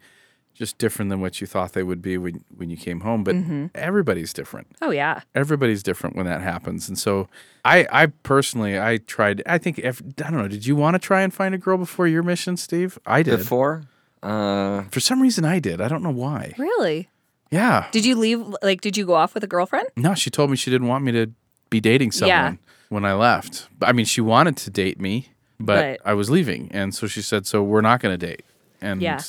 just 0.59 0.77
different 0.79 1.09
than 1.09 1.21
what 1.21 1.41
you 1.41 1.47
thought 1.47 1.73
they 1.73 1.83
would 1.85 2.03
be 2.03 2.19
when, 2.19 2.45
when 2.57 2.69
you 2.69 2.77
came 2.77 3.01
home. 3.01 3.23
But 3.23 3.37
everybody's 3.75 4.33
different. 4.33 4.67
oh 4.83 4.91
yeah. 4.91 5.21
Everybody's 5.35 5.83
different 5.83 6.17
when 6.17 6.27
that 6.27 6.41
happens. 6.41 6.89
And 6.89 6.99
so 6.99 7.29
I, 7.65 7.87
I 7.93 8.07
personally, 8.07 8.79
I 8.79 8.97
tried, 8.99 9.43
I 9.47 9.59
think, 9.59 9.79
if, 9.79 10.03
I 10.25 10.31
don't 10.31 10.39
know, 10.39 10.49
did 10.49 10.67
you 10.67 10.75
want 10.75 10.95
to 10.95 10.99
try 10.99 11.23
and 11.23 11.33
find 11.33 11.55
a 11.55 11.59
girl 11.59 11.79
before 11.79 12.09
your 12.09 12.23
mission, 12.25 12.57
Steve? 12.57 12.99
I 13.07 13.23
did. 13.23 13.39
Before, 13.39 13.85
uh, 14.23 14.83
For 14.91 15.01
some 15.01 15.23
reason, 15.23 15.45
I 15.45 15.61
did. 15.61 15.81
I 15.81 15.87
don't 15.89 16.03
know 16.03 16.11
why. 16.11 16.55
Really? 16.59 17.09
Yeah. 17.51 17.87
Did 17.93 18.05
you 18.05 18.17
leave 18.17 18.45
like 18.63 18.81
did 18.81 18.97
you 18.97 19.07
go 19.07 19.15
off 19.15 19.35
with 19.35 19.45
a 19.45 19.47
girlfriend? 19.47 19.89
No, 19.97 20.15
she 20.15 20.29
told 20.31 20.51
me 20.51 20.57
she 20.57 20.71
didn't 20.71 20.89
want 20.89 21.05
me 21.05 21.13
to 21.13 21.31
be 21.71 21.81
dating 21.81 22.13
someone 22.13 22.29
Yeah. 22.29 22.55
when 22.89 23.05
I 23.05 23.15
left. 23.15 23.69
I 23.81 23.93
mean, 23.93 24.07
she 24.07 24.21
wanted 24.21 24.57
to 24.59 24.71
date 24.71 25.01
me, 25.01 25.29
but, 25.61 25.99
But- 25.99 26.09
I 26.11 26.15
was 26.15 26.29
leaving, 26.31 26.69
and 26.73 26.95
so 26.95 27.07
she 27.07 27.23
said, 27.23 27.47
"So 27.47 27.63
we're 27.63 27.81
not 27.81 28.01
going 28.01 28.19
to 28.19 28.27
date." 28.27 28.43
And 28.81 29.01
Yeah. 29.01 29.21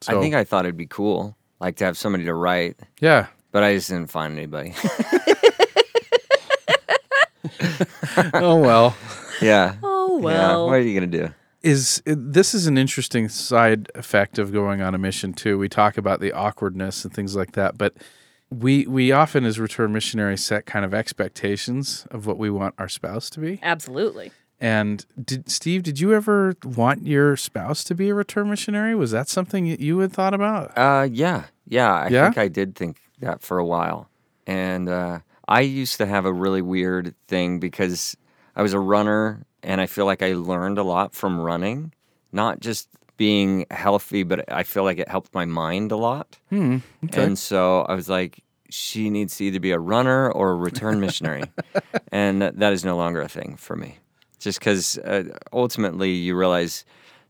So, 0.00 0.16
I 0.18 0.20
think 0.20 0.34
I 0.34 0.44
thought 0.44 0.64
it'd 0.64 0.76
be 0.76 0.86
cool, 0.86 1.36
like 1.60 1.76
to 1.76 1.84
have 1.84 1.96
somebody 1.96 2.24
to 2.24 2.34
write, 2.34 2.76
yeah, 3.00 3.26
but 3.52 3.62
I 3.62 3.74
just 3.74 3.88
didn't 3.90 4.10
find 4.10 4.36
anybody. 4.36 4.74
oh 8.34 8.56
well. 8.56 8.96
yeah. 9.40 9.74
Oh 9.82 10.18
Yeah. 10.18 10.24
well. 10.24 10.66
What 10.66 10.74
are 10.74 10.80
you 10.80 10.94
gonna 10.98 11.06
do? 11.10 11.30
Is 11.62 12.02
this 12.06 12.54
is 12.54 12.66
an 12.66 12.78
interesting 12.78 13.28
side 13.28 13.90
effect 13.94 14.38
of 14.38 14.52
going 14.52 14.80
on 14.80 14.94
a 14.94 14.98
mission 14.98 15.32
too? 15.32 15.58
We 15.58 15.68
talk 15.68 15.98
about 15.98 16.20
the 16.20 16.32
awkwardness 16.32 17.04
and 17.04 17.12
things 17.12 17.34
like 17.34 17.52
that, 17.52 17.76
but 17.76 17.94
we 18.50 18.86
we 18.86 19.12
often 19.12 19.44
as 19.44 19.58
return 19.58 19.92
missionaries 19.92 20.44
set 20.44 20.66
kind 20.66 20.84
of 20.84 20.94
expectations 20.94 22.06
of 22.10 22.26
what 22.26 22.38
we 22.38 22.48
want 22.50 22.74
our 22.78 22.88
spouse 22.88 23.28
to 23.30 23.40
be. 23.40 23.58
Absolutely. 23.62 24.30
And 24.60 25.06
did 25.22 25.50
Steve, 25.50 25.84
did 25.84 26.00
you 26.00 26.12
ever 26.14 26.54
want 26.64 27.06
your 27.06 27.36
spouse 27.36 27.84
to 27.84 27.94
be 27.94 28.08
a 28.08 28.14
return 28.14 28.50
missionary? 28.50 28.94
Was 28.94 29.12
that 29.12 29.28
something 29.28 29.68
that 29.68 29.78
you 29.80 29.98
had 30.00 30.12
thought 30.12 30.34
about? 30.34 30.76
Uh, 30.76 31.08
yeah, 31.10 31.44
yeah. 31.68 31.92
I 31.94 32.08
Yeah? 32.08 32.24
think 32.24 32.38
I 32.38 32.48
did 32.48 32.74
think 32.74 32.98
that 33.20 33.40
for 33.40 33.58
a 33.58 33.64
while, 33.64 34.08
and 34.46 34.88
uh, 34.88 35.20
I 35.46 35.60
used 35.60 35.96
to 35.98 36.06
have 36.06 36.24
a 36.24 36.32
really 36.32 36.62
weird 36.62 37.14
thing 37.28 37.60
because 37.60 38.16
I 38.56 38.62
was 38.62 38.72
a 38.72 38.80
runner, 38.80 39.44
and 39.62 39.80
I 39.80 39.86
feel 39.86 40.06
like 40.06 40.22
I 40.22 40.32
learned 40.34 40.78
a 40.78 40.82
lot 40.82 41.14
from 41.14 41.40
running, 41.40 41.92
not 42.32 42.58
just 42.60 42.88
being 43.16 43.64
healthy, 43.70 44.22
but 44.24 44.50
I 44.52 44.62
feel 44.64 44.82
like 44.84 44.98
it 44.98 45.08
helped 45.08 45.34
my 45.34 45.44
mind 45.44 45.92
a 45.92 45.96
lot. 45.96 46.38
Hmm. 46.50 46.78
Okay. 47.04 47.22
And 47.24 47.38
so 47.38 47.82
I 47.82 47.94
was 47.94 48.08
like, 48.08 48.42
she 48.70 49.08
needs 49.10 49.36
to 49.36 49.44
either 49.44 49.60
be 49.60 49.70
a 49.70 49.78
runner 49.78 50.30
or 50.30 50.50
a 50.50 50.54
return 50.56 50.98
missionary, 51.00 51.44
and 52.12 52.42
that, 52.42 52.58
that 52.58 52.72
is 52.72 52.84
no 52.84 52.96
longer 52.96 53.20
a 53.22 53.28
thing 53.28 53.56
for 53.56 53.76
me. 53.76 53.98
Just 54.48 54.60
because 54.60 54.96
uh, 54.98 55.24
ultimately 55.52 56.12
you 56.12 56.34
realize 56.34 56.84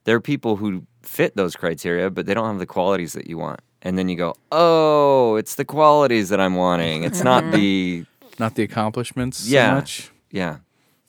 there 0.05 0.15
are 0.15 0.21
people 0.21 0.55
who 0.57 0.85
fit 1.03 1.35
those 1.35 1.57
criteria, 1.57 2.11
but 2.11 2.27
they 2.27 2.35
don't 2.35 2.47
have 2.47 2.59
the 2.61 2.67
qualities 2.79 3.13
that 3.15 3.27
you 3.27 3.37
want. 3.39 3.59
And 3.83 3.97
then 3.99 4.09
you 4.09 4.17
go, 4.17 4.35
oh, 4.53 5.35
it's 5.37 5.55
the 5.57 5.65
qualities 5.65 6.29
that 6.29 6.41
I'm 6.41 6.55
wanting. 6.55 7.03
It's 7.03 7.23
not 7.25 7.51
the, 7.51 8.05
Not 8.39 8.55
the 8.55 8.63
accomplishments 8.63 9.39
so 9.39 9.51
Yeah. 9.57 9.75
much. 9.75 10.11
yeah. 10.31 10.59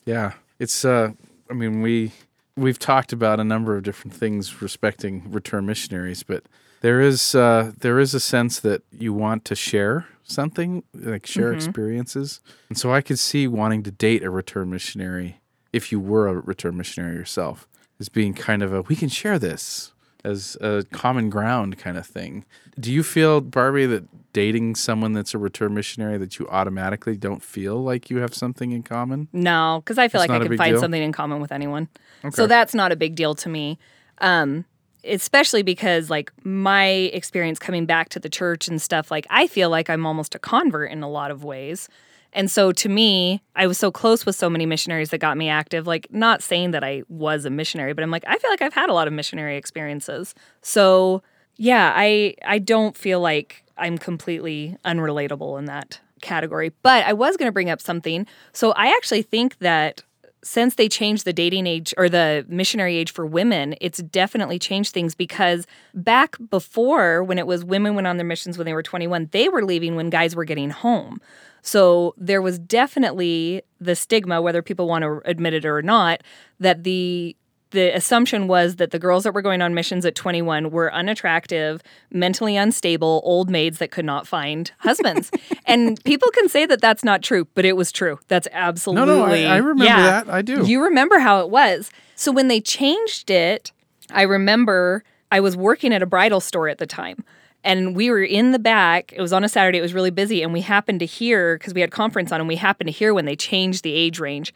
Yeah. 0.04 0.32
It's 0.58 0.84
uh 0.84 1.12
I 1.50 1.54
mean 1.54 1.80
we 1.82 2.10
we've 2.56 2.78
talked 2.78 3.12
about 3.12 3.38
a 3.40 3.44
number 3.44 3.76
of 3.76 3.82
different 3.84 4.14
things 4.16 4.60
respecting 4.62 5.30
return 5.30 5.64
missionaries, 5.66 6.22
but 6.24 6.42
there 6.80 7.00
is 7.00 7.34
uh 7.34 7.72
there 7.84 7.98
is 8.00 8.14
a 8.14 8.20
sense 8.20 8.58
that 8.60 8.82
you 8.90 9.12
want 9.14 9.44
to 9.44 9.54
share 9.54 10.06
something, 10.24 10.82
like 10.94 11.26
share 11.26 11.52
experiences. 11.52 12.40
And 12.68 12.76
so 12.78 12.92
I 12.92 13.00
could 13.00 13.18
see 13.18 13.46
wanting 13.48 13.82
to 13.84 13.90
date 13.90 14.22
a 14.24 14.30
return 14.30 14.70
missionary 14.70 15.39
if 15.72 15.92
you 15.92 16.00
were 16.00 16.28
a 16.28 16.34
return 16.34 16.76
missionary 16.76 17.14
yourself 17.14 17.68
as 17.98 18.08
being 18.08 18.34
kind 18.34 18.62
of 18.62 18.72
a 18.72 18.82
we 18.82 18.96
can 18.96 19.08
share 19.08 19.38
this 19.38 19.92
as 20.24 20.56
a 20.60 20.84
common 20.92 21.30
ground 21.30 21.78
kind 21.78 21.96
of 21.96 22.06
thing. 22.06 22.44
Do 22.78 22.92
you 22.92 23.02
feel 23.02 23.40
Barbie 23.40 23.86
that 23.86 24.32
dating 24.32 24.74
someone 24.74 25.12
that's 25.12 25.34
a 25.34 25.38
return 25.38 25.74
missionary 25.74 26.18
that 26.18 26.38
you 26.38 26.46
automatically 26.48 27.16
don't 27.16 27.42
feel 27.42 27.82
like 27.82 28.10
you 28.10 28.18
have 28.18 28.34
something 28.34 28.72
in 28.72 28.82
common? 28.82 29.28
No, 29.32 29.82
because 29.84 29.98
I 29.98 30.08
feel 30.08 30.20
like 30.20 30.30
I 30.30 30.38
can 30.38 30.56
find 30.56 30.74
deal? 30.74 30.80
something 30.80 31.02
in 31.02 31.12
common 31.12 31.40
with 31.40 31.52
anyone. 31.52 31.88
Okay. 32.24 32.34
So 32.34 32.46
that's 32.46 32.74
not 32.74 32.92
a 32.92 32.96
big 32.96 33.14
deal 33.14 33.34
to 33.36 33.48
me. 33.48 33.78
Um, 34.18 34.64
especially 35.04 35.62
because 35.62 36.10
like 36.10 36.30
my 36.44 36.86
experience 36.86 37.58
coming 37.58 37.86
back 37.86 38.10
to 38.10 38.20
the 38.20 38.28
church 38.28 38.68
and 38.68 38.80
stuff, 38.80 39.10
like 39.10 39.26
I 39.30 39.46
feel 39.46 39.70
like 39.70 39.88
I'm 39.88 40.06
almost 40.06 40.34
a 40.34 40.38
convert 40.38 40.90
in 40.90 41.02
a 41.02 41.08
lot 41.08 41.30
of 41.30 41.44
ways. 41.44 41.88
And 42.32 42.50
so 42.50 42.72
to 42.72 42.88
me, 42.88 43.42
I 43.56 43.66
was 43.66 43.78
so 43.78 43.90
close 43.90 44.24
with 44.24 44.36
so 44.36 44.48
many 44.48 44.66
missionaries 44.66 45.10
that 45.10 45.18
got 45.18 45.36
me 45.36 45.48
active. 45.48 45.86
Like, 45.86 46.06
not 46.10 46.42
saying 46.42 46.70
that 46.70 46.84
I 46.84 47.02
was 47.08 47.44
a 47.44 47.50
missionary, 47.50 47.92
but 47.92 48.02
I'm 48.02 48.10
like, 48.10 48.24
I 48.26 48.36
feel 48.38 48.50
like 48.50 48.62
I've 48.62 48.74
had 48.74 48.88
a 48.88 48.94
lot 48.94 49.08
of 49.08 49.12
missionary 49.12 49.56
experiences. 49.56 50.34
So 50.62 51.22
yeah, 51.56 51.92
I 51.94 52.34
I 52.44 52.58
don't 52.58 52.96
feel 52.96 53.20
like 53.20 53.64
I'm 53.76 53.98
completely 53.98 54.76
unrelatable 54.84 55.58
in 55.58 55.66
that 55.66 56.00
category. 56.20 56.72
But 56.82 57.04
I 57.04 57.12
was 57.12 57.36
going 57.36 57.48
to 57.48 57.52
bring 57.52 57.70
up 57.70 57.80
something. 57.80 58.26
So 58.52 58.72
I 58.72 58.88
actually 58.88 59.22
think 59.22 59.58
that 59.58 60.02
since 60.42 60.76
they 60.76 60.88
changed 60.88 61.24
the 61.24 61.32
dating 61.32 61.66
age 61.66 61.92
or 61.98 62.08
the 62.08 62.46
missionary 62.48 62.96
age 62.96 63.12
for 63.12 63.26
women, 63.26 63.74
it's 63.80 63.98
definitely 63.98 64.58
changed 64.58 64.94
things 64.94 65.14
because 65.14 65.66
back 65.92 66.36
before 66.48 67.22
when 67.22 67.38
it 67.38 67.46
was 67.46 67.62
women 67.62 67.94
went 67.94 68.06
on 68.06 68.16
their 68.16 68.26
missions 68.26 68.56
when 68.56 68.64
they 68.64 68.72
were 68.72 68.82
21, 68.82 69.28
they 69.32 69.48
were 69.48 69.64
leaving 69.64 69.96
when 69.96 70.08
guys 70.08 70.34
were 70.34 70.44
getting 70.44 70.70
home. 70.70 71.20
So 71.62 72.14
there 72.16 72.42
was 72.42 72.58
definitely 72.58 73.62
the 73.80 73.94
stigma, 73.94 74.40
whether 74.42 74.62
people 74.62 74.88
want 74.88 75.02
to 75.02 75.20
admit 75.24 75.54
it 75.54 75.64
or 75.64 75.82
not, 75.82 76.22
that 76.58 76.84
the 76.84 77.36
the 77.70 77.94
assumption 77.94 78.48
was 78.48 78.76
that 78.76 78.90
the 78.90 78.98
girls 78.98 79.24
that 79.24 79.32
were 79.32 79.42
going 79.42 79.62
on 79.62 79.74
missions 79.74 80.04
at 80.04 80.14
21 80.14 80.70
were 80.70 80.92
unattractive, 80.92 81.80
mentally 82.10 82.56
unstable, 82.56 83.20
old 83.24 83.48
maids 83.48 83.78
that 83.78 83.90
could 83.90 84.04
not 84.04 84.26
find 84.26 84.72
husbands. 84.78 85.30
and 85.66 86.02
people 86.04 86.30
can 86.30 86.48
say 86.48 86.66
that 86.66 86.80
that's 86.80 87.04
not 87.04 87.22
true, 87.22 87.46
but 87.54 87.64
it 87.64 87.76
was 87.76 87.92
true. 87.92 88.18
That's 88.28 88.48
absolutely. 88.52 89.14
No, 89.14 89.26
no, 89.26 89.32
I, 89.32 89.42
I 89.44 89.56
remember 89.58 89.84
yeah. 89.84 90.22
that. 90.24 90.28
I 90.28 90.42
do. 90.42 90.66
You 90.66 90.82
remember 90.82 91.18
how 91.18 91.40
it 91.40 91.50
was. 91.50 91.90
So 92.16 92.32
when 92.32 92.48
they 92.48 92.60
changed 92.60 93.30
it, 93.30 93.72
I 94.10 94.22
remember 94.22 95.04
I 95.30 95.40
was 95.40 95.56
working 95.56 95.92
at 95.92 96.02
a 96.02 96.06
bridal 96.06 96.40
store 96.40 96.68
at 96.68 96.78
the 96.78 96.86
time. 96.86 97.24
And 97.62 97.94
we 97.94 98.10
were 98.10 98.22
in 98.22 98.52
the 98.52 98.58
back. 98.58 99.12
It 99.12 99.20
was 99.20 99.32
on 99.32 99.44
a 99.44 99.48
Saturday. 99.48 99.78
It 99.78 99.82
was 99.82 99.94
really 99.94 100.10
busy. 100.10 100.42
And 100.42 100.52
we 100.52 100.62
happened 100.62 101.00
to 101.00 101.06
hear, 101.06 101.58
because 101.58 101.74
we 101.74 101.80
had 101.80 101.90
conference 101.90 102.32
on, 102.32 102.40
and 102.40 102.48
we 102.48 102.56
happened 102.56 102.88
to 102.88 102.92
hear 102.92 103.12
when 103.12 103.26
they 103.26 103.36
changed 103.36 103.82
the 103.82 103.92
age 103.92 104.18
range. 104.18 104.54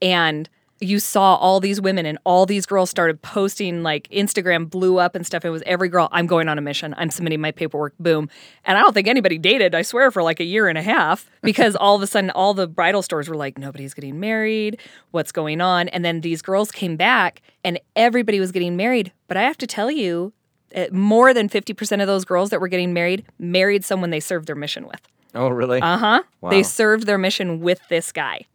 And 0.00 0.48
you 0.80 1.00
saw 1.00 1.34
all 1.36 1.60
these 1.60 1.80
women 1.80 2.06
and 2.06 2.18
all 2.24 2.46
these 2.46 2.66
girls 2.66 2.90
started 2.90 3.20
posting 3.20 3.82
like 3.82 4.08
Instagram 4.08 4.70
blew 4.70 4.98
up 4.98 5.14
and 5.14 5.26
stuff. 5.26 5.44
It 5.44 5.50
was 5.50 5.62
every 5.66 5.88
girl, 5.88 6.08
I'm 6.12 6.26
going 6.26 6.48
on 6.48 6.58
a 6.58 6.60
mission. 6.60 6.94
I'm 6.96 7.10
submitting 7.10 7.40
my 7.40 7.50
paperwork. 7.50 7.94
Boom. 7.98 8.28
And 8.64 8.78
I 8.78 8.80
don't 8.80 8.92
think 8.92 9.08
anybody 9.08 9.38
dated, 9.38 9.74
I 9.74 9.82
swear, 9.82 10.10
for 10.10 10.22
like 10.22 10.40
a 10.40 10.44
year 10.44 10.68
and 10.68 10.78
a 10.78 10.82
half 10.82 11.28
because 11.42 11.74
all 11.76 11.96
of 11.96 12.02
a 12.02 12.06
sudden 12.06 12.30
all 12.30 12.54
the 12.54 12.68
bridal 12.68 13.02
stores 13.02 13.28
were 13.28 13.36
like, 13.36 13.58
nobody's 13.58 13.94
getting 13.94 14.20
married. 14.20 14.80
What's 15.10 15.32
going 15.32 15.60
on? 15.60 15.88
And 15.88 16.04
then 16.04 16.20
these 16.20 16.42
girls 16.42 16.70
came 16.70 16.96
back 16.96 17.42
and 17.64 17.80
everybody 17.96 18.38
was 18.40 18.52
getting 18.52 18.76
married. 18.76 19.12
But 19.26 19.36
I 19.36 19.42
have 19.42 19.58
to 19.58 19.66
tell 19.66 19.90
you, 19.90 20.32
more 20.92 21.32
than 21.34 21.48
50% 21.48 22.00
of 22.00 22.06
those 22.06 22.24
girls 22.24 22.50
that 22.50 22.60
were 22.60 22.68
getting 22.68 22.92
married 22.92 23.24
married 23.38 23.84
someone 23.84 24.10
they 24.10 24.20
served 24.20 24.46
their 24.46 24.56
mission 24.56 24.86
with. 24.86 25.00
Oh, 25.34 25.48
really? 25.48 25.80
Uh 25.80 25.98
huh. 25.98 26.22
Wow. 26.40 26.50
They 26.50 26.62
served 26.62 27.06
their 27.06 27.18
mission 27.18 27.60
with 27.60 27.80
this 27.88 28.12
guy. 28.12 28.46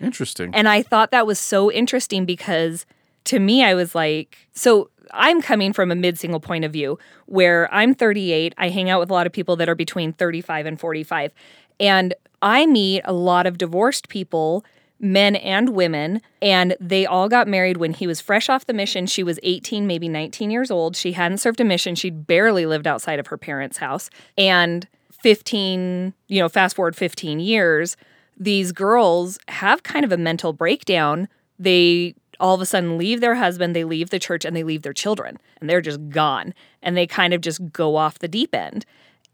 Interesting. 0.00 0.54
And 0.54 0.68
I 0.68 0.82
thought 0.82 1.10
that 1.10 1.26
was 1.26 1.38
so 1.38 1.70
interesting 1.70 2.24
because 2.24 2.86
to 3.24 3.38
me, 3.38 3.62
I 3.62 3.74
was 3.74 3.94
like, 3.94 4.36
so 4.52 4.90
I'm 5.12 5.40
coming 5.40 5.72
from 5.72 5.90
a 5.90 5.94
mid 5.94 6.18
single 6.18 6.40
point 6.40 6.64
of 6.64 6.72
view 6.72 6.98
where 7.26 7.72
I'm 7.72 7.94
38. 7.94 8.54
I 8.58 8.68
hang 8.68 8.90
out 8.90 9.00
with 9.00 9.10
a 9.10 9.12
lot 9.12 9.26
of 9.26 9.32
people 9.32 9.56
that 9.56 9.68
are 9.68 9.74
between 9.74 10.12
35 10.12 10.66
and 10.66 10.80
45. 10.80 11.32
And 11.78 12.14
I 12.40 12.66
meet 12.66 13.02
a 13.04 13.12
lot 13.12 13.46
of 13.46 13.58
divorced 13.58 14.08
people, 14.08 14.64
men 15.02 15.34
and 15.36 15.70
women, 15.70 16.22
and 16.40 16.76
they 16.80 17.04
all 17.04 17.28
got 17.28 17.48
married 17.48 17.76
when 17.76 17.92
he 17.92 18.06
was 18.06 18.20
fresh 18.20 18.48
off 18.48 18.66
the 18.66 18.72
mission. 18.72 19.06
She 19.06 19.24
was 19.24 19.38
18, 19.42 19.86
maybe 19.86 20.08
19 20.08 20.50
years 20.50 20.70
old. 20.70 20.96
She 20.96 21.12
hadn't 21.12 21.38
served 21.38 21.60
a 21.60 21.64
mission. 21.64 21.96
She'd 21.96 22.26
barely 22.26 22.64
lived 22.64 22.86
outside 22.86 23.18
of 23.18 23.26
her 23.26 23.36
parents' 23.36 23.78
house. 23.78 24.08
And 24.38 24.86
15, 25.10 26.14
you 26.28 26.40
know, 26.40 26.48
fast 26.48 26.76
forward 26.76 26.96
15 26.96 27.40
years, 27.40 27.96
these 28.38 28.72
girls 28.72 29.38
have 29.48 29.82
kind 29.82 30.04
of 30.04 30.12
a 30.12 30.16
mental 30.16 30.52
breakdown. 30.52 31.28
They 31.58 32.14
all 32.40 32.54
of 32.54 32.60
a 32.60 32.66
sudden 32.66 32.98
leave 32.98 33.20
their 33.20 33.36
husband, 33.36 33.76
they 33.76 33.84
leave 33.84 34.10
the 34.10 34.18
church, 34.18 34.44
and 34.44 34.56
they 34.56 34.64
leave 34.64 34.82
their 34.82 34.92
children, 34.92 35.38
and 35.60 35.70
they're 35.70 35.80
just 35.80 36.08
gone. 36.08 36.54
And 36.82 36.96
they 36.96 37.06
kind 37.06 37.32
of 37.32 37.40
just 37.40 37.72
go 37.72 37.94
off 37.94 38.18
the 38.18 38.26
deep 38.26 38.54
end. 38.54 38.84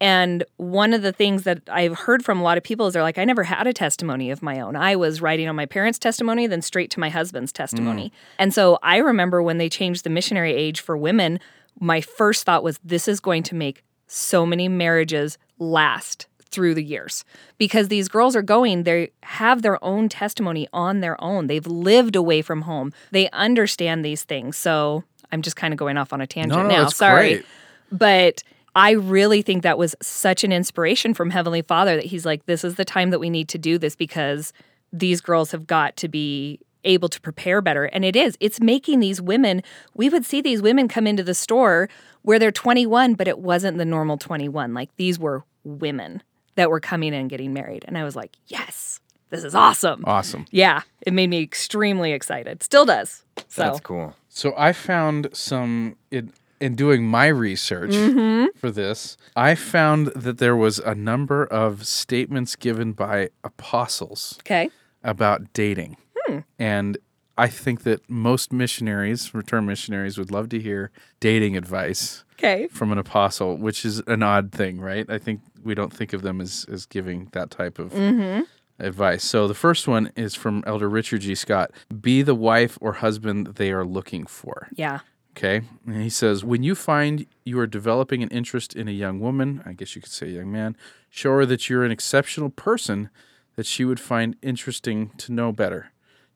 And 0.01 0.45
one 0.59 0.95
of 0.95 1.03
the 1.03 1.13
things 1.13 1.43
that 1.43 1.63
I've 1.69 1.99
heard 1.99 2.25
from 2.25 2.39
a 2.41 2.43
lot 2.45 2.57
of 2.57 2.63
people 2.65 2.87
is 2.87 2.95
they're 2.95 3.03
like, 3.03 3.19
I 3.19 3.25
never 3.25 3.43
had 3.43 3.67
a 3.67 3.73
testimony 3.73 4.31
of 4.31 4.43
my 4.43 4.61
own. 4.61 4.77
I 4.77 4.95
was 4.95 5.21
writing 5.21 5.49
on 5.49 5.57
my 5.57 5.67
parents' 5.67 5.99
testimony, 5.99 6.47
then 6.47 6.63
straight 6.63 6.91
to 6.93 7.01
my 7.01 7.09
husband's 7.09 7.53
testimony. 7.53 8.09
Mm. 8.11 8.13
And 8.39 8.55
so 8.55 8.79
I 8.83 8.99
remember 8.99 9.43
when 9.43 9.59
they 9.59 9.69
changed 9.69 10.05
the 10.05 10.11
missionary 10.11 10.55
age 10.55 10.81
for 10.81 10.97
women, 10.97 11.41
my 11.81 12.01
first 12.01 12.45
thought 12.45 12.63
was, 12.63 12.79
this 12.85 13.09
is 13.09 13.19
going 13.19 13.43
to 13.45 13.55
make 13.57 13.83
so 14.07 14.47
many 14.47 14.69
marriages 14.69 15.37
last 15.59 16.27
through 16.51 16.75
the 16.75 16.83
years. 16.85 17.25
Because 17.59 17.89
these 17.89 18.09
girls 18.09 18.35
are 18.37 18.43
going 18.43 18.85
they 18.85 19.11
have 19.25 19.63
their 19.63 19.83
own 19.85 20.09
testimony 20.09 20.67
on 20.73 21.01
their 21.01 21.23
own. 21.23 21.47
They've 21.47 21.67
lived 21.67 22.17
away 22.17 22.41
from 22.41 22.63
home. 22.63 22.93
They 23.11 23.29
understand 23.31 24.05
these 24.05 24.23
things. 24.25 24.57
So 24.57 25.05
i'm 25.31 25.43
just 25.43 25.57
kind 25.57 25.75
of 25.75 25.79
going 25.79 25.99
off 25.99 26.15
on 26.15 26.23
a 26.23 26.27
tangent 26.27 26.55
No, 26.55 26.63
no, 26.63 26.83
now. 26.85 26.89
sorry. 26.89 27.35
great. 27.35 27.47
but 27.93 28.43
I 28.75 28.93
really 28.93 29.43
think 29.43 29.63
that 29.63 29.79
was 29.79 29.95
such 30.01 30.45
an 30.45 30.53
inspiration 30.53 31.15
from 31.15 31.31
Heavenly 31.31 31.63
Father 31.63 31.97
that 31.97 32.07
He's 32.07 32.27
like, 32.27 32.47
this 32.47 32.65
is 32.65 32.77
the 32.77 32.85
time 32.85 33.11
that 33.11 33.19
we 33.19 33.31
need 33.31 33.49
to 33.49 33.59
do 33.59 33.79
this 33.79 33.97
because 33.97 34.53
these 34.93 35.21
girls 35.21 35.51
have 35.51 35.67
got 35.67 35.97
to 35.97 36.09
be 36.09 36.61
able 36.85 37.09
to 37.09 37.21
prepare 37.21 37.61
better. 37.61 37.85
And 37.85 38.05
it 38.05 38.17
is, 38.17 38.37
it's 38.41 38.61
making 38.61 39.01
these 39.01 39.21
women, 39.21 39.63
we 39.95 40.09
would 40.09 40.25
see 40.25 40.41
these 40.41 40.63
women 40.63 40.89
come 40.89 41.07
into 41.07 41.23
the 41.23 41.35
store 41.35 41.89
where 42.23 42.39
they're 42.39 42.53
21, 42.53 43.15
but 43.15 43.29
it 43.29 43.39
wasn't 43.39 43.79
the 43.79 43.85
normal 43.85 44.17
21. 44.17 44.75
Like 44.75 44.95
these 44.97 45.19
were 45.19 45.45
women 45.65 46.23
that 46.55 46.71
were 46.71 46.81
coming 46.81 47.09
in 47.09 47.21
and 47.21 47.31
getting 47.31 47.53
married. 47.53 47.85
And 47.87 47.99
I 47.99 48.05
was 48.05 48.17
like, 48.17 48.37
yes, 48.47 49.01
this 49.31 49.45
is 49.45 49.55
awesome. 49.55 50.03
Awesome. 50.07 50.47
Yeah, 50.51 50.83
it 51.03 51.13
made 51.13 51.31
me 51.31 51.43
extremely 51.43 52.13
excited. 52.13 52.63
Still 52.63 52.85
does. 52.85 53.25
So, 53.49 53.63
That's 53.63 53.81
cool. 53.81 54.15
So 54.29 54.55
I 54.57 54.73
found 54.73 55.29
some 55.33 55.97
in, 56.11 56.33
in 56.61 56.75
doing 56.75 57.05
my 57.05 57.27
research 57.27 57.91
mm-hmm. 57.91 58.47
for 58.59 58.71
this. 58.71 59.17
I 59.37 59.55
found 59.55 60.09
that 60.09 60.39
there 60.39 60.57
was 60.57 60.79
a 60.79 60.95
number 60.95 61.45
of 61.45 61.87
statements 61.87 62.57
given 62.57 62.93
by 62.93 63.31
apostles 63.45 64.39
okay. 64.43 64.71
about 65.03 65.53
dating. 65.53 65.97
Hmm. 66.17 66.39
And 66.59 66.99
I 67.37 67.47
think 67.47 67.85
that 67.85 68.09
most 68.11 68.53
missionaries, 68.53 69.33
return 69.33 69.65
missionaries, 69.67 70.19
would 70.19 70.33
love 70.33 70.49
to 70.51 70.61
hear 70.61 70.91
dating 71.21 71.57
advice 71.57 72.25
Okay. 72.33 72.67
from 72.69 72.93
an 72.93 72.99
apostle, 72.99 73.57
which 73.57 73.85
is 73.85 74.01
an 74.07 74.23
odd 74.23 74.53
thing, 74.53 74.81
right? 74.81 75.09
I 75.09 75.19
think 75.19 75.41
we 75.63 75.75
don't 75.75 75.93
think 75.93 76.13
of 76.13 76.23
them 76.23 76.41
as, 76.41 76.67
as 76.71 76.85
giving 76.87 77.29
that 77.33 77.51
type 77.51 77.79
of 77.79 77.93
mm-hmm. 77.93 78.43
advice. 78.79 79.25
So 79.25 79.47
the 79.47 79.55
first 79.55 79.87
one 79.87 80.13
is 80.17 80.35
from 80.35 80.65
Elder 80.67 80.89
Richard 80.89 81.21
G. 81.21 81.35
Scott 81.35 81.71
Be 82.01 82.23
the 82.23 82.35
wife 82.35 82.77
or 82.81 82.95
husband 82.95 83.55
they 83.55 83.71
are 83.71 83.85
looking 83.85 84.27
for. 84.27 84.69
Yeah. 84.73 85.01
Okay. 85.39 85.63
And 85.87 86.03
he 86.03 86.11
says, 86.11 86.45
when 86.45 86.65
you 86.65 86.75
find 86.75 87.27
you 87.45 87.61
are 87.61 87.67
developing 87.67 88.25
an 88.25 88.29
interest 88.31 88.75
in 88.75 88.89
a 88.89 88.93
young 88.93 89.21
woman, 89.21 89.63
I 89.65 89.73
guess 89.73 89.95
you 89.95 90.03
could 90.03 90.11
say 90.11 90.27
a 90.27 90.33
young 90.33 90.51
man, 90.51 90.77
show 91.11 91.31
her 91.31 91.47
that 91.47 91.71
you're 91.71 91.85
an 91.85 91.93
exceptional 91.93 92.51
person 92.51 93.09
that 93.55 93.65
she 93.65 93.85
would 93.85 94.01
find 94.01 94.35
interesting 94.43 95.11
to 95.19 95.33
know 95.33 95.53
better. 95.53 95.93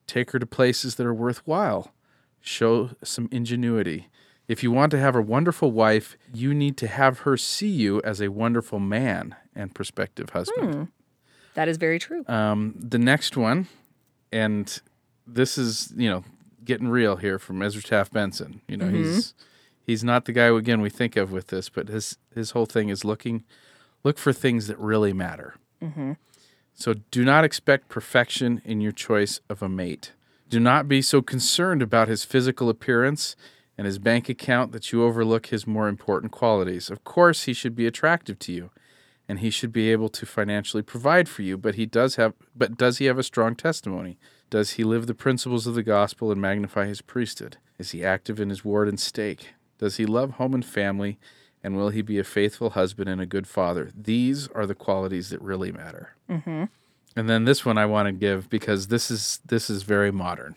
Take 0.06 0.30
her 0.30 0.38
to 0.38 0.46
places 0.46 0.94
that 0.96 1.06
are 1.06 1.14
worthwhile. 1.14 1.92
Show 2.40 2.90
some 3.02 3.28
ingenuity. 3.32 4.08
If 4.46 4.62
you 4.62 4.70
want 4.70 4.92
to 4.92 5.00
have 5.00 5.16
a 5.16 5.22
wonderful 5.22 5.72
wife, 5.72 6.16
you 6.32 6.54
need 6.54 6.76
to 6.76 6.86
have 6.86 7.20
her 7.20 7.36
see 7.36 7.68
you 7.68 8.00
as 8.02 8.20
a 8.20 8.28
wonderful 8.28 8.78
man 8.78 9.34
and 9.54 9.74
prospective 9.74 10.30
husband. 10.30 10.88
That 11.54 11.68
is 11.68 11.76
very 11.76 11.98
true. 11.98 12.24
Um, 12.28 12.74
the 12.78 12.98
next 12.98 13.36
one, 13.36 13.66
and 14.30 14.80
this 15.26 15.58
is 15.58 15.92
you 15.96 16.08
know 16.08 16.24
getting 16.64 16.88
real 16.88 17.16
here 17.16 17.38
from 17.38 17.62
Ezra 17.62 17.82
Taft 17.82 18.12
Benson. 18.12 18.62
You 18.68 18.76
know 18.76 18.86
mm-hmm. 18.86 19.04
he's 19.04 19.34
He's 19.84 20.04
not 20.04 20.24
the 20.26 20.32
guy 20.32 20.46
again 20.46 20.80
we 20.80 20.90
think 20.90 21.16
of 21.16 21.32
with 21.32 21.48
this, 21.48 21.68
but 21.68 21.88
his 21.88 22.16
his 22.34 22.52
whole 22.52 22.66
thing 22.66 22.88
is 22.88 23.04
looking 23.04 23.44
look 24.04 24.18
for 24.18 24.32
things 24.32 24.66
that 24.68 24.78
really 24.78 25.12
matter. 25.12 25.54
Mm-hmm. 25.82 26.12
So 26.74 26.94
do 27.10 27.24
not 27.24 27.44
expect 27.44 27.88
perfection 27.88 28.62
in 28.64 28.80
your 28.80 28.92
choice 28.92 29.40
of 29.48 29.62
a 29.62 29.68
mate. 29.68 30.12
Do 30.48 30.60
not 30.60 30.88
be 30.88 31.02
so 31.02 31.22
concerned 31.22 31.82
about 31.82 32.08
his 32.08 32.24
physical 32.24 32.68
appearance 32.68 33.36
and 33.76 33.86
his 33.86 33.98
bank 33.98 34.28
account 34.28 34.72
that 34.72 34.92
you 34.92 35.02
overlook 35.02 35.46
his 35.46 35.66
more 35.66 35.88
important 35.88 36.32
qualities. 36.32 36.90
Of 36.90 37.04
course, 37.04 37.44
he 37.44 37.52
should 37.52 37.74
be 37.74 37.86
attractive 37.86 38.38
to 38.40 38.52
you 38.52 38.70
and 39.28 39.38
he 39.38 39.50
should 39.50 39.72
be 39.72 39.90
able 39.90 40.08
to 40.10 40.26
financially 40.26 40.82
provide 40.82 41.28
for 41.28 41.42
you, 41.42 41.56
but 41.56 41.74
he 41.74 41.86
does 41.86 42.16
have 42.16 42.34
but 42.54 42.76
does 42.76 42.98
he 42.98 43.06
have 43.06 43.18
a 43.18 43.24
strong 43.24 43.56
testimony? 43.56 44.18
Does 44.52 44.72
he 44.72 44.84
live 44.84 45.06
the 45.06 45.14
principles 45.14 45.66
of 45.66 45.74
the 45.74 45.82
gospel 45.82 46.30
and 46.30 46.38
magnify 46.38 46.84
his 46.84 47.00
priesthood? 47.00 47.56
Is 47.78 47.92
he 47.92 48.04
active 48.04 48.38
in 48.38 48.50
his 48.50 48.62
ward 48.62 48.86
and 48.86 49.00
stake? 49.00 49.54
Does 49.78 49.96
he 49.96 50.04
love 50.04 50.32
home 50.32 50.52
and 50.52 50.62
family? 50.62 51.18
And 51.64 51.74
will 51.74 51.88
he 51.88 52.02
be 52.02 52.18
a 52.18 52.22
faithful 52.24 52.68
husband 52.68 53.08
and 53.08 53.18
a 53.18 53.24
good 53.24 53.46
father? 53.46 53.90
These 53.96 54.48
are 54.48 54.66
the 54.66 54.74
qualities 54.74 55.30
that 55.30 55.40
really 55.40 55.72
matter. 55.72 56.16
Mm-hmm. 56.28 56.64
And 57.16 57.30
then 57.30 57.46
this 57.46 57.64
one 57.64 57.78
I 57.78 57.86
want 57.86 58.08
to 58.08 58.12
give 58.12 58.50
because 58.50 58.88
this 58.88 59.10
is 59.10 59.40
this 59.46 59.70
is 59.70 59.84
very 59.84 60.10
modern. 60.10 60.56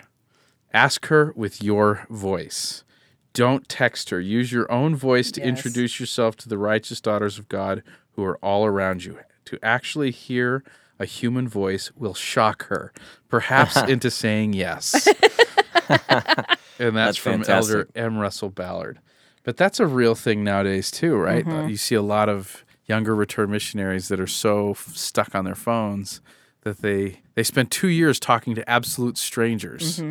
Ask 0.73 1.05
her 1.05 1.31
with 1.33 1.63
your 1.63 2.05
voice. 2.09 2.83
Don't 3.31 3.69
text 3.69 4.09
her. 4.09 4.19
Use 4.19 4.51
your 4.51 4.69
own 4.69 4.93
voice 4.93 5.31
to 5.31 5.39
Yes. 5.39 5.47
introduce 5.47 6.01
yourself 6.01 6.35
to 6.37 6.49
the 6.49 6.57
righteous 6.57 6.99
daughters 6.99 7.39
of 7.39 7.47
God 7.47 7.81
who 8.17 8.25
are 8.25 8.37
all 8.39 8.65
around 8.65 9.05
you. 9.05 9.19
To 9.45 9.57
actually 9.63 10.11
hear 10.11 10.65
a 10.99 11.05
human 11.05 11.47
voice 11.47 11.91
will 11.95 12.13
shock 12.13 12.65
her, 12.67 12.93
perhaps 13.29 13.75
into 13.89 14.09
saying 14.11 14.53
yes. 14.53 15.07
and 15.89 15.97
that's, 15.99 16.57
That's 16.79 17.17
from 17.17 17.31
fantastic. 17.43 17.75
Elder 17.75 17.89
M. 17.95 18.17
Russell 18.17 18.49
Ballard. 18.49 18.99
But 19.43 19.57
that's 19.57 19.79
a 19.79 19.85
real 19.85 20.15
thing 20.15 20.43
nowadays 20.43 20.89
too, 20.89 21.15
right? 21.15 21.47
Uh, 21.47 21.65
you 21.67 21.77
see 21.77 21.95
a 21.95 22.01
lot 22.01 22.29
of 22.29 22.65
younger 22.85 23.13
return 23.15 23.51
missionaries 23.51 24.07
that 24.07 24.19
are 24.19 24.27
so 24.27 24.71
f- 24.71 24.95
stuck 24.95 25.35
on 25.35 25.45
their 25.45 25.55
phones 25.55 26.21
that 26.61 26.79
they 26.81 27.21
they 27.35 27.43
spend 27.43 27.69
two 27.69 27.89
years 27.89 28.19
talking 28.19 28.55
to 28.55 28.67
absolute 28.67 29.17
strangers 29.17 30.01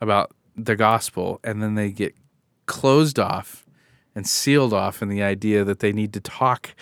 about 0.00 0.32
the 0.56 0.76
gospel, 0.76 1.40
and 1.42 1.60
then 1.62 1.74
they 1.74 1.90
get 1.90 2.14
closed 2.66 3.18
off 3.18 3.64
and 4.14 4.26
sealed 4.26 4.72
off 4.72 5.02
in 5.02 5.08
the 5.08 5.22
idea 5.22 5.64
that 5.64 5.80
they 5.80 5.92
need 5.92 6.12
to 6.12 6.20
talk 6.20 6.74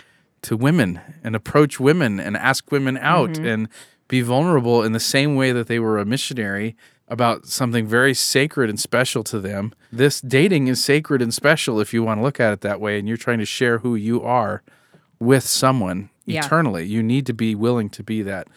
to 0.43 0.57
women 0.57 1.01
and 1.25 1.35
approach 1.37 1.79
women 1.81 2.21
and 2.21 2.37
ask 2.37 2.71
women 2.71 2.97
out 2.99 3.31
mm-hmm. 3.31 3.47
and 3.47 3.69
be 4.09 4.21
vulnerable 4.21 4.83
in 4.83 4.93
the 4.93 5.01
same 5.01 5.37
way 5.37 5.53
that 5.53 5.67
they 5.67 5.79
were 5.79 5.99
a 5.99 6.05
missionary 6.05 6.77
about 7.09 7.47
something 7.47 7.87
very 7.87 8.15
sacred 8.15 8.69
and 8.69 8.79
special 8.79 9.25
to 9.25 9.41
them. 9.41 9.73
This 9.91 10.21
dating 10.21 10.69
is 10.69 10.83
sacred 10.85 11.23
and 11.23 11.33
special 11.33 11.81
if 11.81 11.95
you 11.95 12.03
want 12.03 12.19
to 12.21 12.23
look 12.23 12.39
at 12.39 12.53
it 12.53 12.61
that 12.63 12.81
way 12.81 12.99
and 12.99 13.09
you're 13.09 13.17
trying 13.17 13.39
to 13.39 13.47
share 13.47 13.79
who 13.79 13.95
you 13.95 14.23
are 14.23 14.63
with 15.19 15.45
someone 15.45 16.11
Yeah. 16.27 16.45
eternally. 16.45 16.87
You 16.87 17.03
need 17.03 17.27
to 17.27 17.33
be 17.33 17.55
willing 17.55 17.89
to 17.91 18.03
be 18.03 18.23
that 18.23 18.49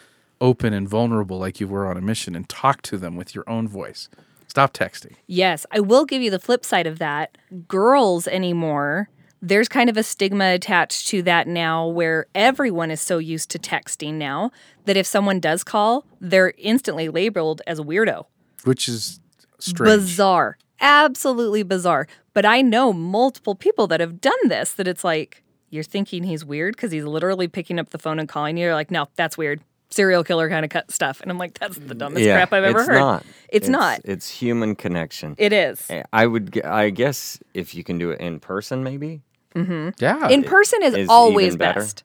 open 0.42 0.74
and 0.74 0.88
vulnerable 0.88 1.38
like 1.40 1.60
you 1.60 1.68
were 1.68 1.88
on 1.88 1.98
a 1.98 2.02
mission 2.02 2.36
and 2.36 2.48
talk 2.50 2.82
to 2.84 2.98
them 2.98 3.16
with 3.16 3.34
your 3.34 3.50
own 3.50 3.68
voice. 3.68 4.10
Stop 4.48 4.74
texting. 4.74 5.14
Yes, 5.28 5.66
I 5.72 5.80
will 5.80 6.04
give 6.04 6.22
you 6.22 6.30
the 6.30 6.40
flip 6.40 6.66
side 6.66 6.86
of 6.88 7.00
that. 7.00 7.38
Girls 7.70 8.28
anymore, 8.28 9.10
there's 9.42 9.68
kind 9.68 9.90
of 9.90 9.98
a 9.98 10.04
stigma 10.04 10.54
attached 10.54 11.08
to 11.08 11.22
that 11.24 11.48
now 11.48 11.88
where 11.88 12.28
everyone 12.36 12.92
is 12.92 13.02
so 13.02 13.18
used 13.18 13.50
to 13.52 13.60
texting 13.60 14.14
now 14.16 14.52
that 14.86 14.96
if 14.98 15.06
someone 15.08 15.40
does 15.40 15.64
call, 15.64 16.06
they're 16.20 16.54
instantly 16.58 17.10
labeled 17.10 17.62
as 17.66 17.80
a 17.80 17.84
weirdo. 17.84 18.26
which 18.64 18.88
is 18.88 19.20
strange. 19.60 20.02
Bizarre. 20.02 20.58
Absolutely 20.80 21.64
bizarre. 21.64 22.08
But 22.34 22.46
I 22.46 22.62
know 22.62 22.94
multiple 22.94 23.56
people 23.56 23.88
that 23.88 24.00
have 24.00 24.22
done 24.22 24.48
this 24.48 24.74
that 24.74 24.88
it's 24.88 25.04
like, 25.04 25.44
you're 25.70 25.84
thinking 25.84 26.24
he's 26.24 26.44
weird 26.44 26.76
because 26.76 26.92
he's 26.92 27.06
literally 27.06 27.48
picking 27.48 27.80
up 27.80 27.90
the 27.90 27.98
phone 27.98 28.20
and 28.20 28.28
calling 28.28 28.58
you. 28.58 28.66
You're 28.66 28.74
like, 28.76 28.92
no, 28.92 29.08
that's 29.16 29.38
weird. 29.38 29.62
Serial 29.90 30.24
killer 30.24 30.50
kind 30.50 30.64
of 30.64 30.72
cut 30.72 30.92
stuff. 30.92 31.22
And 31.22 31.30
I'm 31.32 31.38
like, 31.38 31.58
that's 31.58 31.78
the 31.78 31.94
dumbest 31.94 32.26
yeah, 32.26 32.36
crap 32.36 32.54
I've 32.54 32.64
ever 32.64 32.80
it's 32.80 32.88
heard. 32.88 33.00
Not. 33.00 33.26
It's 33.50 33.68
not. 33.68 34.02
It's 34.06 34.30
human 34.30 34.76
connection. 34.76 35.36
It 35.38 35.52
is. 35.52 35.86
Eh, 35.90 36.04
I 36.14 36.28
would. 36.28 36.62
I 36.64 36.90
guess 36.92 37.40
if 37.54 37.76
you 37.76 37.84
can 37.84 37.98
do 37.98 38.12
it 38.12 38.20
in 38.22 38.40
person, 38.40 38.84
maybe. 38.84 39.22
Mm-hmm. 39.56 39.90
yeah. 40.00 40.30
In 40.30 40.44
person 40.44 40.84
is, 40.84 40.96
is 40.96 41.10
always 41.10 41.56
best. 41.56 42.04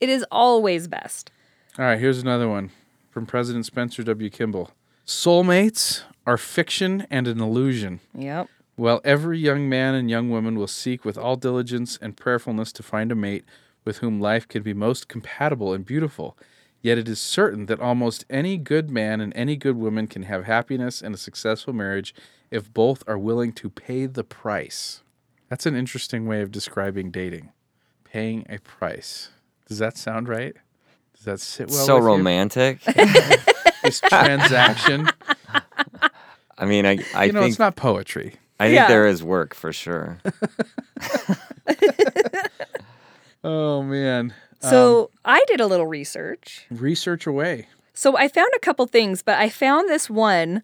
It 0.00 0.08
is 0.08 0.24
always 0.30 0.88
best. 0.88 1.30
All 1.78 1.84
right, 1.84 1.98
here's 1.98 2.20
another 2.20 2.48
one 2.48 2.70
from 3.10 3.26
President 3.26 3.66
Spencer 3.66 4.02
W. 4.02 4.30
Kimball. 4.30 4.70
Soulmates 5.06 6.02
are 6.26 6.36
fiction 6.36 7.06
and 7.10 7.26
an 7.28 7.40
illusion. 7.40 8.00
Yep. 8.14 8.48
While 8.76 9.00
every 9.04 9.38
young 9.38 9.68
man 9.68 9.94
and 9.94 10.10
young 10.10 10.28
woman 10.28 10.58
will 10.58 10.66
seek 10.66 11.04
with 11.04 11.16
all 11.16 11.36
diligence 11.36 11.98
and 12.02 12.16
prayerfulness 12.16 12.72
to 12.72 12.82
find 12.82 13.10
a 13.10 13.14
mate 13.14 13.44
with 13.84 13.98
whom 13.98 14.20
life 14.20 14.46
can 14.46 14.62
be 14.62 14.74
most 14.74 15.08
compatible 15.08 15.72
and 15.72 15.86
beautiful, 15.86 16.36
yet 16.82 16.98
it 16.98 17.08
is 17.08 17.18
certain 17.20 17.66
that 17.66 17.80
almost 17.80 18.26
any 18.28 18.58
good 18.58 18.90
man 18.90 19.20
and 19.20 19.34
any 19.34 19.56
good 19.56 19.76
woman 19.76 20.06
can 20.06 20.24
have 20.24 20.44
happiness 20.44 21.00
and 21.00 21.14
a 21.14 21.18
successful 21.18 21.72
marriage 21.72 22.14
if 22.50 22.72
both 22.74 23.02
are 23.06 23.18
willing 23.18 23.52
to 23.52 23.70
pay 23.70 24.04
the 24.06 24.24
price. 24.24 25.02
That's 25.48 25.66
an 25.66 25.76
interesting 25.76 26.26
way 26.26 26.40
of 26.42 26.50
describing 26.50 27.10
dating. 27.10 27.52
Paying 28.04 28.46
a 28.48 28.58
price. 28.58 29.30
Does 29.68 29.78
that 29.78 29.96
sound 29.96 30.28
right? 30.28 30.54
Does 31.14 31.24
that 31.24 31.40
sit 31.40 31.68
well? 31.68 31.84
so 31.86 31.94
with 31.96 32.02
you? 32.04 32.08
romantic. 32.08 32.80
This 33.82 34.00
transaction. 34.00 35.08
I 36.58 36.64
mean, 36.64 36.86
I. 36.86 36.98
I 37.14 37.24
you 37.26 37.32
know, 37.32 37.40
think. 37.42 37.50
it's 37.50 37.58
not 37.60 37.76
poetry. 37.76 38.34
I 38.58 38.64
think 38.66 38.74
Yeah. 38.74 38.88
there 38.88 39.06
is 39.06 39.22
work 39.22 39.54
for 39.54 39.72
sure. 39.72 40.18
Oh 43.44 43.82
man. 43.82 44.34
So 44.60 45.02
um, 45.02 45.08
I 45.24 45.44
did 45.46 45.60
a 45.60 45.66
little 45.66 45.86
research. 45.86 46.66
Research 46.70 47.26
away. 47.26 47.68
So 47.94 48.16
I 48.16 48.26
found 48.26 48.50
a 48.56 48.58
couple 48.58 48.86
things, 48.86 49.22
but 49.22 49.36
I 49.38 49.48
found 49.48 49.88
this 49.88 50.10
one. 50.10 50.62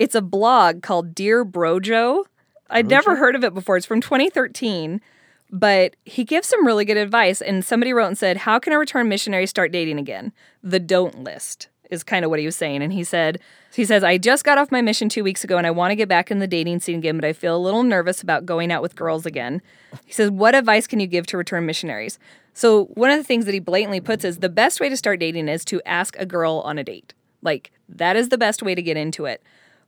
It's 0.00 0.14
a 0.16 0.22
blog 0.22 0.82
called 0.82 1.14
Dear 1.14 1.44
Brojo. 1.44 2.24
I'd 2.70 2.86
never 2.86 3.16
heard 3.16 3.34
of 3.34 3.44
it 3.44 3.54
before. 3.54 3.76
It's 3.76 3.86
from 3.86 4.00
2013, 4.00 5.00
but 5.50 5.96
he 6.04 6.24
gives 6.24 6.48
some 6.48 6.66
really 6.66 6.84
good 6.84 6.96
advice. 6.96 7.40
And 7.40 7.64
somebody 7.64 7.92
wrote 7.92 8.08
and 8.08 8.18
said, 8.18 8.38
How 8.38 8.58
can 8.58 8.72
a 8.72 8.78
return 8.78 9.08
missionary 9.08 9.46
start 9.46 9.72
dating 9.72 9.98
again? 9.98 10.32
The 10.62 10.80
don't 10.80 11.22
list 11.22 11.68
is 11.90 12.02
kind 12.02 12.24
of 12.24 12.30
what 12.30 12.38
he 12.38 12.46
was 12.46 12.56
saying. 12.56 12.82
And 12.82 12.92
he 12.92 13.02
said, 13.02 13.40
he 13.74 13.84
says, 13.84 14.04
I 14.04 14.18
just 14.18 14.44
got 14.44 14.58
off 14.58 14.70
my 14.70 14.82
mission 14.82 15.08
two 15.08 15.24
weeks 15.24 15.44
ago 15.44 15.56
and 15.56 15.66
I 15.66 15.70
want 15.70 15.90
to 15.90 15.96
get 15.96 16.08
back 16.08 16.30
in 16.30 16.38
the 16.38 16.46
dating 16.46 16.80
scene 16.80 16.98
again, 16.98 17.16
but 17.16 17.24
I 17.24 17.32
feel 17.32 17.56
a 17.56 17.58
little 17.58 17.82
nervous 17.82 18.22
about 18.22 18.44
going 18.44 18.70
out 18.70 18.82
with 18.82 18.96
girls 18.96 19.24
again. 19.24 19.62
He 20.04 20.12
says, 20.12 20.30
What 20.30 20.54
advice 20.54 20.86
can 20.86 21.00
you 21.00 21.06
give 21.06 21.26
to 21.28 21.36
return 21.36 21.66
missionaries? 21.66 22.18
So, 22.54 22.86
one 22.94 23.10
of 23.10 23.18
the 23.18 23.24
things 23.24 23.44
that 23.44 23.54
he 23.54 23.60
blatantly 23.60 24.00
puts 24.00 24.24
is 24.24 24.38
the 24.38 24.48
best 24.48 24.80
way 24.80 24.88
to 24.88 24.96
start 24.96 25.20
dating 25.20 25.48
is 25.48 25.64
to 25.66 25.80
ask 25.86 26.16
a 26.18 26.26
girl 26.26 26.60
on 26.64 26.76
a 26.76 26.84
date. 26.84 27.14
Like, 27.40 27.70
that 27.88 28.16
is 28.16 28.30
the 28.30 28.38
best 28.38 28.62
way 28.62 28.74
to 28.74 28.82
get 28.82 28.96
into 28.96 29.26
it. 29.26 29.42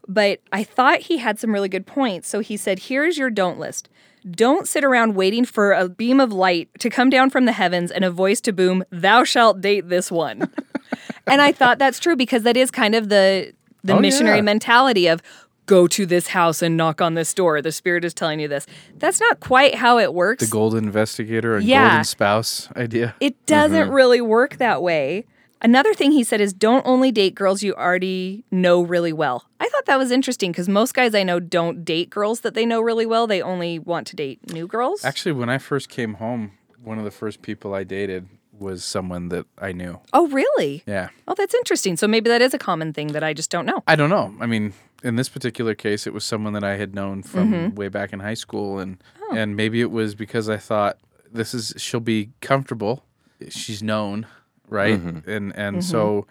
But 0.08 0.40
I 0.52 0.64
thought 0.64 1.00
he 1.00 1.18
had 1.18 1.38
some 1.38 1.52
really 1.52 1.68
good 1.68 1.86
points. 1.86 2.28
So 2.28 2.40
he 2.40 2.56
said, 2.56 2.80
Here's 2.80 3.16
your 3.18 3.30
don't 3.30 3.58
list. 3.58 3.88
Don't 4.30 4.68
sit 4.68 4.84
around 4.84 5.14
waiting 5.14 5.44
for 5.44 5.72
a 5.72 5.88
beam 5.88 6.20
of 6.20 6.32
light 6.32 6.68
to 6.80 6.90
come 6.90 7.08
down 7.08 7.30
from 7.30 7.46
the 7.46 7.52
heavens 7.52 7.90
and 7.90 8.04
a 8.04 8.10
voice 8.10 8.40
to 8.42 8.52
boom, 8.52 8.84
Thou 8.90 9.24
shalt 9.24 9.60
date 9.60 9.88
this 9.88 10.10
one. 10.10 10.50
and 11.26 11.40
I 11.40 11.52
thought 11.52 11.78
that's 11.78 11.98
true 11.98 12.16
because 12.16 12.42
that 12.42 12.56
is 12.56 12.70
kind 12.70 12.94
of 12.94 13.08
the 13.08 13.52
the 13.82 13.94
Oh, 13.94 14.00
missionary 14.00 14.38
yeah. 14.38 14.42
mentality 14.42 15.06
of 15.06 15.22
go 15.64 15.86
to 15.86 16.04
this 16.04 16.26
house 16.28 16.62
and 16.62 16.76
knock 16.76 17.00
on 17.00 17.14
this 17.14 17.32
door. 17.32 17.62
The 17.62 17.72
spirit 17.72 18.04
is 18.04 18.12
telling 18.12 18.40
you 18.40 18.48
this. 18.48 18.66
That's 18.98 19.20
not 19.20 19.40
quite 19.40 19.76
how 19.76 19.98
it 19.98 20.12
works. 20.12 20.44
The 20.44 20.50
golden 20.50 20.84
investigator 20.84 21.56
and 21.56 21.64
Yeah. 21.64 21.88
golden 21.88 22.04
spouse 22.04 22.68
idea. 22.76 23.14
It 23.20 23.46
doesn't 23.46 23.84
mm-hmm. 23.84 23.94
really 23.94 24.20
work 24.20 24.56
that 24.56 24.82
way. 24.82 25.24
Another 25.62 25.92
thing 25.92 26.12
he 26.12 26.24
said 26.24 26.40
is 26.40 26.52
don't 26.52 26.86
only 26.86 27.12
date 27.12 27.34
girls 27.34 27.62
you 27.62 27.74
already 27.74 28.44
know 28.50 28.80
really 28.80 29.12
well. 29.12 29.44
I 29.60 29.68
thought 29.68 29.86
that 29.86 29.98
was 29.98 30.10
interesting 30.10 30.52
because 30.52 30.68
most 30.68 30.94
guys 30.94 31.14
I 31.14 31.22
know 31.22 31.38
don't 31.38 31.84
date 31.84 32.08
girls 32.08 32.40
that 32.40 32.54
they 32.54 32.64
know 32.64 32.80
really 32.80 33.06
well. 33.06 33.26
They 33.26 33.42
only 33.42 33.78
want 33.78 34.06
to 34.08 34.16
date 34.16 34.52
new 34.52 34.66
girls. 34.66 35.04
Actually, 35.04 35.32
when 35.32 35.50
I 35.50 35.58
first 35.58 35.88
came 35.88 36.14
home, 36.14 36.52
one 36.82 36.98
of 36.98 37.04
the 37.04 37.10
first 37.10 37.42
people 37.42 37.74
I 37.74 37.84
dated 37.84 38.28
was 38.58 38.84
someone 38.84 39.28
that 39.30 39.46
I 39.58 39.72
knew. 39.72 39.98
oh, 40.12 40.28
really? 40.28 40.82
Yeah. 40.86 41.08
Oh, 41.26 41.34
that's 41.34 41.54
interesting. 41.54 41.96
So 41.96 42.06
maybe 42.06 42.28
that 42.28 42.42
is 42.42 42.52
a 42.54 42.58
common 42.58 42.92
thing 42.92 43.08
that 43.08 43.24
I 43.24 43.32
just 43.32 43.50
don't 43.50 43.66
know. 43.66 43.82
I 43.86 43.96
don't 43.96 44.10
know. 44.10 44.34
I 44.40 44.46
mean, 44.46 44.74
in 45.02 45.16
this 45.16 45.28
particular 45.28 45.74
case, 45.74 46.06
it 46.06 46.12
was 46.12 46.24
someone 46.24 46.52
that 46.52 46.64
I 46.64 46.76
had 46.76 46.94
known 46.94 47.22
from 47.22 47.52
mm-hmm. 47.52 47.74
way 47.74 47.88
back 47.88 48.12
in 48.12 48.20
high 48.20 48.34
school, 48.34 48.78
and 48.78 49.02
oh. 49.22 49.34
and 49.34 49.56
maybe 49.56 49.80
it 49.80 49.90
was 49.90 50.14
because 50.14 50.48
I 50.48 50.58
thought 50.58 50.98
this 51.32 51.54
is 51.54 51.74
she'll 51.78 52.00
be 52.00 52.30
comfortable. 52.40 53.04
She's 53.48 53.82
known, 53.82 54.26
right? 54.70 55.00
And 55.26 55.54
and 55.56 55.84
so 55.84 56.26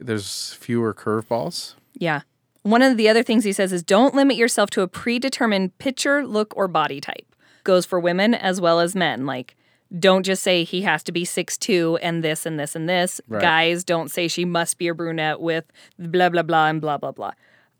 there's 0.00 0.54
fewer 0.54 0.92
curveballs. 0.94 1.74
Yeah. 1.94 2.22
One 2.62 2.82
of 2.82 2.96
the 2.96 3.08
other 3.08 3.22
things 3.22 3.44
he 3.44 3.52
says 3.52 3.72
is 3.72 3.82
don't 3.82 4.14
limit 4.14 4.36
yourself 4.36 4.70
to 4.70 4.82
a 4.82 4.88
predetermined 4.88 5.76
picture, 5.78 6.26
look, 6.26 6.56
or 6.56 6.66
body 6.66 7.00
type. 7.00 7.26
Goes 7.62 7.84
for 7.86 8.00
women 8.00 8.34
as 8.34 8.60
well 8.60 8.80
as 8.80 8.96
men. 8.96 9.26
Like, 9.26 9.54
don't 9.98 10.24
just 10.24 10.42
say 10.42 10.64
he 10.64 10.82
has 10.82 11.02
to 11.04 11.12
be 11.12 11.24
6'2 11.24 11.98
and 12.02 12.24
this 12.24 12.46
and 12.46 12.58
this 12.58 12.74
and 12.74 12.88
this. 12.88 13.20
Right. 13.28 13.42
Guys, 13.42 13.84
don't 13.84 14.10
say 14.10 14.28
she 14.28 14.44
must 14.44 14.78
be 14.78 14.88
a 14.88 14.94
brunette 14.94 15.40
with 15.40 15.64
blah, 15.98 16.30
blah, 16.30 16.42
blah, 16.42 16.68
and 16.68 16.80
blah, 16.80 16.96
blah, 16.96 17.12
blah. 17.12 17.32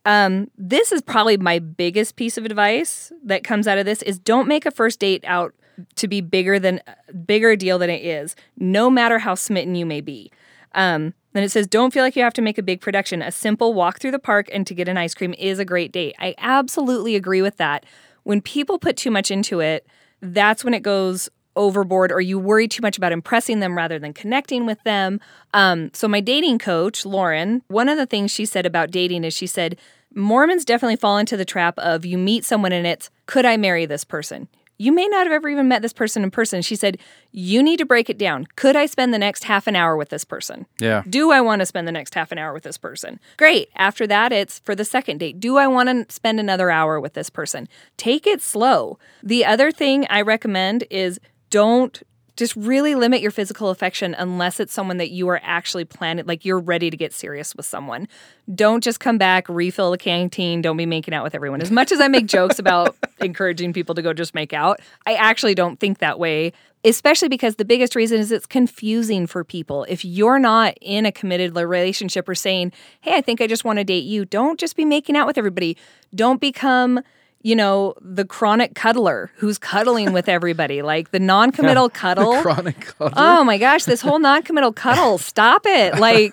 Um, 0.05 0.51
this 0.59 0.93
is 0.93 1.01
probably 1.01 1.39
my 1.39 1.59
biggest 1.59 2.17
piece 2.17 2.37
of 2.37 2.45
advice 2.45 3.11
that 3.25 3.43
comes 3.43 3.67
out 3.67 3.79
of 3.79 3.87
this 3.87 4.03
is 4.03 4.19
don't 4.19 4.47
make 4.47 4.67
a 4.67 4.71
first 4.71 5.01
date 5.01 5.25
out 5.27 5.55
to 5.97 6.09
be 6.09 6.21
bigger 6.21 6.59
than 6.59 6.81
bigger 7.27 7.57
deal 7.57 7.79
than 7.79 7.91
it 7.91 8.05
is, 8.05 8.37
no 8.57 8.91
matter 8.91 9.19
how 9.19 9.35
smitten 9.35 9.75
you 9.75 9.87
may 9.87 10.01
be. 10.01 10.31
Um, 10.75 11.15
then 11.33 11.43
it 11.43 11.51
says, 11.51 11.67
don't 11.67 11.93
feel 11.93 12.03
like 12.03 12.17
you 12.17 12.23
have 12.23 12.33
to 12.35 12.43
make 12.43 12.59
a 12.59 12.63
big 12.63 12.81
production. 12.81 13.21
A 13.21 13.33
simple 13.33 13.75
walk 13.75 13.99
through 13.99 14.13
the 14.13 14.19
park 14.19 14.49
and 14.53 14.67
to 14.67 14.75
get 14.75 14.89
an 14.89 14.97
ice 14.97 15.15
cream 15.15 15.35
is 15.39 15.59
a 15.59 15.65
great 15.65 15.93
date. 15.93 16.15
I 16.19 16.35
absolutely 16.39 17.17
agree 17.17 17.43
with 17.43 17.57
that. 17.57 17.85
When 18.23 18.41
people 18.41 18.79
put 18.79 18.97
too 18.97 19.11
much 19.11 19.31
into 19.31 19.61
it, 19.61 19.87
that's 20.21 20.65
when 20.65 20.75
it 20.75 20.83
goes 20.83 21.29
overboard 21.57 22.11
or 22.11 22.21
you 22.21 22.39
worry 22.39 22.67
too 22.67 22.83
much 22.83 22.97
about 22.97 23.13
impressing 23.13 23.61
them 23.61 23.77
rather 23.77 23.99
than 23.99 24.13
connecting 24.13 24.67
with 24.67 24.83
them. 24.85 25.21
Um, 25.53 25.91
so, 25.93 26.09
my 26.09 26.21
dating 26.21 26.59
coach, 26.59 27.05
Lauren, 27.05 27.63
one 27.69 27.89
of 27.89 27.99
the 27.99 28.07
things 28.07 28.31
she 28.31 28.47
said 28.47 28.67
about 28.67 28.91
dating 28.91 29.25
is 29.25 29.35
she 29.35 29.47
said, 29.47 29.79
Mormons 30.15 30.65
definitely 30.65 30.97
fall 30.97 31.19
into 31.19 31.37
the 31.37 31.45
trap 31.45 31.79
of 31.79 32.05
you 32.05 32.17
meet 32.17 32.45
someone 32.45 32.73
and 32.73 32.87
it's, 32.87 33.11
could 33.27 33.45
I 33.45 33.57
marry 33.57 33.87
this 33.87 34.05
person? 34.05 34.49
You 34.85 34.93
may 34.93 35.09
not 35.09 35.27
have 35.27 35.33
ever 35.33 35.49
even 35.49 35.67
met 35.67 35.81
this 35.81 35.95
person 35.95 36.23
in 36.23 36.31
person. 36.31 36.61
She 36.61 36.77
said, 36.77 36.99
You 37.33 37.63
need 37.63 37.79
to 37.79 37.87
break 37.87 38.11
it 38.11 38.19
down. 38.19 38.47
Could 38.55 38.77
I 38.77 38.85
spend 38.85 39.15
the 39.15 39.19
next 39.19 39.45
half 39.45 39.67
an 39.67 39.75
hour 39.75 39.97
with 39.97 40.11
this 40.11 40.27
person? 40.27 40.67
Yeah. 40.79 41.03
Do 41.09 41.31
I 41.31 41.41
want 41.41 41.61
to 41.61 41.67
spend 41.67 41.89
the 41.89 41.93
next 41.93 42.15
half 42.15 42.31
an 42.33 42.37
hour 42.37 42.53
with 42.53 42.65
this 42.65 42.77
person? 42.77 43.19
Great. 43.39 43.71
After 43.77 44.07
that, 44.07 44.31
it's 44.31 44.59
for 44.59 44.75
the 44.75 44.85
second 44.85 45.19
date. 45.19 45.41
Do 45.41 45.57
I 45.57 45.67
want 45.69 45.89
to 45.89 46.15
spend 46.15 46.39
another 46.39 46.71
hour 46.71 47.01
with 47.01 47.15
this 47.15 47.31
person? 47.31 47.67
Take 47.97 48.27
it 48.27 48.43
slow. 48.43 48.99
The 49.23 49.47
other 49.47 49.73
thing 49.73 50.07
I 50.11 50.21
recommend 50.21 50.85
is 50.91 51.19
don't 51.49 52.03
just 52.37 52.57
really 52.57 52.95
limit 52.95 53.21
your 53.21 53.31
physical 53.31 53.71
affection 53.71 54.15
unless 54.19 54.59
it's 54.59 54.73
someone 54.73 54.97
that 54.97 55.11
you 55.11 55.29
are 55.29 55.41
actually 55.45 55.85
planning, 55.85 56.27
like 56.27 56.45
you're 56.45 56.59
ready 56.59 56.91
to 56.91 56.97
get 56.97 57.13
serious 57.13 57.55
with 57.55 57.67
someone. 57.67 58.09
Don't 58.55 58.83
just 58.83 59.01
come 59.01 59.19
back, 59.19 59.49
refill 59.49 59.91
the 59.91 59.99
canteen, 59.99 60.61
don't 60.61 60.77
be 60.77 60.87
making 60.87 61.15
out 61.15 61.23
with 61.23 61.35
everyone. 61.35 61.63
As 61.63 61.71
much 61.71 61.93
as 61.93 62.01
I 62.01 62.09
make 62.09 62.27
jokes 62.27 62.59
about 62.59 62.97
encouraging 63.21 63.73
people 63.73 63.95
to 63.95 64.03
go 64.03 64.13
just 64.13 64.35
make 64.35 64.53
out, 64.53 64.81
I 65.07 65.15
actually 65.15 65.55
don't 65.55 65.79
think 65.79 65.99
that 65.99 66.19
way, 66.19 66.53
especially 66.85 67.29
because 67.29 67.57
the 67.57 67.65
biggest 67.65 67.95
reason 67.95 68.19
is 68.19 68.33
it's 68.33 68.47
confusing 68.47 69.27
for 69.27 69.45
people. 69.45 69.85
If 69.89 70.05
you're 70.05 70.41
not 70.41 70.77
in 70.81 71.07
a 71.07 71.13
committed 71.13 71.55
relationship 71.57 72.29
or 72.29 72.35
saying, 72.35 72.73
hey, 73.01 73.15
I 73.15 73.21
think 73.21 73.41
I 73.41 73.47
just 73.47 73.65
want 73.65 73.79
to 73.79 73.85
date 73.85 74.05
you, 74.05 74.25
don't 74.25 74.59
just 74.59 74.77
be 74.77 74.85
making 74.85 75.17
out 75.17 75.27
with 75.27 75.39
everybody. 75.39 75.77
Don't 76.15 76.41
become 76.41 77.01
you 77.45 77.55
know, 77.55 77.95
the 78.01 78.25
chronic 78.25 78.75
cuddler 78.75 79.31
who's 79.37 79.59
cuddling 79.59 80.13
with 80.15 80.29
everybody, 80.31 80.81
like 80.81 81.11
the 81.11 81.21
non-committal 81.21 81.91
cuddle. 81.91 82.41
Chronic 82.41 82.81
cuddler. 82.81 83.13
Oh 83.17 83.45
my 83.45 83.59
gosh, 83.59 83.85
this 83.85 84.01
whole 84.01 84.19
non-committal 84.19 84.73
cuddle. 84.73 85.19
Stop 85.19 85.63
it. 85.67 85.95
Like 86.05 86.33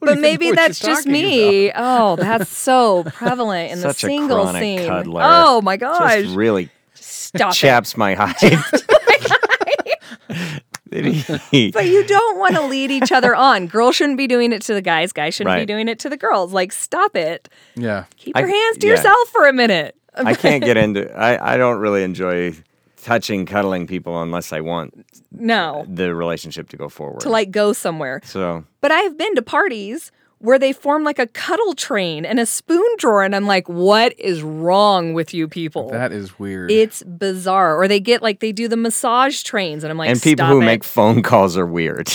but 0.00 0.18
maybe 0.18 0.50
that's 0.52 0.78
just 0.78 1.04
talking 1.06 1.12
me. 1.12 1.72
Oh, 1.74 2.16
that's 2.16 2.50
so 2.50 3.04
prevalent 3.04 3.72
in 3.72 3.78
Such 3.78 4.02
the 4.02 4.06
a 4.06 4.10
single 4.10 4.42
chronic 4.42 4.60
scene. 4.62 4.86
cuddler. 4.88 5.22
Oh 5.24 5.62
my 5.62 5.76
gosh. 5.78 6.22
Just 6.22 6.36
really 6.36 6.68
Stop 6.92 7.52
it. 7.52 7.56
chaps 7.56 7.96
my 7.96 8.14
hide. 8.14 8.62
But 10.90 11.86
you 11.86 12.04
don't 12.06 12.38
want 12.38 12.54
to 12.54 12.62
lead 12.62 12.92
each 12.92 13.10
other 13.10 13.34
on. 13.34 13.66
Girls 13.66 13.96
shouldn't 13.96 14.16
be 14.16 14.28
doing 14.28 14.52
it 14.52 14.62
to 14.62 14.74
the 14.74 14.80
guys. 14.82 15.12
Guys 15.12 15.34
shouldn't 15.34 15.58
be 15.58 15.66
doing 15.66 15.88
it 15.88 15.98
to 16.00 16.08
the 16.08 16.16
girls. 16.16 16.52
Like, 16.52 16.70
stop 16.70 17.16
it. 17.16 17.48
Yeah. 17.74 18.04
Keep 18.16 18.36
I- 18.36 18.40
your 18.40 18.48
hands 18.48 18.78
to 18.78 18.86
yeah. 18.86 18.92
yourself 18.92 19.28
for 19.30 19.48
a 19.48 19.52
minute. 19.52 19.96
I 20.16 20.34
can't 20.34 20.62
get 20.62 20.76
into. 20.76 21.10
I 21.16 21.54
I 21.54 21.56
don't 21.56 21.78
really 21.78 22.02
enjoy 22.04 22.54
touching, 23.02 23.44
cuddling 23.46 23.86
people 23.86 24.22
unless 24.22 24.52
I 24.52 24.60
want 24.60 25.04
No, 25.30 25.84
the 25.88 26.14
relationship 26.14 26.68
to 26.70 26.76
go 26.76 26.88
forward. 26.88 27.20
to 27.20 27.28
like 27.28 27.50
go 27.50 27.72
somewhere. 27.72 28.20
so 28.24 28.64
But 28.80 28.92
I've 28.92 29.16
been 29.18 29.34
to 29.34 29.42
parties 29.42 30.10
where 30.44 30.58
they 30.58 30.74
form 30.74 31.04
like 31.04 31.18
a 31.18 31.26
cuddle 31.26 31.72
train 31.74 32.26
and 32.26 32.38
a 32.38 32.44
spoon 32.44 32.86
drawer, 32.98 33.24
and 33.24 33.34
I'm 33.34 33.46
like, 33.46 33.66
what 33.66 34.18
is 34.18 34.42
wrong 34.42 35.14
with 35.14 35.32
you 35.32 35.48
people? 35.48 35.88
That 35.90 36.12
is 36.12 36.38
weird. 36.38 36.70
it's 36.70 37.02
bizarre. 37.02 37.80
Or 37.80 37.88
they 37.88 37.98
get 37.98 38.22
like 38.22 38.40
they 38.40 38.52
do 38.52 38.68
the 38.68 38.76
massage 38.76 39.42
trains, 39.42 39.82
and 39.82 39.90
I'm 39.90 39.96
like, 39.96 40.10
and 40.10 40.20
people 40.20 40.44
"Stop 40.44 40.52
who 40.52 40.60
it." 40.60 40.66
make 40.66 40.84
phone 40.84 41.22
calls 41.22 41.56
are 41.56 41.66
weird. 41.66 42.12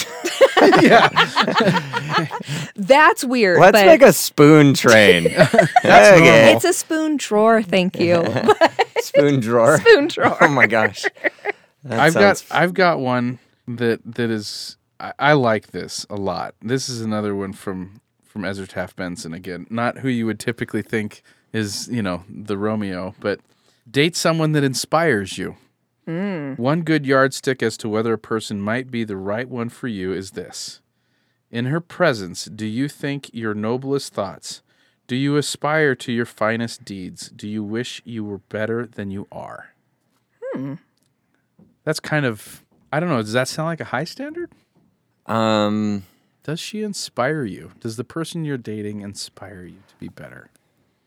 yeah. 0.82 1.10
that's 2.76 3.24
weird. 3.24 3.60
Let's 3.60 3.72
but 3.72 3.86
make 3.88 4.04
a 4.04 4.14
spoon 4.14 4.76
train. 4.76 5.26
okay. 5.28 6.54
it's 6.54 6.66
a 6.66 6.74
spoon 6.74 7.18
drawer. 7.18 7.64
Thank 7.64 8.00
you, 8.00 8.24
spoon 9.00 9.40
drawer. 9.40 9.80
spoon 9.80 10.08
drawer. 10.08 10.38
Oh 10.40 10.50
my 10.50 10.68
gosh. 10.68 11.04
That 11.84 12.00
I've 12.00 12.14
sounds- 12.14 12.44
got 12.44 12.56
I've 12.56 12.74
got 12.76 13.00
one 13.00 13.40
that 13.68 14.02
that 14.06 14.30
is 14.30 14.78
I, 15.00 15.14
I 15.18 15.34
like 15.34 15.68
this 15.72 16.06
a 16.12 16.16
lot. 16.16 16.54
This 16.62 16.90
is 16.90 17.02
another 17.02 17.34
one 17.36 17.54
from 17.54 18.02
from 18.40 18.46
Ezra 18.50 18.68
Taft 18.68 18.96
Benson 18.96 19.34
again. 19.34 19.68
Not 19.70 19.98
who 19.98 20.08
you 20.08 20.26
would 20.26 20.40
typically 20.40 20.82
think 20.82 21.22
is 21.52 21.90
you 21.90 22.02
know 22.02 22.24
the 22.30 22.58
Romeo, 22.58 23.14
but 23.20 23.42
date 23.90 24.16
someone 24.16 24.54
that 24.54 24.64
inspires 24.64 25.38
you. 25.38 25.58
One 26.56 26.84
good 26.84 27.06
yardstick 27.06 27.62
as 27.62 27.76
to 27.78 27.90
whether 27.90 28.14
a 28.14 28.18
person 28.18 28.62
might 28.62 28.90
be 28.90 29.04
the 29.04 29.18
right 29.18 29.48
one 29.50 29.68
for 29.68 29.90
you 29.90 30.14
is 30.14 30.32
this: 30.32 30.80
in 31.52 31.66
her 31.66 31.82
presence, 31.82 32.46
do 32.46 32.66
you 32.66 32.88
think 32.88 33.30
your 33.34 33.54
noblest 33.54 34.14
thoughts? 34.14 34.62
Do 35.06 35.18
you 35.18 35.36
aspire 35.36 35.96
to 35.96 36.12
your 36.14 36.26
finest 36.26 36.86
deeds? 36.86 37.30
Do 37.30 37.48
you 37.48 37.62
wish 37.62 38.02
you 38.06 38.24
were 38.24 38.38
better 38.38 38.86
than 38.86 39.12
you 39.12 39.28
are? 39.34 39.74
Hmm. 40.42 40.76
That's 41.84 42.00
kind 42.00 42.26
of 42.26 42.64
I 42.94 43.02
don't 43.02 43.10
know. 43.10 43.22
Does 43.22 43.34
that 43.34 43.50
sound 43.50 43.68
like 43.68 43.82
a 43.82 43.92
high 43.96 44.06
standard? 44.06 44.50
um 45.26 46.04
Does 46.44 46.60
she 46.60 46.84
inspire 46.84 47.44
you? 47.44 47.72
Does 47.80 47.98
the 47.98 48.04
person 48.04 48.46
you're 48.46 48.58
dating 48.58 49.02
inspire 49.02 49.64
you 49.64 49.78
to 49.88 49.96
be 50.00 50.08
better? 50.08 50.50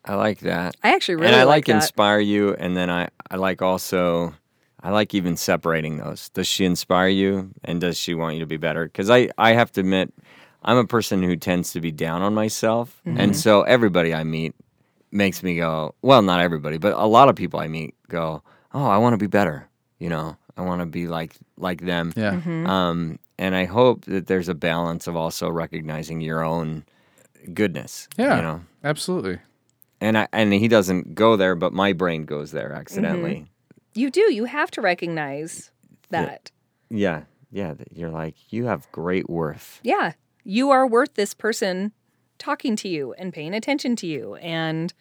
I 0.04 0.14
like 0.14 0.40
that. 0.40 0.76
I 0.82 0.94
actually 0.94 1.16
really 1.16 1.28
and 1.28 1.36
I 1.36 1.44
like, 1.44 1.68
like, 1.68 1.74
inspire 1.74 2.18
you 2.18 2.54
and 2.54 2.76
then 2.76 2.90
I 2.90 3.08
I 3.30 3.36
like 3.36 3.62
also 3.62 4.34
I 4.82 4.90
like 4.90 5.14
even 5.14 5.36
separating 5.36 5.98
those. 5.98 6.28
Does 6.30 6.48
she 6.48 6.64
inspire 6.64 7.08
you 7.08 7.50
and 7.62 7.80
does 7.80 7.96
she 7.96 8.14
want 8.14 8.34
you 8.34 8.40
to 8.40 8.46
be 8.46 8.56
better? 8.56 8.88
Cuz 8.88 9.10
I 9.10 9.28
I 9.38 9.52
have 9.52 9.70
to 9.72 9.80
admit 9.80 10.12
I'm 10.64 10.76
a 10.76 10.86
person 10.86 11.22
who 11.22 11.36
tends 11.36 11.72
to 11.72 11.80
be 11.80 11.90
down 11.90 12.22
on 12.22 12.34
myself. 12.34 13.00
Mm-hmm. 13.06 13.20
And 13.20 13.36
so 13.36 13.62
everybody 13.62 14.14
I 14.14 14.24
meet 14.24 14.54
makes 15.10 15.42
me 15.42 15.56
go, 15.56 15.94
well, 16.02 16.22
not 16.22 16.40
everybody, 16.40 16.78
but 16.78 16.94
a 16.94 17.06
lot 17.06 17.28
of 17.28 17.36
people 17.36 17.60
I 17.60 17.68
meet 17.68 17.94
go, 18.08 18.42
"Oh, 18.72 18.86
I 18.86 18.98
want 18.98 19.12
to 19.12 19.18
be 19.18 19.26
better." 19.26 19.68
You 19.98 20.08
know, 20.08 20.36
I 20.56 20.62
want 20.62 20.80
to 20.80 20.86
be 20.86 21.06
like 21.06 21.34
like 21.56 21.80
them. 21.80 22.12
Yeah. 22.16 22.32
Mm-hmm. 22.32 22.66
Um, 22.66 23.18
and 23.38 23.54
I 23.54 23.64
hope 23.64 24.04
that 24.06 24.26
there's 24.26 24.48
a 24.48 24.54
balance 24.54 25.06
of 25.06 25.16
also 25.16 25.48
recognizing 25.48 26.20
your 26.20 26.44
own 26.44 26.84
goodness. 27.52 28.08
Yeah. 28.16 28.36
You 28.36 28.42
know, 28.42 28.60
Absolutely. 28.84 29.38
and 30.00 30.18
I, 30.18 30.28
and 30.32 30.52
he 30.52 30.68
doesn't 30.68 31.14
go 31.14 31.36
there, 31.36 31.54
but 31.54 31.72
my 31.72 31.92
brain 31.92 32.24
goes 32.24 32.52
there 32.52 32.68
mm-hmm. 32.68 32.80
accidentally. 32.80 33.46
You 33.94 34.10
do. 34.10 34.32
You 34.32 34.44
have 34.46 34.70
to 34.72 34.80
recognize 34.80 35.70
that. 36.10 36.50
Yeah, 36.88 37.22
yeah. 37.50 37.74
that 37.74 37.88
You're 37.92 38.10
like 38.10 38.34
you 38.52 38.66
have 38.66 38.90
great 38.92 39.28
worth. 39.28 39.80
Yeah. 39.82 40.12
You 40.44 40.70
are 40.70 40.86
worth 40.86 41.14
this 41.14 41.34
person 41.34 41.92
talking 42.38 42.74
to 42.76 42.88
you 42.88 43.12
and 43.14 43.32
paying 43.32 43.54
attention 43.54 43.94
to 43.96 44.06
you 44.06 44.34
and 44.36 44.92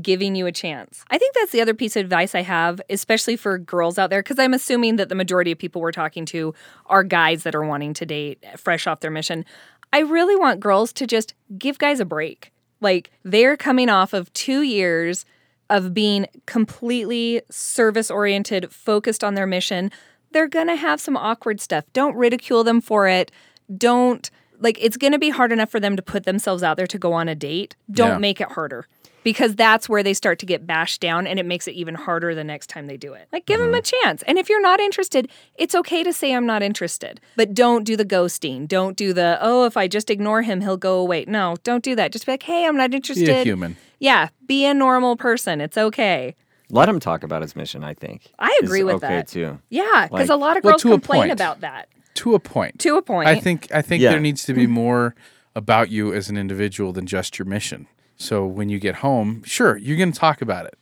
giving 0.00 0.34
you 0.34 0.46
a 0.46 0.52
chance. 0.52 1.04
I 1.10 1.18
think 1.18 1.34
that's 1.34 1.52
the 1.52 1.60
other 1.60 1.74
piece 1.74 1.96
of 1.96 2.00
advice 2.04 2.34
I 2.34 2.40
have, 2.42 2.80
especially 2.88 3.36
for 3.36 3.58
girls 3.58 3.98
out 3.98 4.08
there, 4.10 4.22
because 4.22 4.38
I'm 4.38 4.54
assuming 4.54 4.96
that 4.96 5.08
the 5.10 5.14
majority 5.14 5.52
of 5.52 5.58
people 5.58 5.82
we're 5.82 5.92
talking 5.92 6.24
to 6.26 6.54
are 6.86 7.04
guys 7.04 7.42
that 7.42 7.54
are 7.54 7.64
wanting 7.64 7.92
to 7.94 8.06
date 8.06 8.42
fresh 8.56 8.86
off 8.86 9.00
their 9.00 9.10
mission. 9.10 9.44
I 9.92 9.98
really 10.00 10.36
want 10.36 10.60
girls 10.60 10.92
to 10.94 11.06
just 11.06 11.34
give 11.58 11.78
guys 11.78 12.00
a 12.00 12.06
break. 12.06 12.52
Like 12.80 13.10
they're 13.22 13.56
coming 13.56 13.90
off 13.90 14.12
of 14.14 14.32
two 14.32 14.62
years 14.62 15.26
of 15.68 15.92
being 15.92 16.26
completely 16.46 17.42
service 17.50 18.10
oriented, 18.10 18.72
focused 18.72 19.22
on 19.22 19.34
their 19.34 19.46
mission. 19.46 19.90
They're 20.30 20.48
going 20.48 20.68
to 20.68 20.76
have 20.76 21.00
some 21.00 21.16
awkward 21.16 21.60
stuff. 21.60 21.84
Don't 21.92 22.16
ridicule 22.16 22.64
them 22.64 22.80
for 22.80 23.06
it. 23.08 23.30
Don't 23.76 24.30
like 24.58 24.78
it's 24.80 24.96
going 24.96 25.12
to 25.12 25.18
be 25.18 25.30
hard 25.30 25.52
enough 25.52 25.70
for 25.70 25.80
them 25.80 25.96
to 25.96 26.02
put 26.02 26.24
themselves 26.24 26.62
out 26.62 26.76
there 26.78 26.86
to 26.86 26.98
go 26.98 27.12
on 27.12 27.28
a 27.28 27.34
date. 27.34 27.76
Don't 27.90 28.12
Yeah. 28.12 28.18
make 28.18 28.40
it 28.40 28.52
harder 28.52 28.86
because 29.22 29.54
that's 29.54 29.88
where 29.88 30.02
they 30.02 30.14
start 30.14 30.38
to 30.40 30.46
get 30.46 30.66
bashed 30.66 31.00
down 31.00 31.26
and 31.26 31.38
it 31.38 31.46
makes 31.46 31.68
it 31.68 31.72
even 31.72 31.94
harder 31.94 32.34
the 32.34 32.44
next 32.44 32.68
time 32.68 32.86
they 32.86 32.96
do 32.96 33.12
it. 33.12 33.28
Like 33.32 33.46
give 33.46 33.60
them 33.60 33.74
a 33.74 33.78
mm-hmm. 33.78 34.06
chance. 34.06 34.22
And 34.22 34.38
if 34.38 34.48
you're 34.48 34.62
not 34.62 34.80
interested, 34.80 35.28
it's 35.56 35.74
okay 35.74 36.02
to 36.02 36.12
say 36.12 36.34
I'm 36.34 36.46
not 36.46 36.62
interested. 36.62 37.20
But 37.36 37.54
don't 37.54 37.84
do 37.84 37.96
the 37.96 38.04
ghosting. 38.04 38.66
Don't 38.66 38.96
do 38.96 39.12
the 39.12 39.38
oh 39.40 39.64
if 39.64 39.76
I 39.76 39.88
just 39.88 40.10
ignore 40.10 40.42
him 40.42 40.60
he'll 40.60 40.76
go 40.76 40.98
away. 40.98 41.24
No, 41.26 41.56
don't 41.62 41.84
do 41.84 41.94
that. 41.96 42.12
Just 42.12 42.26
be 42.26 42.32
like, 42.32 42.42
"Hey, 42.42 42.66
I'm 42.66 42.76
not 42.76 42.94
interested." 42.94 43.26
Be 43.26 43.32
a 43.32 43.44
human. 43.44 43.76
Yeah, 43.98 44.28
be 44.46 44.64
a 44.66 44.74
normal 44.74 45.16
person. 45.16 45.60
It's 45.60 45.78
okay. 45.78 46.34
Let 46.70 46.88
him 46.88 47.00
talk 47.00 47.22
about 47.22 47.42
his 47.42 47.54
mission. 47.54 47.84
I 47.84 47.94
think. 47.94 48.32
I 48.38 48.58
agree 48.62 48.82
with 48.82 48.96
okay 48.96 49.16
that. 49.16 49.28
too. 49.28 49.58
Yeah, 49.68 50.08
because 50.10 50.28
Like- 50.28 50.36
a 50.36 50.40
lot 50.40 50.56
of 50.56 50.62
girls 50.62 50.82
to 50.82 50.88
a 50.88 50.92
complain 50.92 51.30
about 51.30 51.60
that. 51.60 51.88
To 52.14 52.34
a 52.34 52.40
point. 52.40 52.78
To 52.80 52.96
a 52.96 53.02
point. 53.02 53.28
I 53.28 53.38
think 53.40 53.68
I 53.72 53.82
think 53.82 54.02
Yeah. 54.02 54.10
there 54.10 54.20
needs 54.20 54.44
to 54.44 54.54
be 54.54 54.66
more 54.66 55.14
about 55.54 55.90
you 55.90 56.12
as 56.12 56.30
an 56.30 56.36
individual 56.36 56.92
than 56.92 57.06
just 57.06 57.38
your 57.38 57.46
mission. 57.46 57.86
So 58.22 58.46
when 58.46 58.68
you 58.68 58.78
get 58.78 58.96
home, 58.96 59.42
sure, 59.44 59.76
you're 59.76 59.96
going 59.96 60.12
to 60.12 60.18
talk 60.18 60.40
about 60.42 60.66
it. 60.66 60.78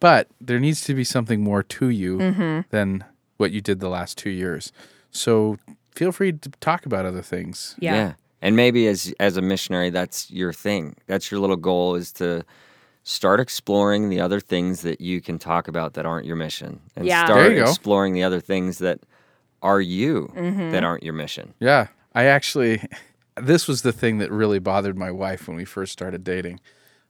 But 0.00 0.28
there 0.40 0.60
needs 0.60 0.82
to 0.84 0.94
be 0.94 1.04
something 1.04 1.40
more 1.42 1.62
to 1.62 1.88
you 1.88 2.18
Mm-hmm. 2.18 2.60
than 2.70 3.04
what 3.36 3.50
you 3.52 3.60
did 3.60 3.80
the 3.80 3.88
last 3.88 4.18
2 4.18 4.30
years. 4.30 4.72
So 5.10 5.58
feel 5.94 6.12
free 6.12 6.32
to 6.32 6.48
talk 6.60 6.86
about 6.86 7.04
other 7.06 7.22
things. 7.22 7.76
yeah. 7.80 8.14
And 8.44 8.56
maybe 8.56 8.88
as 8.88 9.14
as 9.20 9.36
a 9.36 9.42
missionary, 9.42 9.90
that's 9.90 10.28
your 10.30 10.52
thing. 10.52 10.96
That's 11.06 11.30
your 11.30 11.38
little 11.40 11.56
goal 11.70 11.94
is 11.94 12.12
to 12.14 12.42
start 13.04 13.38
exploring 13.40 14.08
the 14.10 14.20
other 14.20 14.40
things 14.40 14.80
that 14.82 15.00
you 15.00 15.20
can 15.20 15.38
talk 15.38 15.68
about 15.68 15.94
that 15.94 16.06
aren't 16.06 16.26
your 16.26 16.34
mission, 16.36 16.80
and 16.96 17.06
Yeah. 17.06 17.24
start 17.24 17.38
There 17.40 17.52
you 17.52 17.64
go. 17.64 17.70
exploring 17.70 18.14
the 18.14 18.24
other 18.24 18.40
things 18.40 18.78
that 18.78 18.98
are 19.60 19.80
you 19.80 20.32
Mm-hmm. 20.36 20.70
that 20.72 20.82
aren't 20.82 21.04
your 21.04 21.14
mission. 21.14 21.54
Yeah. 21.60 21.86
I 22.14 22.24
actually, 22.24 22.82
this 23.36 23.66
was 23.66 23.82
the 23.82 23.92
thing 23.92 24.18
that 24.18 24.30
really 24.30 24.58
bothered 24.58 24.96
my 24.96 25.10
wife 25.10 25.48
when 25.48 25.56
we 25.56 25.64
first 25.64 25.92
started 25.92 26.24
dating. 26.24 26.60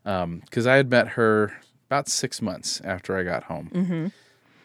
Um, 0.04 0.40
because 0.40 0.66
I 0.66 0.76
had 0.76 0.90
met 0.90 1.08
her 1.08 1.52
about 1.88 2.08
six 2.08 2.42
months 2.42 2.80
after 2.82 3.16
I 3.16 3.22
got 3.22 3.44
home. 3.44 3.70
Mm-hmm. 3.72 4.06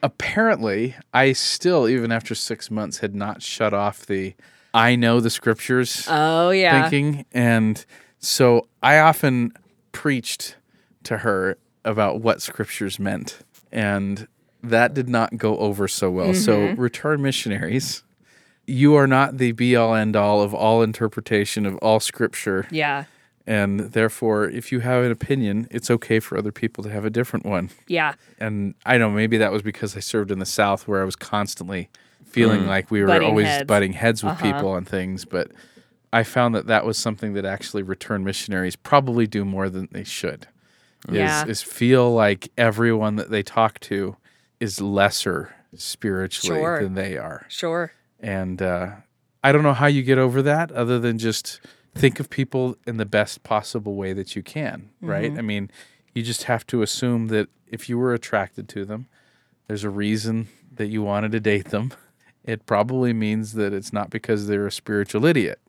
Apparently, 0.02 0.96
I 1.14 1.34
still, 1.34 1.88
even 1.88 2.12
after 2.12 2.36
six 2.36 2.72
months, 2.72 3.00
had 3.00 3.14
not 3.14 3.42
shut 3.42 3.74
off 3.74 4.06
the 4.06 4.36
I 4.74 4.96
know 4.96 5.20
the 5.20 5.30
scriptures 5.30 6.06
Oh 6.08 6.52
yeah. 6.52 6.82
thinking. 6.82 7.26
And 7.32 7.84
so 8.20 8.68
I 8.84 9.00
often 9.00 9.54
preached 9.92 10.56
to 11.04 11.20
her 11.20 11.58
about 11.84 12.22
what 12.22 12.42
scriptures 12.42 13.00
meant. 13.00 13.40
And 13.72 14.28
that 14.64 14.94
did 14.94 15.10
not 15.10 15.38
go 15.38 15.58
over 15.58 15.88
so 15.88 16.12
well. 16.12 16.34
So, 16.34 16.60
mm-hmm. 16.60 16.82
return 16.82 17.22
missionaries, 17.22 18.04
you 18.68 18.96
are 18.96 19.08
not 19.08 19.38
the 19.38 19.54
be 19.54 19.76
all 19.76 19.96
end 19.96 20.16
all 20.16 20.42
of 20.42 20.54
all 20.54 20.84
interpretation 20.84 21.66
of 21.66 21.78
all 21.78 22.00
scripture. 22.00 22.68
Yeah. 22.70 23.06
And 23.48 23.80
therefore, 23.80 24.50
if 24.50 24.74
you 24.74 24.82
have 24.82 25.06
an 25.06 25.12
opinion, 25.12 25.70
it's 25.72 25.90
okay 25.90 26.20
for 26.20 26.38
other 26.38 26.52
people 26.52 26.84
to 26.84 26.90
have 26.90 27.06
a 27.06 27.10
different 27.10 27.46
one. 27.46 27.70
Yeah. 27.88 28.16
And 28.40 28.76
I 28.86 28.98
know 28.98 29.10
maybe 29.10 29.38
that 29.38 29.54
was 29.54 29.62
because 29.62 29.96
I 29.96 30.02
served 30.02 30.32
in 30.32 30.40
the 30.40 30.46
South 30.46 30.86
where 30.86 31.02
I 31.02 31.06
was 31.06 31.16
constantly 31.16 31.90
feeling 32.26 32.64
mm. 32.64 32.68
like 32.68 32.92
we 32.92 33.00
were 33.00 33.08
Butting 33.08 33.30
always 33.30 33.46
heads. 33.46 33.66
butting 33.66 33.94
heads 33.94 34.22
with 34.22 34.34
uh-huh. 34.34 34.54
people 34.54 34.70
on 34.72 34.84
things. 34.84 35.24
But 35.24 35.52
I 36.12 36.24
found 36.24 36.56
that 36.56 36.68
that 36.68 36.86
was 36.86 36.98
something 36.98 37.34
that 37.36 37.46
actually 37.46 37.84
return 37.84 38.26
missionaries 38.26 38.76
probably 38.76 39.28
do 39.28 39.46
more 39.46 39.70
than 39.70 39.88
they 39.94 40.04
should. 40.04 40.48
Is, 41.08 41.16
Yeah. 41.16 41.46
is 41.46 41.62
feel 41.62 42.14
like 42.14 42.50
everyone 42.58 43.16
that 43.16 43.32
they 43.32 43.44
talk 43.44 43.80
to 43.82 44.18
is 44.60 44.82
lesser 44.82 45.56
spiritually 45.74 46.60
Sure. 46.60 46.82
than 46.82 46.96
they 46.96 47.18
are. 47.18 47.46
Sure. 47.48 47.94
And 48.20 48.62
uh, 48.62 48.92
I 49.44 49.52
don't 49.52 49.64
know 49.64 49.74
how 49.74 49.88
you 49.88 50.04
get 50.04 50.18
over 50.18 50.42
that 50.42 50.72
other 50.72 51.00
than 51.00 51.18
just 51.20 51.60
think 51.94 52.20
of 52.20 52.30
people 52.30 52.76
in 52.86 52.98
the 52.98 53.06
best 53.06 53.44
possible 53.44 53.96
way 53.96 54.14
that 54.14 54.36
you 54.36 54.44
can, 54.44 54.90
right? 55.02 55.32
I 55.38 55.42
mean, 55.42 55.72
you 56.14 56.24
just 56.24 56.44
have 56.44 56.66
to 56.68 56.82
assume 56.82 57.28
that 57.28 57.48
if 57.68 57.90
you 57.90 57.98
were 57.98 58.14
attracted 58.14 58.70
to 58.70 58.86
them, 58.86 59.08
there's 59.68 59.84
a 59.84 59.90
reason 59.90 60.48
that 60.76 60.88
you 60.88 61.02
wanted 61.04 61.32
to 61.34 61.40
date 61.40 61.70
them. 61.70 61.92
It 62.44 62.66
probably 62.66 63.14
means 63.14 63.54
that 63.54 63.74
it's 63.74 63.92
not 63.92 64.10
because 64.10 64.48
they're 64.48 64.68
a 64.68 64.72
spiritual 64.72 65.26
idiot. 65.26 65.60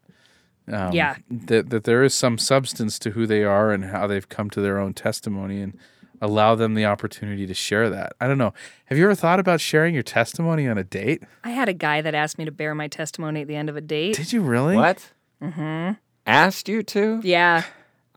Um, 0.70 0.92
Yeah. 0.92 1.16
That, 1.30 1.70
that 1.70 1.84
there 1.84 2.04
is 2.04 2.14
some 2.14 2.38
substance 2.38 2.98
to 3.00 3.10
who 3.10 3.26
they 3.26 3.42
are 3.42 3.72
and 3.72 3.86
how 3.86 4.06
they've 4.06 4.28
come 4.28 4.50
to 4.50 4.60
their 4.60 4.78
own 4.78 4.94
testimony 4.94 5.60
and 5.60 5.76
allow 6.20 6.54
them 6.54 6.74
the 6.74 6.84
opportunity 6.84 7.46
to 7.46 7.54
share 7.54 7.88
that. 7.90 8.12
I 8.20 8.26
don't 8.26 8.38
know. 8.38 8.52
Have 8.86 8.98
you 8.98 9.04
ever 9.04 9.14
thought 9.14 9.40
about 9.40 9.60
sharing 9.60 9.94
your 9.94 10.02
testimony 10.02 10.66
on 10.66 10.78
a 10.78 10.84
date? 10.84 11.22
I 11.44 11.50
had 11.50 11.68
a 11.68 11.72
guy 11.72 12.00
that 12.00 12.14
asked 12.14 12.38
me 12.38 12.44
to 12.44 12.52
bear 12.52 12.74
my 12.74 12.88
testimony 12.88 13.42
at 13.42 13.48
the 13.48 13.56
end 13.56 13.68
of 13.68 13.76
a 13.76 13.80
date. 13.80 14.16
Did 14.16 14.32
you 14.32 14.40
really? 14.40 14.76
What? 14.76 15.12
Mm-hmm. 15.42 15.92
Asked 16.26 16.68
you 16.68 16.82
to? 16.84 17.20
Yeah. 17.22 17.62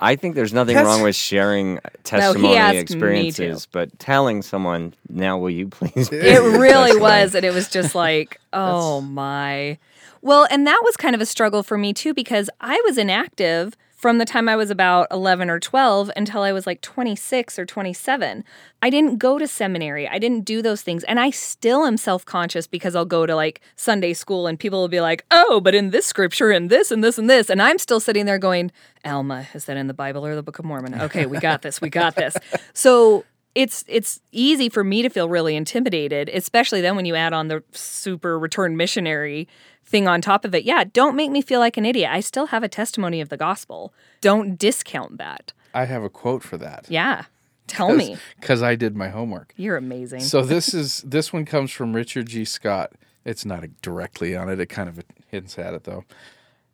I 0.04 0.16
think 0.16 0.34
there's 0.34 0.52
nothing 0.54 0.74
That's- 0.76 0.92
wrong 0.92 1.04
with 1.04 1.16
sharing 1.16 1.80
testimony 2.04 2.58
asked 2.58 2.74
me 2.74 2.78
to. 2.78 2.82
experiences, 2.82 3.68
but 3.72 3.98
telling 4.00 4.42
someone, 4.42 4.96
now 5.10 5.38
will 5.38 5.52
you 5.52 5.68
please? 5.68 6.10
It 6.12 6.42
really 6.42 7.00
was. 7.00 7.36
And 7.36 7.46
it 7.46 7.54
was 7.54 7.70
just 7.70 7.94
like, 7.94 8.40
oh 8.54 9.02
my. 9.02 9.78
Well, 10.24 10.48
and 10.50 10.66
that 10.66 10.82
was 10.84 10.98
kind 10.98 11.14
of 11.14 11.22
a 11.22 11.26
struggle 11.26 11.62
for 11.62 11.78
me 11.78 11.94
too, 11.94 12.14
because 12.16 12.50
I 12.60 12.82
was 12.86 12.98
inactive 12.98 13.76
from 14.02 14.18
the 14.18 14.26
time 14.26 14.50
I 14.50 14.56
was 14.56 14.72
about 14.72 15.06
11 15.12 15.48
or 15.48 15.60
12 15.60 16.10
until 16.18 16.42
I 16.42 16.52
was 16.52 16.66
like 16.66 16.82
26 16.82 17.60
or 17.60 17.68
27. 17.68 18.44
I 18.82 18.90
didn't 18.90 19.20
go 19.20 19.38
to 19.38 19.48
seminary. 19.48 20.08
I 20.08 20.18
didn't 20.18 20.44
do 20.44 20.64
those 20.64 20.82
things. 20.82 21.04
And 21.04 21.20
I 21.20 21.30
still 21.30 21.86
am 21.86 21.98
self 21.98 22.26
conscious 22.26 22.66
because 22.66 22.96
I'll 22.96 23.06
go 23.06 23.28
to 23.28 23.36
like 23.36 23.62
Sunday 23.76 24.14
school 24.14 24.48
and 24.48 24.60
people 24.60 24.82
will 24.82 24.88
be 24.88 25.02
like, 25.02 25.24
oh, 25.30 25.62
but 25.62 25.76
in 25.76 25.92
this 25.92 26.08
scripture 26.08 26.50
and 26.50 26.72
this 26.72 26.90
and 26.90 27.04
this 27.04 27.20
and 27.20 27.30
this. 27.30 27.48
And 27.48 27.62
I'm 27.62 27.78
still 27.78 28.00
sitting 28.00 28.26
there 28.26 28.40
going, 28.40 28.72
Alma, 29.06 29.46
is 29.54 29.66
that 29.66 29.78
in 29.78 29.86
the 29.86 29.94
Bible 29.94 30.26
or 30.26 30.34
the 30.34 30.42
Book 30.42 30.58
of 30.58 30.66
Mormon? 30.66 31.00
Okay, 31.00 31.28
we 31.28 31.38
got 31.38 31.62
this. 31.62 31.80
We 31.80 31.92
got 31.92 32.16
this. 32.16 32.36
So 32.74 33.24
it's 33.54 33.84
it's 33.88 34.22
easy 34.32 34.70
for 34.70 34.84
me 34.84 35.02
to 35.02 35.10
feel 35.10 35.30
really 35.30 35.56
intimidated, 35.56 36.30
especially 36.30 36.82
then 36.82 36.96
when 36.96 37.06
you 37.06 37.16
add 37.16 37.34
on 37.34 37.50
the 37.50 37.64
super 37.72 38.40
return 38.40 38.78
missionary 38.78 39.48
thing 39.86 40.08
on 40.08 40.22
top 40.22 40.46
of 40.46 40.56
it. 40.56 40.64
Yeah, 40.64 40.84
don't 40.92 41.16
make 41.16 41.32
me 41.32 41.42
feel 41.42 41.60
like 41.60 41.78
an 41.78 41.86
idiot. 41.86 42.10
I 42.12 42.20
still 42.20 42.48
have 42.48 42.64
a 42.64 42.70
testimony 42.70 43.22
of 43.22 43.30
the 43.30 43.38
gospel. 43.38 43.94
Don't 44.22 44.58
discount 44.58 45.18
that. 45.18 45.54
I 45.74 45.86
have 45.86 46.04
a 46.04 46.10
quote 46.10 46.44
for 46.44 46.58
that. 46.58 46.86
Yeah. 46.90 47.26
Tell 47.68 47.94
me. 47.94 48.18
Because 48.40 48.62
I 48.62 48.76
did 48.76 48.98
my 48.98 49.10
homework. 49.10 49.54
You're 49.56 49.78
amazing. 49.78 50.22
So 50.22 50.42
this 50.42 50.74
is 50.74 51.02
this 51.04 51.32
one 51.32 51.46
comes 51.46 51.72
from 51.72 51.94
Richard 51.96 52.28
G. 52.28 52.44
Scott. 52.44 52.92
It's 53.24 53.46
not 53.46 53.64
directly 53.82 54.36
on 54.36 54.50
it. 54.50 54.60
It 54.60 54.66
kind 54.66 54.90
of 54.90 55.02
hints 55.28 55.58
at 55.58 55.74
it 55.74 55.86
though. 55.86 56.04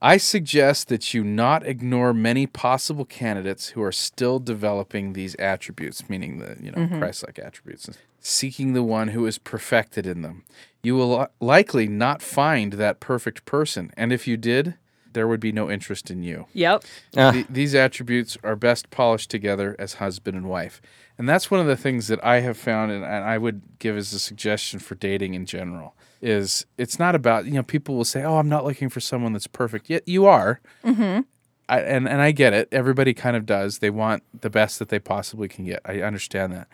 I 0.01 0.17
suggest 0.17 0.89
that 0.89 1.13
you 1.13 1.23
not 1.23 1.65
ignore 1.65 2.13
many 2.13 2.45
possible 2.45 3.05
candidates 3.05 3.69
who 3.69 3.81
are 3.81 3.91
still 3.91 4.39
developing 4.39 5.13
these 5.13 5.35
attributes, 5.35 6.07
meaning 6.09 6.37
the 6.37 6.55
you 6.61 6.71
know 6.71 6.83
mm-hmm. 6.83 6.99
Christ-like 6.99 7.39
attributes, 7.39 7.89
seeking 8.19 8.73
the 8.73 8.83
one 8.83 9.09
who 9.09 9.25
is 9.25 9.39
perfected 9.39 10.05
in 10.05 10.21
them. 10.21 10.43
You 10.83 10.95
will 10.95 11.27
likely 11.39 11.87
not 11.87 12.21
find 12.21 12.73
that 12.73 12.99
perfect 12.99 13.45
person, 13.45 13.91
and 13.97 14.13
if 14.13 14.27
you 14.27 14.37
did, 14.37 14.75
there 15.13 15.27
would 15.27 15.39
be 15.39 15.51
no 15.51 15.69
interest 15.69 16.09
in 16.11 16.23
you. 16.23 16.45
yep. 16.53 16.83
Ah. 17.15 17.31
The- 17.31 17.45
these 17.49 17.75
attributes 17.75 18.37
are 18.43 18.55
best 18.55 18.89
polished 18.89 19.29
together 19.29 19.75
as 19.79 19.95
husband 19.95 20.37
and 20.37 20.47
wife. 20.47 20.81
And 21.17 21.27
that's 21.27 21.49
one 21.49 21.59
of 21.59 21.65
the 21.65 21.75
things 21.77 22.07
that 22.09 22.23
I 22.23 22.41
have 22.41 22.57
found, 22.57 22.91
and, 22.91 23.03
and 23.03 23.23
I 23.25 23.37
would 23.39 23.61
give 23.79 23.97
as 23.97 24.13
a 24.13 24.19
suggestion 24.19 24.79
for 24.79 24.93
dating 24.95 25.33
in 25.33 25.45
general, 25.47 25.95
is 26.21 26.65
it's 26.77 26.99
not 26.99 27.15
about, 27.15 27.45
you 27.45 27.53
know, 27.53 27.63
people 27.63 27.95
will 27.95 28.05
say, 28.05 28.23
oh, 28.23 28.37
I'm 28.37 28.49
not 28.49 28.65
looking 28.65 28.89
for 28.89 28.99
someone 28.99 29.33
that's 29.33 29.47
perfect. 29.47 29.89
Yet 29.89 30.07
you 30.07 30.25
are. 30.27 30.61
Mm-hmm. 30.83 31.21
I, 31.69 31.79
and, 31.81 32.07
and 32.07 32.21
I 32.21 32.31
get 32.31 32.53
it. 32.53 32.69
Everybody 32.71 33.13
kind 33.13 33.35
of 33.35 33.45
does. 33.45 33.79
They 33.79 33.89
want 33.89 34.23
the 34.41 34.49
best 34.49 34.79
that 34.79 34.89
they 34.89 34.99
possibly 34.99 35.47
can 35.47 35.65
get. 35.65 35.81
I 35.85 36.01
understand 36.01 36.53
that. 36.53 36.67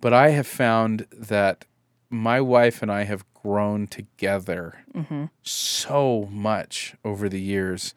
But 0.00 0.12
I 0.12 0.30
have 0.30 0.46
found 0.46 1.06
that 1.12 1.64
my 2.10 2.40
wife 2.40 2.82
and 2.82 2.90
I 2.92 3.04
have 3.04 3.24
grown 3.44 3.86
together 3.86 4.84
mm-hmm. 4.94 5.26
so 5.42 6.26
much 6.30 6.94
over 7.04 7.28
the 7.28 7.40
years. 7.40 7.94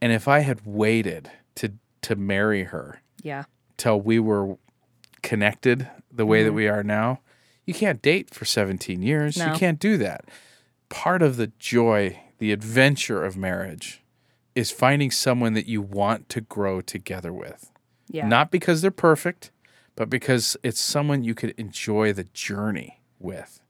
And 0.00 0.12
if 0.12 0.28
I 0.28 0.40
had 0.40 0.66
waited 0.66 1.30
to 1.56 1.72
to 2.02 2.16
marry 2.16 2.64
her 2.64 3.00
Yeah. 3.22 3.44
till 3.76 4.00
we 4.00 4.18
were 4.18 4.56
connected 5.22 5.88
the 6.10 6.26
way 6.26 6.42
that 6.42 6.50
mm-hmm. 6.50 6.56
we 6.56 6.68
are 6.68 6.82
now, 6.82 7.20
you 7.66 7.74
can't 7.74 8.00
date 8.00 8.34
for 8.34 8.44
17 8.44 9.02
years. 9.02 9.36
No. 9.36 9.52
You 9.52 9.58
can't 9.58 9.78
do 9.78 9.96
that. 9.98 10.24
Part 10.88 11.22
of 11.22 11.36
the 11.36 11.48
joy, 11.58 12.20
the 12.38 12.52
adventure 12.52 13.24
of 13.24 13.36
marriage 13.36 14.02
is 14.54 14.70
finding 14.70 15.10
someone 15.10 15.52
that 15.54 15.66
you 15.66 15.80
want 15.80 16.28
to 16.30 16.40
grow 16.40 16.80
together 16.80 17.32
with. 17.32 17.70
Yeah. 18.08 18.26
Not 18.26 18.50
because 18.50 18.82
they're 18.82 18.90
perfect, 18.90 19.50
but 19.94 20.10
because 20.10 20.56
it's 20.62 20.80
someone 20.80 21.22
you 21.22 21.34
could 21.34 21.54
enjoy 21.58 22.12
the 22.12 22.24
journey 22.24 23.00
with. 23.18 23.60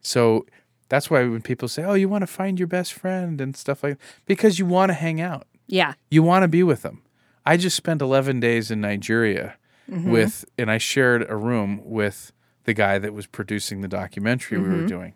So 0.00 0.46
that's 0.90 1.08
why 1.08 1.22
when 1.22 1.40
people 1.40 1.68
say, 1.68 1.82
"Oh, 1.82 1.94
you 1.94 2.08
want 2.08 2.22
to 2.22 2.26
find 2.26 2.58
your 2.58 2.68
best 2.68 2.92
friend 2.92 3.40
and 3.40 3.56
stuff 3.56 3.82
like," 3.82 3.98
that, 3.98 4.04
because 4.26 4.58
you 4.58 4.66
want 4.66 4.90
to 4.90 4.94
hang 4.94 5.20
out, 5.20 5.46
yeah. 5.66 5.94
you 6.10 6.22
want 6.22 6.42
to 6.42 6.48
be 6.48 6.62
with 6.62 6.82
them. 6.82 7.00
I 7.46 7.56
just 7.56 7.76
spent 7.76 8.02
11 8.02 8.40
days 8.40 8.70
in 8.70 8.82
Nigeria 8.82 9.56
mm-hmm. 9.90 10.10
with, 10.10 10.44
and 10.58 10.70
I 10.70 10.76
shared 10.76 11.24
a 11.30 11.36
room 11.36 11.80
with 11.84 12.32
the 12.64 12.74
guy 12.74 12.98
that 12.98 13.14
was 13.14 13.26
producing 13.26 13.80
the 13.80 13.88
documentary 13.88 14.58
we 14.58 14.68
were 14.68 14.74
mm-hmm. 14.74 14.86
doing, 14.86 15.14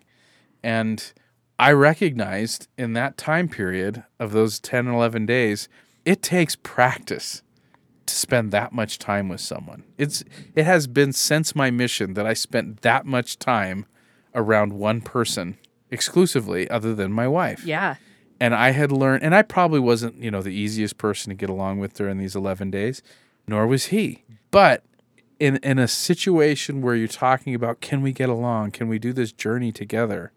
and 0.63 1.13
I 1.59 1.71
recognized 1.73 2.67
in 2.77 2.93
that 2.93 3.17
time 3.17 3.47
period 3.47 4.03
of 4.19 4.31
those 4.31 4.59
10 4.59 4.87
11 4.87 5.25
days, 5.25 5.69
it 6.05 6.21
takes 6.21 6.55
practice 6.55 7.43
to 8.05 8.15
spend 8.15 8.51
that 8.51 8.71
much 8.71 8.99
time 8.99 9.29
with 9.29 9.41
someone. 9.41 9.83
It's 9.97 10.23
it 10.55 10.65
has 10.65 10.87
been 10.87 11.11
since 11.11 11.55
my 11.55 11.69
mission 11.69 12.13
that 12.13 12.25
I 12.25 12.33
spent 12.33 12.81
that 12.81 13.05
much 13.05 13.39
time 13.39 13.85
around 14.33 14.73
one 14.73 15.01
person 15.01 15.57
exclusively 15.91 16.69
other 16.69 16.93
than 16.93 17.11
my 17.11 17.27
wife. 17.27 17.65
Yeah. 17.65 17.95
And 18.39 18.53
I 18.53 18.71
had 18.71 18.91
learned 18.91 19.23
and 19.23 19.33
I 19.33 19.41
probably 19.41 19.79
wasn't, 19.79 20.17
you 20.17 20.29
know, 20.29 20.41
the 20.41 20.49
easiest 20.49 20.97
person 20.97 21.29
to 21.29 21.35
get 21.35 21.49
along 21.49 21.79
with 21.79 21.93
during 21.93 22.17
these 22.17 22.35
11 22.35 22.71
days, 22.71 23.01
nor 23.47 23.65
was 23.65 23.85
he. 23.87 24.23
But 24.51 24.83
in 25.39 25.57
in 25.57 25.79
a 25.79 25.87
situation 25.87 26.81
where 26.81 26.95
you're 26.95 27.07
talking 27.07 27.55
about 27.55 27.81
can 27.81 28.01
we 28.01 28.11
get 28.11 28.29
along? 28.29 28.71
Can 28.71 28.87
we 28.87 28.99
do 28.99 29.13
this 29.13 29.31
journey 29.31 29.71
together? 29.71 30.31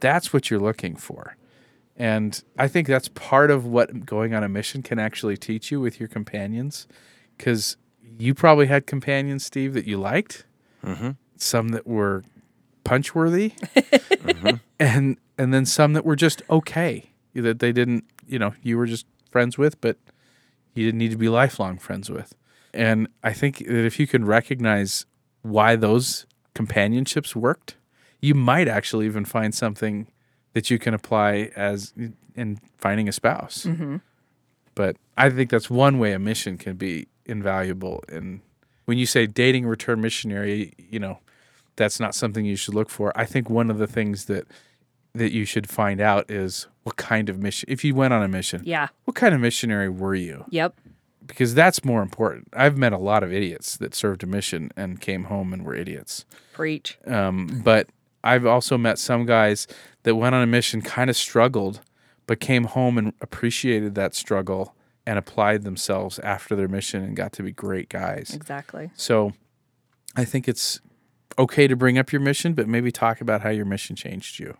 That's 0.00 0.32
what 0.32 0.50
you're 0.50 0.60
looking 0.60 0.96
for. 0.96 1.36
And 1.96 2.42
I 2.56 2.68
think 2.68 2.86
that's 2.86 3.08
part 3.08 3.50
of 3.50 3.66
what 3.66 4.06
going 4.06 4.32
on 4.32 4.44
a 4.44 4.48
mission 4.48 4.82
can 4.82 5.00
actually 5.00 5.36
teach 5.36 5.72
you 5.72 5.80
with 5.80 5.98
your 5.98 6.08
companions. 6.08 6.86
Because 7.36 7.76
you 8.18 8.34
probably 8.34 8.66
had 8.66 8.86
companions, 8.86 9.44
Steve, 9.44 9.74
that 9.74 9.86
you 9.86 9.98
liked, 9.98 10.44
mm-hmm. 10.84 11.10
some 11.36 11.68
that 11.70 11.86
were 11.86 12.24
punch 12.88 13.14
worthy, 13.14 13.50
mm-hmm. 13.74 14.56
and 14.80 15.18
and 15.36 15.52
then 15.52 15.66
some 15.66 15.92
that 15.92 16.04
were 16.04 16.16
just 16.16 16.42
okay. 16.48 17.10
That 17.34 17.58
they 17.60 17.70
didn't, 17.70 18.04
you 18.26 18.38
know, 18.38 18.54
you 18.62 18.78
were 18.78 18.86
just 18.86 19.06
friends 19.30 19.58
with, 19.58 19.80
but 19.80 19.96
you 20.74 20.84
didn't 20.84 20.98
need 20.98 21.10
to 21.10 21.16
be 21.16 21.28
lifelong 21.28 21.78
friends 21.78 22.10
with. 22.10 22.34
And 22.72 23.08
I 23.22 23.32
think 23.32 23.58
that 23.58 23.84
if 23.84 24.00
you 24.00 24.06
can 24.06 24.24
recognize 24.24 25.06
why 25.42 25.76
those 25.76 26.26
companionships 26.54 27.36
worked, 27.36 27.76
you 28.20 28.34
might 28.34 28.66
actually 28.66 29.06
even 29.06 29.24
find 29.24 29.54
something 29.54 30.08
that 30.54 30.70
you 30.70 30.78
can 30.78 30.94
apply 30.94 31.50
as 31.54 31.92
in 32.34 32.58
finding 32.76 33.08
a 33.08 33.12
spouse. 33.12 33.64
Mm-hmm. 33.64 33.96
But 34.74 34.96
I 35.16 35.30
think 35.30 35.50
that's 35.50 35.70
one 35.70 35.98
way 35.98 36.12
a 36.12 36.18
mission 36.18 36.58
can 36.58 36.76
be 36.76 37.06
invaluable. 37.26 38.02
And 38.08 38.40
when 38.86 38.98
you 38.98 39.06
say 39.06 39.26
dating 39.26 39.66
return 39.66 40.00
missionary, 40.00 40.72
you 40.78 40.98
know, 40.98 41.18
that's 41.78 41.98
not 41.98 42.14
something 42.14 42.44
you 42.44 42.56
should 42.56 42.74
look 42.74 42.90
for. 42.90 43.10
I 43.18 43.24
think 43.24 43.48
one 43.48 43.70
of 43.70 43.78
the 43.78 43.86
things 43.86 44.26
that 44.26 44.46
that 45.14 45.32
you 45.32 45.46
should 45.46 45.68
find 45.68 46.00
out 46.00 46.30
is 46.30 46.68
what 46.82 46.96
kind 46.96 47.28
of 47.30 47.38
mission. 47.38 47.66
If 47.72 47.82
you 47.82 47.94
went 47.94 48.12
on 48.12 48.22
a 48.22 48.28
mission, 48.28 48.60
Yeah. 48.64 48.88
what 49.04 49.16
kind 49.16 49.34
of 49.34 49.40
missionary 49.40 49.88
were 49.88 50.14
you? 50.14 50.44
Yep. 50.50 50.78
Because 51.26 51.54
that's 51.54 51.84
more 51.84 52.02
important. 52.02 52.48
I've 52.52 52.76
met 52.76 52.92
a 52.92 52.98
lot 52.98 53.22
of 53.22 53.32
idiots 53.32 53.76
that 53.78 53.94
served 53.94 54.22
a 54.22 54.26
mission 54.26 54.70
and 54.76 55.00
came 55.00 55.24
home 55.24 55.52
and 55.54 55.64
were 55.64 55.74
idiots. 55.74 56.24
Preach. 56.52 56.98
Um, 57.06 57.62
but 57.64 57.88
I've 58.22 58.46
also 58.46 58.76
met 58.78 58.98
some 58.98 59.24
guys 59.26 59.66
that 60.04 60.14
went 60.16 60.34
on 60.34 60.42
a 60.42 60.46
mission, 60.46 60.82
kind 60.82 61.08
of 61.10 61.16
struggled, 61.16 61.80
but 62.26 62.38
came 62.38 62.64
home 62.64 62.98
and 62.98 63.12
appreciated 63.20 63.94
that 63.94 64.14
struggle 64.14 64.74
and 65.06 65.18
applied 65.18 65.62
themselves 65.64 66.18
after 66.20 66.54
their 66.54 66.68
mission 66.68 67.02
and 67.02 67.16
got 67.16 67.32
to 67.32 67.42
be 67.42 67.50
great 67.50 67.88
guys. 67.88 68.30
Exactly. 68.34 68.90
So 68.94 69.32
I 70.16 70.24
think 70.24 70.46
it's 70.48 70.80
okay 71.38 71.66
to 71.66 71.76
bring 71.76 71.98
up 71.98 72.12
your 72.12 72.20
mission, 72.20 72.54
but 72.54 72.68
maybe 72.68 72.92
talk 72.92 73.20
about 73.20 73.42
how 73.42 73.50
your 73.50 73.64
mission 73.64 73.96
changed 73.96 74.38
you 74.38 74.56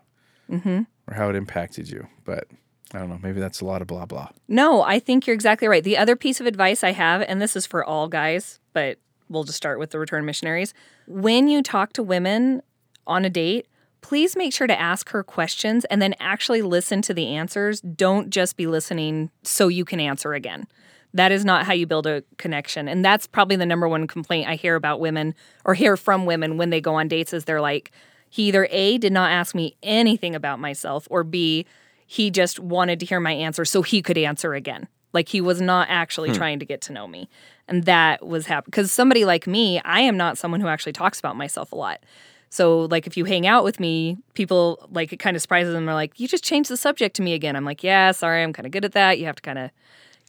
mm-hmm. 0.49 0.81
or 1.07 1.13
how 1.13 1.29
it 1.29 1.35
impacted 1.35 1.89
you. 1.89 2.07
But 2.25 2.47
I 2.93 2.99
don't 2.99 3.09
know. 3.09 3.19
Maybe 3.21 3.39
that's 3.39 3.61
a 3.61 3.65
lot 3.65 3.81
of 3.81 3.87
blah 3.87 4.05
blah. 4.05 4.29
No, 4.47 4.81
I 4.81 4.99
think 4.99 5.27
you're 5.27 5.33
exactly 5.33 5.67
right. 5.67 5.83
The 5.83 5.97
other 5.97 6.15
piece 6.15 6.39
of 6.39 6.45
advice 6.45 6.83
I 6.83 6.91
have, 6.91 7.21
and 7.21 7.41
this 7.41 7.55
is 7.55 7.65
for 7.65 7.83
all 7.83 8.07
guys, 8.07 8.59
but 8.73 8.97
we'll 9.29 9.43
just 9.43 9.57
start 9.57 9.79
with 9.79 9.91
the 9.91 9.99
return 9.99 10.25
missionaries. 10.25 10.73
When 11.07 11.47
you 11.47 11.61
talk 11.61 11.93
to 11.93 12.03
women 12.03 12.61
on 13.05 13.25
a 13.25 13.29
date, 13.29 13.67
please 14.01 14.35
make 14.35 14.53
sure 14.53 14.67
to 14.67 14.79
ask 14.79 15.09
her 15.09 15.23
questions 15.23 15.85
and 15.85 16.01
then 16.01 16.15
actually 16.19 16.61
listen 16.61 17.01
to 17.03 17.13
the 17.13 17.27
answers. 17.27 17.81
Don't 17.81 18.29
just 18.29 18.57
be 18.57 18.65
listening 18.65 19.29
so 19.43 19.67
you 19.67 19.85
can 19.85 19.99
answer 19.99 20.33
again. 20.33 20.67
That 21.13 21.31
is 21.31 21.43
not 21.43 21.65
how 21.65 21.73
you 21.73 21.87
build 21.87 22.05
a 22.05 22.23
connection. 22.37 22.87
And 22.87 23.03
that's 23.03 23.25
probably 23.25 23.55
the 23.55 23.65
number 23.65 23.87
one 23.87 24.05
complaint 24.07 24.47
I 24.47 24.55
hear 24.55 24.75
about 24.75 24.99
women 24.99 25.33
or 25.65 25.73
hear 25.73 25.97
from 25.97 26.25
women 26.25 26.57
when 26.57 26.69
they 26.69 26.81
go 26.81 26.95
on 26.95 27.07
dates 27.07 27.33
is 27.33 27.45
they're 27.45 27.61
like, 27.61 27.91
he 28.29 28.49
either 28.49 28.67
A, 28.69 28.97
did 28.99 29.11
not 29.11 29.31
ask 29.31 29.55
me 29.55 29.75
anything 29.81 30.35
about 30.35 30.59
myself, 30.59 31.07
or 31.09 31.23
B, 31.23 31.65
he 32.05 32.29
just 32.29 32.59
wanted 32.59 32.99
to 32.99 33.05
hear 33.07 33.19
my 33.19 33.31
answer 33.31 33.65
so 33.65 33.81
he 33.81 34.01
could 34.03 34.17
answer 34.17 34.53
again. 34.53 34.87
Like 35.13 35.29
he 35.29 35.41
was 35.41 35.59
not 35.59 35.87
actually 35.89 36.29
hmm. 36.29 36.35
trying 36.35 36.59
to 36.59 36.65
get 36.65 36.81
to 36.81 36.93
know 36.93 37.07
me. 37.07 37.27
And 37.67 37.85
that 37.85 38.25
was 38.25 38.45
happening. 38.45 38.71
Because 38.71 38.91
somebody 38.91 39.25
like 39.25 39.47
me, 39.47 39.79
I 39.81 40.01
am 40.01 40.17
not 40.17 40.37
someone 40.37 40.61
who 40.61 40.67
actually 40.67 40.93
talks 40.93 41.19
about 41.19 41.35
myself 41.35 41.71
a 41.71 41.75
lot. 41.75 42.01
So, 42.51 42.85
like, 42.85 43.05
if 43.05 43.15
you 43.15 43.25
hang 43.25 43.45
out 43.45 43.63
with 43.63 43.79
me, 43.79 44.17
people 44.33 44.87
like 44.91 45.13
it 45.13 45.17
kind 45.17 45.35
of 45.35 45.41
surprises 45.41 45.73
them. 45.73 45.85
They're 45.85 45.93
like, 45.93 46.19
you 46.19 46.27
just 46.27 46.43
changed 46.43 46.71
the 46.71 46.77
subject 46.77 47.15
to 47.17 47.21
me 47.21 47.33
again. 47.33 47.55
I'm 47.55 47.65
like, 47.65 47.83
yeah, 47.83 48.11
sorry, 48.11 48.41
I'm 48.41 48.53
kind 48.53 48.65
of 48.65 48.71
good 48.71 48.85
at 48.85 48.93
that. 48.93 49.19
You 49.19 49.25
have 49.27 49.35
to 49.35 49.41
kind 49.43 49.59
of 49.59 49.69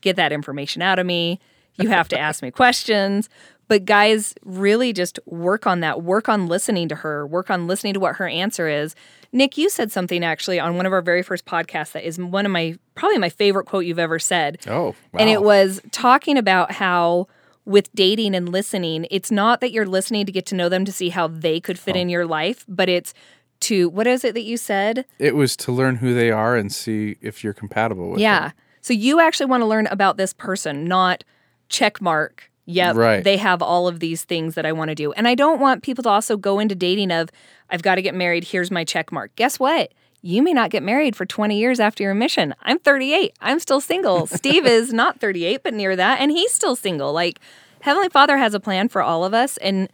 get 0.00 0.16
that 0.16 0.32
information 0.32 0.82
out 0.82 0.98
of 0.98 1.06
me. 1.06 1.40
You 1.76 1.88
have 1.88 2.08
to 2.08 2.18
ask 2.18 2.42
me 2.42 2.50
questions. 2.62 3.28
But 3.68 3.84
guys, 3.84 4.34
really 4.44 4.92
just 4.92 5.20
work 5.26 5.64
on 5.66 5.78
that. 5.80 6.02
Work 6.02 6.28
on 6.28 6.48
listening 6.48 6.88
to 6.88 6.96
her. 6.96 7.24
Work 7.26 7.50
on 7.50 7.68
listening 7.68 7.94
to 7.94 8.00
what 8.00 8.16
her 8.16 8.26
answer 8.28 8.68
is. 8.68 8.96
Nick, 9.32 9.56
you 9.56 9.70
said 9.70 9.92
something 9.92 10.24
actually 10.24 10.58
on 10.58 10.76
one 10.76 10.86
of 10.86 10.92
our 10.92 11.00
very 11.00 11.22
first 11.22 11.44
podcasts 11.44 11.92
that 11.92 12.04
is 12.04 12.18
one 12.18 12.44
of 12.44 12.50
my 12.50 12.76
probably 12.96 13.18
my 13.18 13.28
favorite 13.28 13.66
quote 13.66 13.84
you've 13.84 14.00
ever 14.00 14.18
said. 14.18 14.58
Oh, 14.66 14.96
And 15.14 15.30
it 15.30 15.42
was 15.42 15.80
talking 15.92 16.36
about 16.36 16.72
how 16.72 17.28
with 17.64 17.92
dating 17.94 18.34
and 18.34 18.48
listening, 18.48 19.06
it's 19.08 19.30
not 19.30 19.60
that 19.60 19.70
you're 19.70 19.86
listening 19.86 20.26
to 20.26 20.32
get 20.32 20.46
to 20.46 20.56
know 20.56 20.68
them 20.68 20.84
to 20.84 20.90
see 20.90 21.10
how 21.10 21.28
they 21.28 21.60
could 21.60 21.78
fit 21.78 21.94
oh. 21.94 22.00
in 22.00 22.08
your 22.08 22.26
life, 22.26 22.64
but 22.68 22.88
it's 22.88 23.14
to 23.60 23.88
what 23.90 24.08
is 24.08 24.24
it 24.24 24.34
that 24.34 24.42
you 24.42 24.56
said? 24.56 25.04
It 25.20 25.36
was 25.36 25.56
to 25.58 25.70
learn 25.70 25.96
who 25.96 26.12
they 26.12 26.32
are 26.32 26.56
and 26.56 26.72
see 26.72 27.18
if 27.20 27.44
you're 27.44 27.52
compatible 27.52 28.10
with 28.10 28.18
Yeah. 28.20 28.40
them. 28.48 28.52
So 28.80 28.92
you 28.92 29.20
actually 29.20 29.46
want 29.46 29.60
to 29.62 29.66
learn 29.66 29.86
about 29.88 30.16
this 30.16 30.32
person, 30.32 30.84
not 30.84 31.24
check 31.68 32.00
mark. 32.00 32.50
Yep, 32.66 32.96
Right. 32.96 33.24
they 33.24 33.36
have 33.36 33.62
all 33.62 33.88
of 33.88 33.98
these 34.00 34.22
things 34.24 34.54
that 34.54 34.64
I 34.64 34.70
want 34.72 34.90
to 34.90 34.94
do. 34.94 35.12
And 35.12 35.26
I 35.26 35.34
don't 35.34 35.60
want 35.60 35.82
people 35.82 36.02
to 36.04 36.08
also 36.08 36.36
go 36.36 36.60
into 36.60 36.74
dating 36.74 37.10
of 37.10 37.30
I've 37.68 37.82
got 37.82 37.96
to 37.96 38.02
get 38.02 38.14
married, 38.14 38.44
here's 38.44 38.70
my 38.70 38.84
check 38.84 39.10
mark. 39.10 39.34
Guess 39.36 39.58
what? 39.58 39.92
You 40.22 40.42
may 40.42 40.52
not 40.52 40.70
get 40.70 40.82
married 40.82 41.16
for 41.16 41.24
20 41.26 41.58
years 41.58 41.80
after 41.80 42.02
your 42.02 42.14
mission. 42.14 42.54
I'm 42.62 42.78
38. 42.78 43.32
I'm 43.40 43.58
still 43.58 43.80
single. 43.80 44.26
Steve 44.28 44.66
is 44.66 44.92
not 44.92 45.18
38, 45.18 45.62
but 45.64 45.74
near 45.74 45.96
that, 45.96 46.20
and 46.20 46.30
he's 46.30 46.52
still 46.52 46.76
single. 46.76 47.12
Like 47.12 47.40
Heavenly 47.80 48.08
Father 48.10 48.36
has 48.36 48.54
a 48.54 48.60
plan 48.60 48.88
for 48.88 49.02
all 49.02 49.24
of 49.24 49.34
us 49.34 49.56
and 49.56 49.88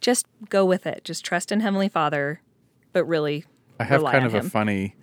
just 0.00 0.26
go 0.48 0.64
with 0.64 0.86
it. 0.86 1.04
Just 1.04 1.24
trust 1.24 1.52
in 1.52 1.60
Heavenly 1.60 1.88
Father, 1.88 2.40
but 2.92 3.04
really 3.04 3.44
I 3.78 3.84
have 3.84 4.02
kind 4.04 4.24
of 4.24 4.34
a 4.34 4.42
funny 4.42 4.94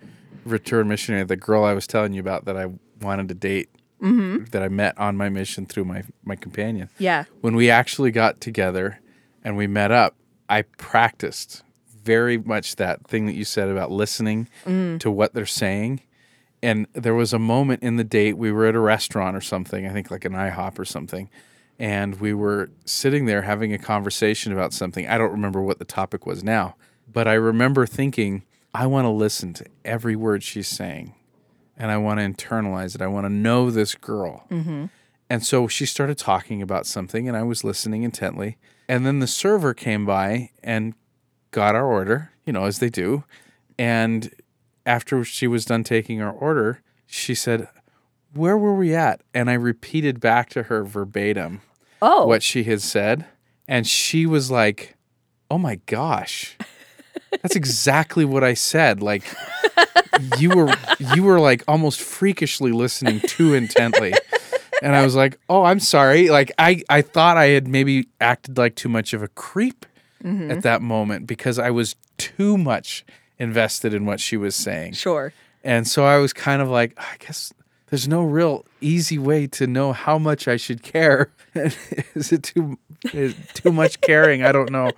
return 0.44 0.88
missionary. 0.88 1.24
The 1.24 1.36
girl 1.36 1.62
I 1.64 1.74
was 1.74 1.86
telling 1.86 2.12
you 2.14 2.20
about 2.20 2.46
that 2.46 2.56
I 2.56 2.66
wanted 3.00 3.28
to 3.28 3.34
date, 3.34 3.68
Mm-hmm. 4.02 4.44
that 4.52 4.62
I 4.62 4.68
met 4.68 4.96
on 4.96 5.14
my 5.18 5.28
mission 5.28 5.66
through 5.66 5.84
my 5.84 6.04
my 6.24 6.34
companion. 6.34 6.88
Yeah. 6.96 7.24
When 7.42 7.54
we 7.54 7.68
actually 7.68 8.10
got 8.10 8.40
together 8.40 8.98
and 9.44 9.58
we 9.58 9.66
met 9.66 9.90
up, 9.90 10.16
I 10.48 10.62
practiced 10.62 11.62
very 12.02 12.38
much 12.38 12.76
that 12.76 13.06
thing 13.06 13.26
that 13.26 13.34
you 13.34 13.44
said 13.44 13.68
about 13.68 13.90
listening 13.90 14.48
Mm. 14.64 14.98
to 15.00 15.10
what 15.10 15.34
they're 15.34 15.44
saying. 15.44 16.00
And 16.62 16.86
there 16.94 17.14
was 17.14 17.34
a 17.34 17.38
moment 17.38 17.82
in 17.82 17.96
the 17.96 18.04
date 18.04 18.38
we 18.38 18.50
were 18.50 18.64
at 18.66 18.74
a 18.74 18.80
restaurant 18.80 19.36
or 19.36 19.42
something, 19.42 19.86
I 19.86 19.90
think 19.92 20.10
like 20.10 20.24
an 20.24 20.32
IHOP 20.32 20.78
or 20.78 20.86
something, 20.86 21.28
and 21.78 22.18
we 22.20 22.32
were 22.32 22.70
sitting 22.86 23.26
there 23.26 23.42
having 23.42 23.74
a 23.74 23.78
conversation 23.78 24.50
about 24.52 24.72
something. 24.72 25.06
I 25.08 25.18
don't 25.18 25.30
remember 25.30 25.60
what 25.60 25.78
the 25.78 25.84
topic 25.84 26.24
was 26.26 26.42
now, 26.42 26.74
but 27.10 27.28
I 27.28 27.34
remember 27.34 27.84
thinking, 27.86 28.44
I 28.72 28.86
want 28.86 29.04
to 29.04 29.10
listen 29.10 29.52
to 29.54 29.66
every 29.84 30.16
word 30.16 30.42
she's 30.42 30.68
saying 30.68 31.14
and 31.80 31.90
I 31.90 31.96
want 31.96 32.20
to 32.20 32.24
internalize 32.46 32.94
it. 32.94 33.02
I 33.02 33.06
want 33.08 33.24
to 33.24 33.30
know 33.32 33.70
this 33.70 33.94
girl. 33.94 34.44
Mm-hmm. 34.50 34.86
And 35.28 35.44
so 35.46 35.66
she 35.68 35.86
started 35.86 36.18
talking 36.18 36.60
about 36.60 36.86
something, 36.86 37.26
and 37.28 37.36
I 37.36 37.42
was 37.42 37.64
listening 37.64 38.02
intently. 38.02 38.58
And 38.88 39.06
then 39.06 39.20
the 39.20 39.26
server 39.26 39.74
came 39.74 40.04
by 40.04 40.50
and 40.62 40.94
got 41.52 41.74
our 41.74 41.86
order, 41.86 42.32
you 42.44 42.52
know, 42.52 42.64
as 42.64 42.80
they 42.80 42.88
do. 42.90 43.24
And 43.78 44.30
after 44.84 45.24
she 45.24 45.46
was 45.46 45.64
done 45.64 45.84
taking 45.84 46.20
our 46.20 46.32
order, 46.32 46.82
she 47.06 47.34
said, 47.34 47.68
Where 48.34 48.58
were 48.58 48.74
we 48.74 48.94
at? 48.94 49.20
And 49.32 49.48
I 49.48 49.54
repeated 49.54 50.20
back 50.20 50.48
to 50.50 50.64
her 50.64 50.84
verbatim 50.84 51.60
Oh. 52.02 52.26
what 52.26 52.42
she 52.42 52.64
had 52.64 52.82
said. 52.82 53.26
And 53.68 53.86
she 53.86 54.26
was 54.26 54.50
like, 54.50 54.96
Oh 55.50 55.58
my 55.58 55.76
gosh. 55.86 56.56
That's 57.42 57.54
exactly 57.62 58.24
what 58.24 58.42
I 58.42 58.54
said. 58.54 59.00
Like 59.02 59.22
you 60.38 60.50
were 60.50 60.72
you 61.14 61.22
were 61.22 61.40
like 61.40 61.62
almost 61.68 62.00
freakishly 62.00 62.72
listening 62.72 63.20
too 63.20 63.54
intently. 63.54 64.12
And 64.82 64.96
I 64.96 65.04
was 65.04 65.14
like, 65.14 65.38
"Oh, 65.48 65.64
I'm 65.64 65.80
sorry." 65.80 66.30
Like 66.30 66.52
I 66.58 66.82
I 66.88 67.02
thought 67.02 67.36
I 67.36 67.46
had 67.46 67.68
maybe 67.68 68.08
acted 68.20 68.56
like 68.56 68.74
too 68.74 68.88
much 68.88 69.12
of 69.12 69.22
a 69.22 69.28
creep 69.28 69.86
mm-hmm. 70.24 70.50
at 70.50 70.62
that 70.62 70.82
moment 70.82 71.26
because 71.26 71.58
I 71.58 71.70
was 71.70 71.96
too 72.18 72.56
much 72.56 73.04
invested 73.38 73.94
in 73.94 74.06
what 74.06 74.20
she 74.20 74.36
was 74.36 74.54
saying. 74.54 74.92
Sure. 74.92 75.32
And 75.62 75.86
so 75.86 76.04
I 76.04 76.18
was 76.18 76.32
kind 76.32 76.62
of 76.62 76.68
like, 76.68 76.94
I 76.98 77.16
guess 77.18 77.52
there's 77.88 78.08
no 78.08 78.22
real 78.22 78.64
easy 78.80 79.18
way 79.18 79.46
to 79.48 79.66
know 79.66 79.92
how 79.92 80.18
much 80.18 80.48
I 80.48 80.56
should 80.56 80.82
care. 80.82 81.30
is 81.54 82.32
it 82.32 82.42
too 82.42 82.78
is 83.12 83.34
too 83.54 83.72
much 83.72 84.00
caring? 84.00 84.42
I 84.42 84.52
don't 84.52 84.70
know. 84.70 84.92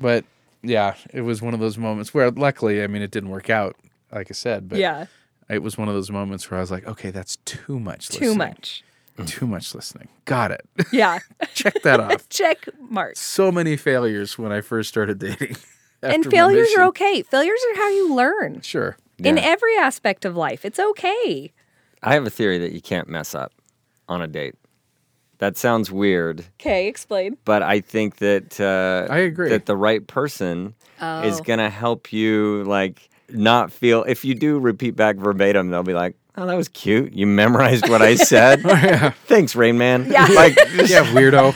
But 0.00 0.24
yeah, 0.62 0.94
it 1.12 1.22
was 1.22 1.40
one 1.40 1.54
of 1.54 1.60
those 1.60 1.78
moments 1.78 2.12
where 2.12 2.30
luckily, 2.30 2.82
I 2.82 2.86
mean, 2.86 3.02
it 3.02 3.10
didn't 3.10 3.30
work 3.30 3.50
out, 3.50 3.76
like 4.12 4.28
I 4.30 4.34
said, 4.34 4.68
but 4.68 4.78
yeah. 4.78 5.06
it 5.48 5.62
was 5.62 5.76
one 5.78 5.88
of 5.88 5.94
those 5.94 6.10
moments 6.10 6.50
where 6.50 6.58
I 6.58 6.60
was 6.60 6.70
like, 6.70 6.86
okay, 6.86 7.10
that's 7.10 7.36
too 7.44 7.78
much 7.80 8.08
Too 8.08 8.20
listening. 8.34 8.38
much. 8.38 8.84
Too 9.26 9.46
much 9.46 9.74
listening. 9.74 10.08
Got 10.24 10.50
it. 10.52 10.66
Yeah. 10.92 11.18
Check 11.54 11.82
that 11.82 12.00
off. 12.12 12.28
Check 12.28 12.68
mark. 12.90 13.16
So 13.16 13.52
many 13.52 13.76
failures 13.76 14.38
when 14.38 14.52
I 14.52 14.60
first 14.60 14.88
started 14.88 15.18
dating. 15.18 15.56
And 16.04 16.14
after 16.26 16.30
my 16.30 16.36
failures 16.36 16.68
are 16.76 16.82
okay. 16.86 17.22
Failures 17.22 17.60
are 17.70 17.76
how 17.76 17.88
you 17.88 18.12
learn 18.12 18.60
Sure. 18.62 18.96
in 19.18 19.38
every 19.38 19.76
aspect 19.78 20.24
of 20.24 20.34
life. 20.36 20.64
It's 20.64 20.80
okay. 20.80 21.52
I 22.02 22.14
have 22.14 22.26
a 22.26 22.30
theory 22.30 22.58
that 22.58 22.72
you 22.72 22.80
can't 22.80 23.06
mess 23.08 23.36
up 23.36 23.52
on 24.08 24.20
a 24.20 24.26
date. 24.26 24.56
That 25.38 25.56
sounds 25.56 25.92
weird, 25.92 26.44
Okay, 26.60 26.88
explain. 26.88 27.36
but 27.44 27.62
I 27.62 27.80
think 27.80 28.16
that 28.16 28.60
uh, 28.60 29.12
I 29.12 29.18
agree. 29.18 29.50
that 29.50 29.66
the 29.66 29.76
right 29.76 30.04
person 30.04 30.74
is 31.00 31.38
Oh. 31.38 31.42
gonna 31.44 31.70
help 31.70 32.12
you 32.12 32.64
like 32.64 33.08
not 33.32 33.72
feel 33.72 34.04
if 34.04 34.24
you 34.24 34.34
do 34.34 34.58
repeat 34.58 34.96
back 34.96 35.16
verbatim, 35.16 35.70
they'll 35.70 35.82
be 35.82 35.94
like, 35.94 36.16
"Oh, 36.36 36.46
that 36.46 36.54
was 36.56 36.68
cute. 36.68 37.12
You 37.12 37.26
memorized 37.26 37.88
what 37.88 38.02
I 38.02 38.14
said. 38.16 38.62
Oh, 38.66 39.10
Thanks, 39.26 39.54
Rain 39.56 39.78
Man." 39.78 40.10
Yeah. 40.10 40.26
like 40.34 40.56
Yeah, 40.86 41.04
weirdo. 41.12 41.54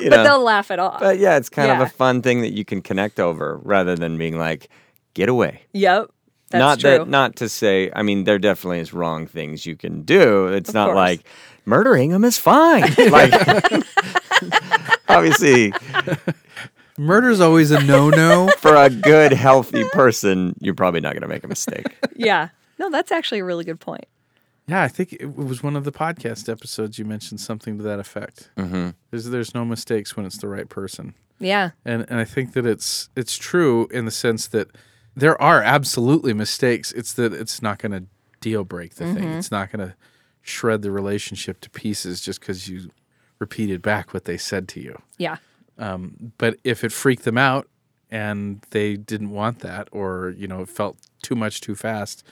you 0.00 0.10
But 0.10 0.16
know. 0.16 0.24
they'll 0.24 0.42
laugh 0.42 0.70
it 0.70 0.78
off. 0.78 1.00
But 1.00 1.18
yeah, 1.18 1.36
it's 1.36 1.48
kind 1.48 1.70
of 1.70 1.80
a 1.80 1.88
fun 1.88 2.22
thing 2.22 2.42
that 2.42 2.52
you 2.52 2.64
can 2.64 2.82
connect 2.82 3.18
over 3.20 3.58
rather 3.62 3.96
than 3.96 4.16
being 4.18 4.38
like, 4.38 4.68
"Get 5.14 5.28
away." 5.28 5.62
yep. 5.72 6.10
That's 6.50 6.60
not 6.60 6.78
true. 6.80 6.90
that 6.98 7.08
not 7.08 7.36
to 7.36 7.48
say 7.48 7.90
i 7.96 8.02
mean 8.02 8.22
there 8.24 8.38
definitely 8.38 8.78
is 8.78 8.92
wrong 8.92 9.26
things 9.26 9.66
you 9.66 9.74
can 9.74 10.02
do 10.02 10.46
it's 10.48 10.68
Of 10.68 10.74
not 10.74 10.84
course. 10.88 10.96
like 10.96 11.20
murdering 11.64 12.10
them 12.10 12.22
is 12.22 12.38
fine 12.38 12.82
like 13.10 13.32
Obviously, 15.08 15.72
Murder's 16.98 17.40
always 17.40 17.70
a 17.70 17.82
no-no. 17.82 18.48
for 18.58 18.74
a 18.74 18.88
good, 18.90 19.32
healthy 19.32 19.84
person, 19.92 20.54
you're 20.60 20.74
probably 20.74 21.00
not 21.00 21.12
going 21.12 21.22
to 21.22 21.28
make 21.28 21.44
a 21.44 21.48
mistake. 21.48 21.86
yeah. 22.16 22.48
No, 22.78 22.90
that's 22.90 23.12
actually 23.12 23.40
a 23.40 23.44
really 23.44 23.64
good 23.64 23.80
point. 23.80 24.06
yeah, 24.66 24.82
I 24.82 24.88
think 24.88 25.12
it 25.12 25.36
was 25.36 25.62
one 25.62 25.76
of 25.76 25.84
the 25.84 25.92
podcast 25.92 26.48
episodes 26.48 26.98
you 26.98 27.04
mentioned 27.04 27.40
something 27.40 27.76
to 27.78 27.84
that 27.84 27.98
effect. 27.98 28.50
Mm-hmm. 28.56 28.90
There's 29.10 29.26
there's 29.26 29.54
no 29.54 29.64
mistakes 29.64 30.16
when 30.16 30.26
it's 30.26 30.38
the 30.38 30.48
right 30.48 30.68
person. 30.68 31.14
Yeah. 31.38 31.70
and 31.84 32.06
and 32.08 32.18
I 32.20 32.24
think 32.24 32.52
that 32.54 32.64
it's 32.66 33.08
it's 33.16 33.36
true 33.36 33.88
in 33.90 34.04
the 34.04 34.10
sense 34.10 34.46
that 34.48 34.68
there 35.16 35.40
are 35.40 35.62
absolutely 35.62 36.32
mistakes. 36.32 36.90
It's 36.92 37.12
that 37.14 37.32
it's 37.32 37.62
not 37.62 37.78
going 37.78 37.92
to 37.92 38.04
deal 38.40 38.64
break 38.64 38.94
the 38.96 39.12
thing. 39.12 39.24
It's 39.32 39.50
not 39.50 39.70
going 39.70 39.86
to 39.88 39.94
shred 40.42 40.82
the 40.82 40.90
relationship 40.90 41.60
to 41.62 41.70
pieces 41.70 42.20
just 42.20 42.40
because 42.40 42.68
you 42.68 42.90
repeated 43.38 43.82
back 43.82 44.12
what 44.12 44.24
they 44.24 44.36
said 44.36 44.68
to 44.68 44.80
you. 44.80 45.00
Yeah. 45.18 45.36
Um, 45.78 46.32
but 46.38 46.58
if 46.64 46.84
it 46.84 46.92
freaked 46.92 47.24
them 47.24 47.38
out 47.38 47.68
and 48.10 48.64
they 48.70 48.96
didn't 48.96 49.30
want 49.30 49.60
that, 49.60 49.88
or 49.92 50.34
you 50.36 50.46
know, 50.46 50.62
it 50.62 50.68
felt 50.68 50.98
too 51.22 51.34
much 51.34 51.60
too 51.60 51.74
fast, 51.74 52.24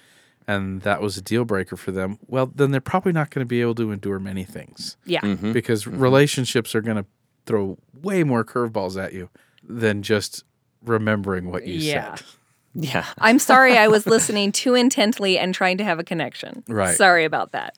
and 0.47 0.82
that 0.82 1.01
was 1.01 1.16
a 1.16 1.22
deal 1.22 1.45
breaker 1.45 1.76
for 1.76 1.90
them, 1.93 2.18
well, 2.26 2.47
then 2.47 2.70
they're 2.70 2.80
probably 2.80 3.12
not 3.12 3.30
going 3.30 3.40
to 3.45 3.49
be 3.49 3.61
able 3.61 3.74
to 3.76 3.90
endure 3.93 4.18
many 4.18 4.45
things 4.45 4.97
Yeah. 5.07 5.20
Mm-hmm. 5.20 5.32
Mm-hmm. 5.47 5.53
because 5.53 5.86
relationships 5.86 6.74
are 6.74 6.80
going 6.82 6.97
to 6.99 7.07
throw 7.47 7.78
way 8.03 8.22
more 8.24 8.45
curveballs 8.45 9.01
at 9.03 9.12
you 9.12 9.28
than 9.62 10.03
just 10.03 10.45
remembering 10.84 11.51
what 11.51 11.66
you 11.66 11.74
Yeah. 11.74 12.14
said. 12.16 12.26
Yeah. 12.74 13.05
I'm 13.18 13.38
sorry 13.38 13.76
I 13.78 13.88
was 13.88 14.07
listening 14.07 14.51
too 14.53 14.74
intently 14.74 15.38
and 15.38 15.55
trying 15.55 15.78
to 15.78 15.84
have 15.84 15.99
a 15.99 16.05
connection. 16.05 16.64
Right. 16.68 16.97
Sorry 16.97 17.24
about 17.24 17.53
that. 17.53 17.76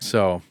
So, 0.00 0.42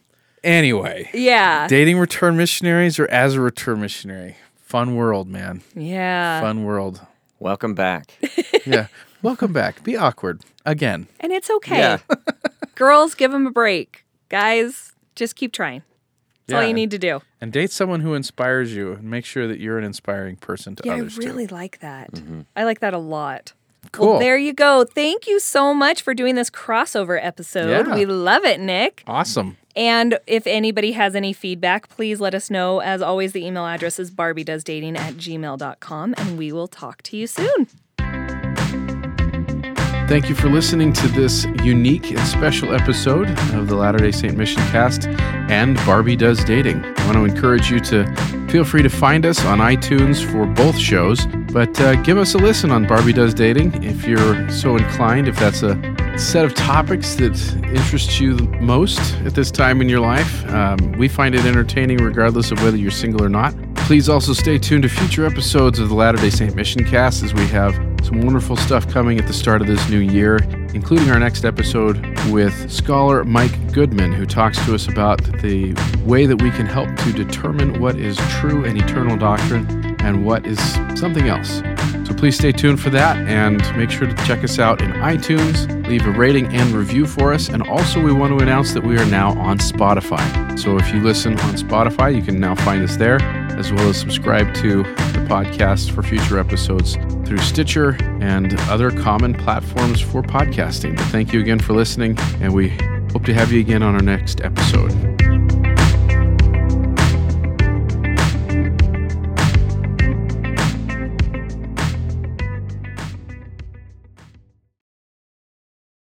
anyway, 0.44 1.10
Yeah. 1.14 1.66
dating 1.68 1.98
return 1.98 2.36
missionaries 2.36 2.98
or 2.98 3.08
as 3.10 3.34
a 3.34 3.40
return 3.40 3.80
missionary? 3.80 4.36
Fun 4.56 4.96
world, 4.96 5.28
man. 5.28 5.62
yeah. 5.74 6.40
Fun 6.40 6.64
world. 6.64 7.00
Welcome 7.38 7.74
back. 7.74 8.12
Yeah. 8.64 8.86
Welcome 9.22 9.52
back. 9.52 9.82
Be 9.82 9.96
awkward 9.96 10.42
again. 10.64 11.08
And 11.18 11.32
it's 11.32 11.50
okay. 11.50 11.78
Yeah. 11.78 11.98
Girls, 12.76 13.16
give 13.16 13.32
them 13.32 13.44
a 13.44 13.50
break. 13.50 14.04
Guys, 14.28 14.92
just 15.16 15.34
keep 15.34 15.52
trying. 15.52 15.82
That's 16.46 16.56
all 16.56 16.62
Yeah. 16.62 16.68
you 16.68 16.74
need 16.74 16.92
to 16.92 16.98
do. 16.98 17.22
And 17.40 17.52
date 17.52 17.72
someone 17.72 18.00
who 18.00 18.14
inspires 18.14 18.72
you 18.72 18.92
and 18.92 19.02
make 19.10 19.24
sure 19.24 19.48
that 19.48 19.58
you're 19.58 19.78
an 19.78 19.84
inspiring 19.84 20.36
person 20.36 20.76
to 20.76 20.82
Yeah, 20.84 20.94
I 20.94 21.00
others 21.00 21.18
really 21.18 21.48
too. 21.48 21.54
like 21.56 21.80
that. 21.80 22.12
Mm-hmm. 22.12 22.42
I 22.54 22.62
like 22.62 22.78
that 22.80 22.94
a 22.94 22.98
lot. 22.98 23.52
Cool. 23.90 24.10
Well, 24.12 24.18
there 24.20 24.38
you 24.38 24.52
go. 24.52 24.84
Thank 24.84 25.26
you 25.26 25.40
so 25.40 25.74
much 25.74 26.02
for 26.02 26.14
doing 26.14 26.34
this 26.36 26.48
crossover 26.50 27.18
episode. 27.22 27.88
Yeah. 27.88 27.94
We 27.94 28.06
love 28.06 28.44
it, 28.44 28.60
Nick. 28.60 29.02
awesome. 29.06 29.56
And 29.74 30.18
if 30.26 30.46
anybody 30.46 30.92
has 30.92 31.16
any 31.16 31.32
feedback, 31.32 31.88
please 31.88 32.20
let 32.20 32.34
us 32.34 32.50
know. 32.50 32.80
As 32.80 33.00
always, 33.00 33.32
the 33.32 33.44
email 33.44 33.66
address 33.66 33.98
is 33.98 34.10
barbiedoesdating 34.10 34.98
at 34.98 35.14
gmail.com, 35.14 36.14
and 36.18 36.36
we 36.38 36.52
will 36.52 36.68
talk 36.68 37.02
to 37.04 37.16
you 37.16 37.26
soon. 37.26 37.66
Thank 40.08 40.28
you 40.28 40.34
for 40.34 40.50
listening 40.50 40.92
to 40.92 41.08
this 41.08 41.46
unique 41.64 42.10
and 42.10 42.20
special 42.20 42.74
episode 42.74 43.30
of 43.54 43.68
the 43.68 43.76
Latter 43.76 43.96
day 43.98 44.10
Saint 44.10 44.36
Mission 44.36 44.60
Cast 44.64 45.06
and 45.06 45.76
Barbie 45.86 46.16
Does 46.16 46.44
Dating. 46.44 46.84
I 46.84 47.06
want 47.06 47.14
to 47.16 47.24
encourage 47.24 47.70
you 47.70 47.80
to 47.80 48.04
feel 48.50 48.64
free 48.64 48.82
to 48.82 48.90
find 48.90 49.24
us 49.24 49.42
on 49.46 49.58
iTunes 49.60 50.22
for 50.22 50.44
both 50.44 50.76
shows, 50.76 51.24
but 51.52 51.78
uh, 51.80 51.96
give 52.02 52.16
us 52.16 52.34
a 52.34 52.38
listen 52.38 52.70
on 52.70 52.86
Barbie 52.86 53.12
Does 53.12 53.34
Dating 53.34 53.84
if 53.84 54.06
you're 54.06 54.48
so 54.50 54.76
inclined, 54.76 55.28
if 55.28 55.38
that's 55.38 55.62
a 55.62 55.76
set 56.16 56.44
of 56.44 56.54
topics 56.54 57.14
that 57.16 57.38
interests 57.74 58.20
you 58.20 58.34
the 58.34 58.44
most 58.60 58.98
at 59.24 59.34
this 59.34 59.50
time 59.50 59.80
in 59.80 59.88
your 59.88 60.00
life. 60.00 60.46
Um, 60.48 60.92
we 60.92 61.08
find 61.08 61.34
it 61.34 61.44
entertaining 61.44 61.98
regardless 61.98 62.50
of 62.50 62.62
whether 62.62 62.76
you're 62.76 62.90
single 62.90 63.22
or 63.22 63.28
not. 63.28 63.54
Please 63.76 64.08
also 64.08 64.32
stay 64.32 64.58
tuned 64.58 64.84
to 64.84 64.88
future 64.88 65.26
episodes 65.26 65.78
of 65.78 65.88
the 65.88 65.94
Latter 65.94 66.18
day 66.18 66.30
Saint 66.30 66.54
Mission 66.54 66.84
Cast 66.84 67.22
as 67.22 67.34
we 67.34 67.46
have 67.48 67.74
some 68.02 68.20
wonderful 68.22 68.56
stuff 68.56 68.88
coming 68.88 69.18
at 69.18 69.26
the 69.26 69.32
start 69.32 69.60
of 69.60 69.66
this 69.66 69.88
new 69.90 69.98
year, 69.98 70.36
including 70.74 71.10
our 71.10 71.18
next 71.18 71.44
episode 71.44 71.98
with 72.30 72.70
scholar 72.70 73.24
Mike 73.24 73.72
Goodman, 73.72 74.12
who 74.12 74.24
talks 74.24 74.64
to 74.64 74.74
us 74.74 74.88
about 74.88 75.22
the 75.42 75.74
way 76.04 76.24
that 76.24 76.40
we 76.40 76.50
can 76.50 76.66
help 76.66 76.94
to 76.96 77.12
determine 77.12 77.80
what 77.80 77.96
is 77.96 78.16
true 78.30 78.64
and 78.64 78.80
eternal 78.80 79.16
doctrine 79.16 79.91
and 80.02 80.24
what 80.24 80.46
is 80.46 80.58
something 80.98 81.28
else. 81.28 81.62
So 82.06 82.14
please 82.14 82.36
stay 82.36 82.52
tuned 82.52 82.80
for 82.80 82.90
that 82.90 83.16
and 83.28 83.58
make 83.76 83.90
sure 83.90 84.06
to 84.06 84.14
check 84.26 84.42
us 84.44 84.58
out 84.58 84.82
in 84.82 84.90
iTunes, 84.92 85.86
leave 85.86 86.06
a 86.06 86.10
rating 86.10 86.46
and 86.48 86.72
review 86.72 87.06
for 87.06 87.32
us. 87.32 87.48
And 87.48 87.62
also, 87.68 88.00
we 88.00 88.12
want 88.12 88.36
to 88.36 88.42
announce 88.42 88.72
that 88.74 88.82
we 88.82 88.98
are 88.98 89.06
now 89.06 89.38
on 89.38 89.58
Spotify. 89.58 90.58
So 90.58 90.76
if 90.76 90.92
you 90.92 91.00
listen 91.00 91.32
on 91.40 91.54
Spotify, 91.54 92.14
you 92.14 92.22
can 92.22 92.38
now 92.40 92.54
find 92.54 92.82
us 92.82 92.96
there, 92.96 93.20
as 93.56 93.72
well 93.72 93.88
as 93.88 93.98
subscribe 93.98 94.52
to 94.56 94.82
the 94.82 95.26
podcast 95.28 95.92
for 95.92 96.02
future 96.02 96.38
episodes 96.38 96.96
through 97.24 97.38
Stitcher 97.38 97.96
and 98.20 98.58
other 98.62 98.90
common 98.90 99.34
platforms 99.34 100.00
for 100.00 100.22
podcasting. 100.22 100.96
But 100.96 101.06
thank 101.06 101.32
you 101.32 101.40
again 101.40 101.60
for 101.60 101.72
listening, 101.72 102.18
and 102.40 102.52
we 102.52 102.70
hope 103.12 103.24
to 103.26 103.34
have 103.34 103.52
you 103.52 103.60
again 103.60 103.82
on 103.82 103.94
our 103.94 104.02
next 104.02 104.40
episode. 104.42 105.11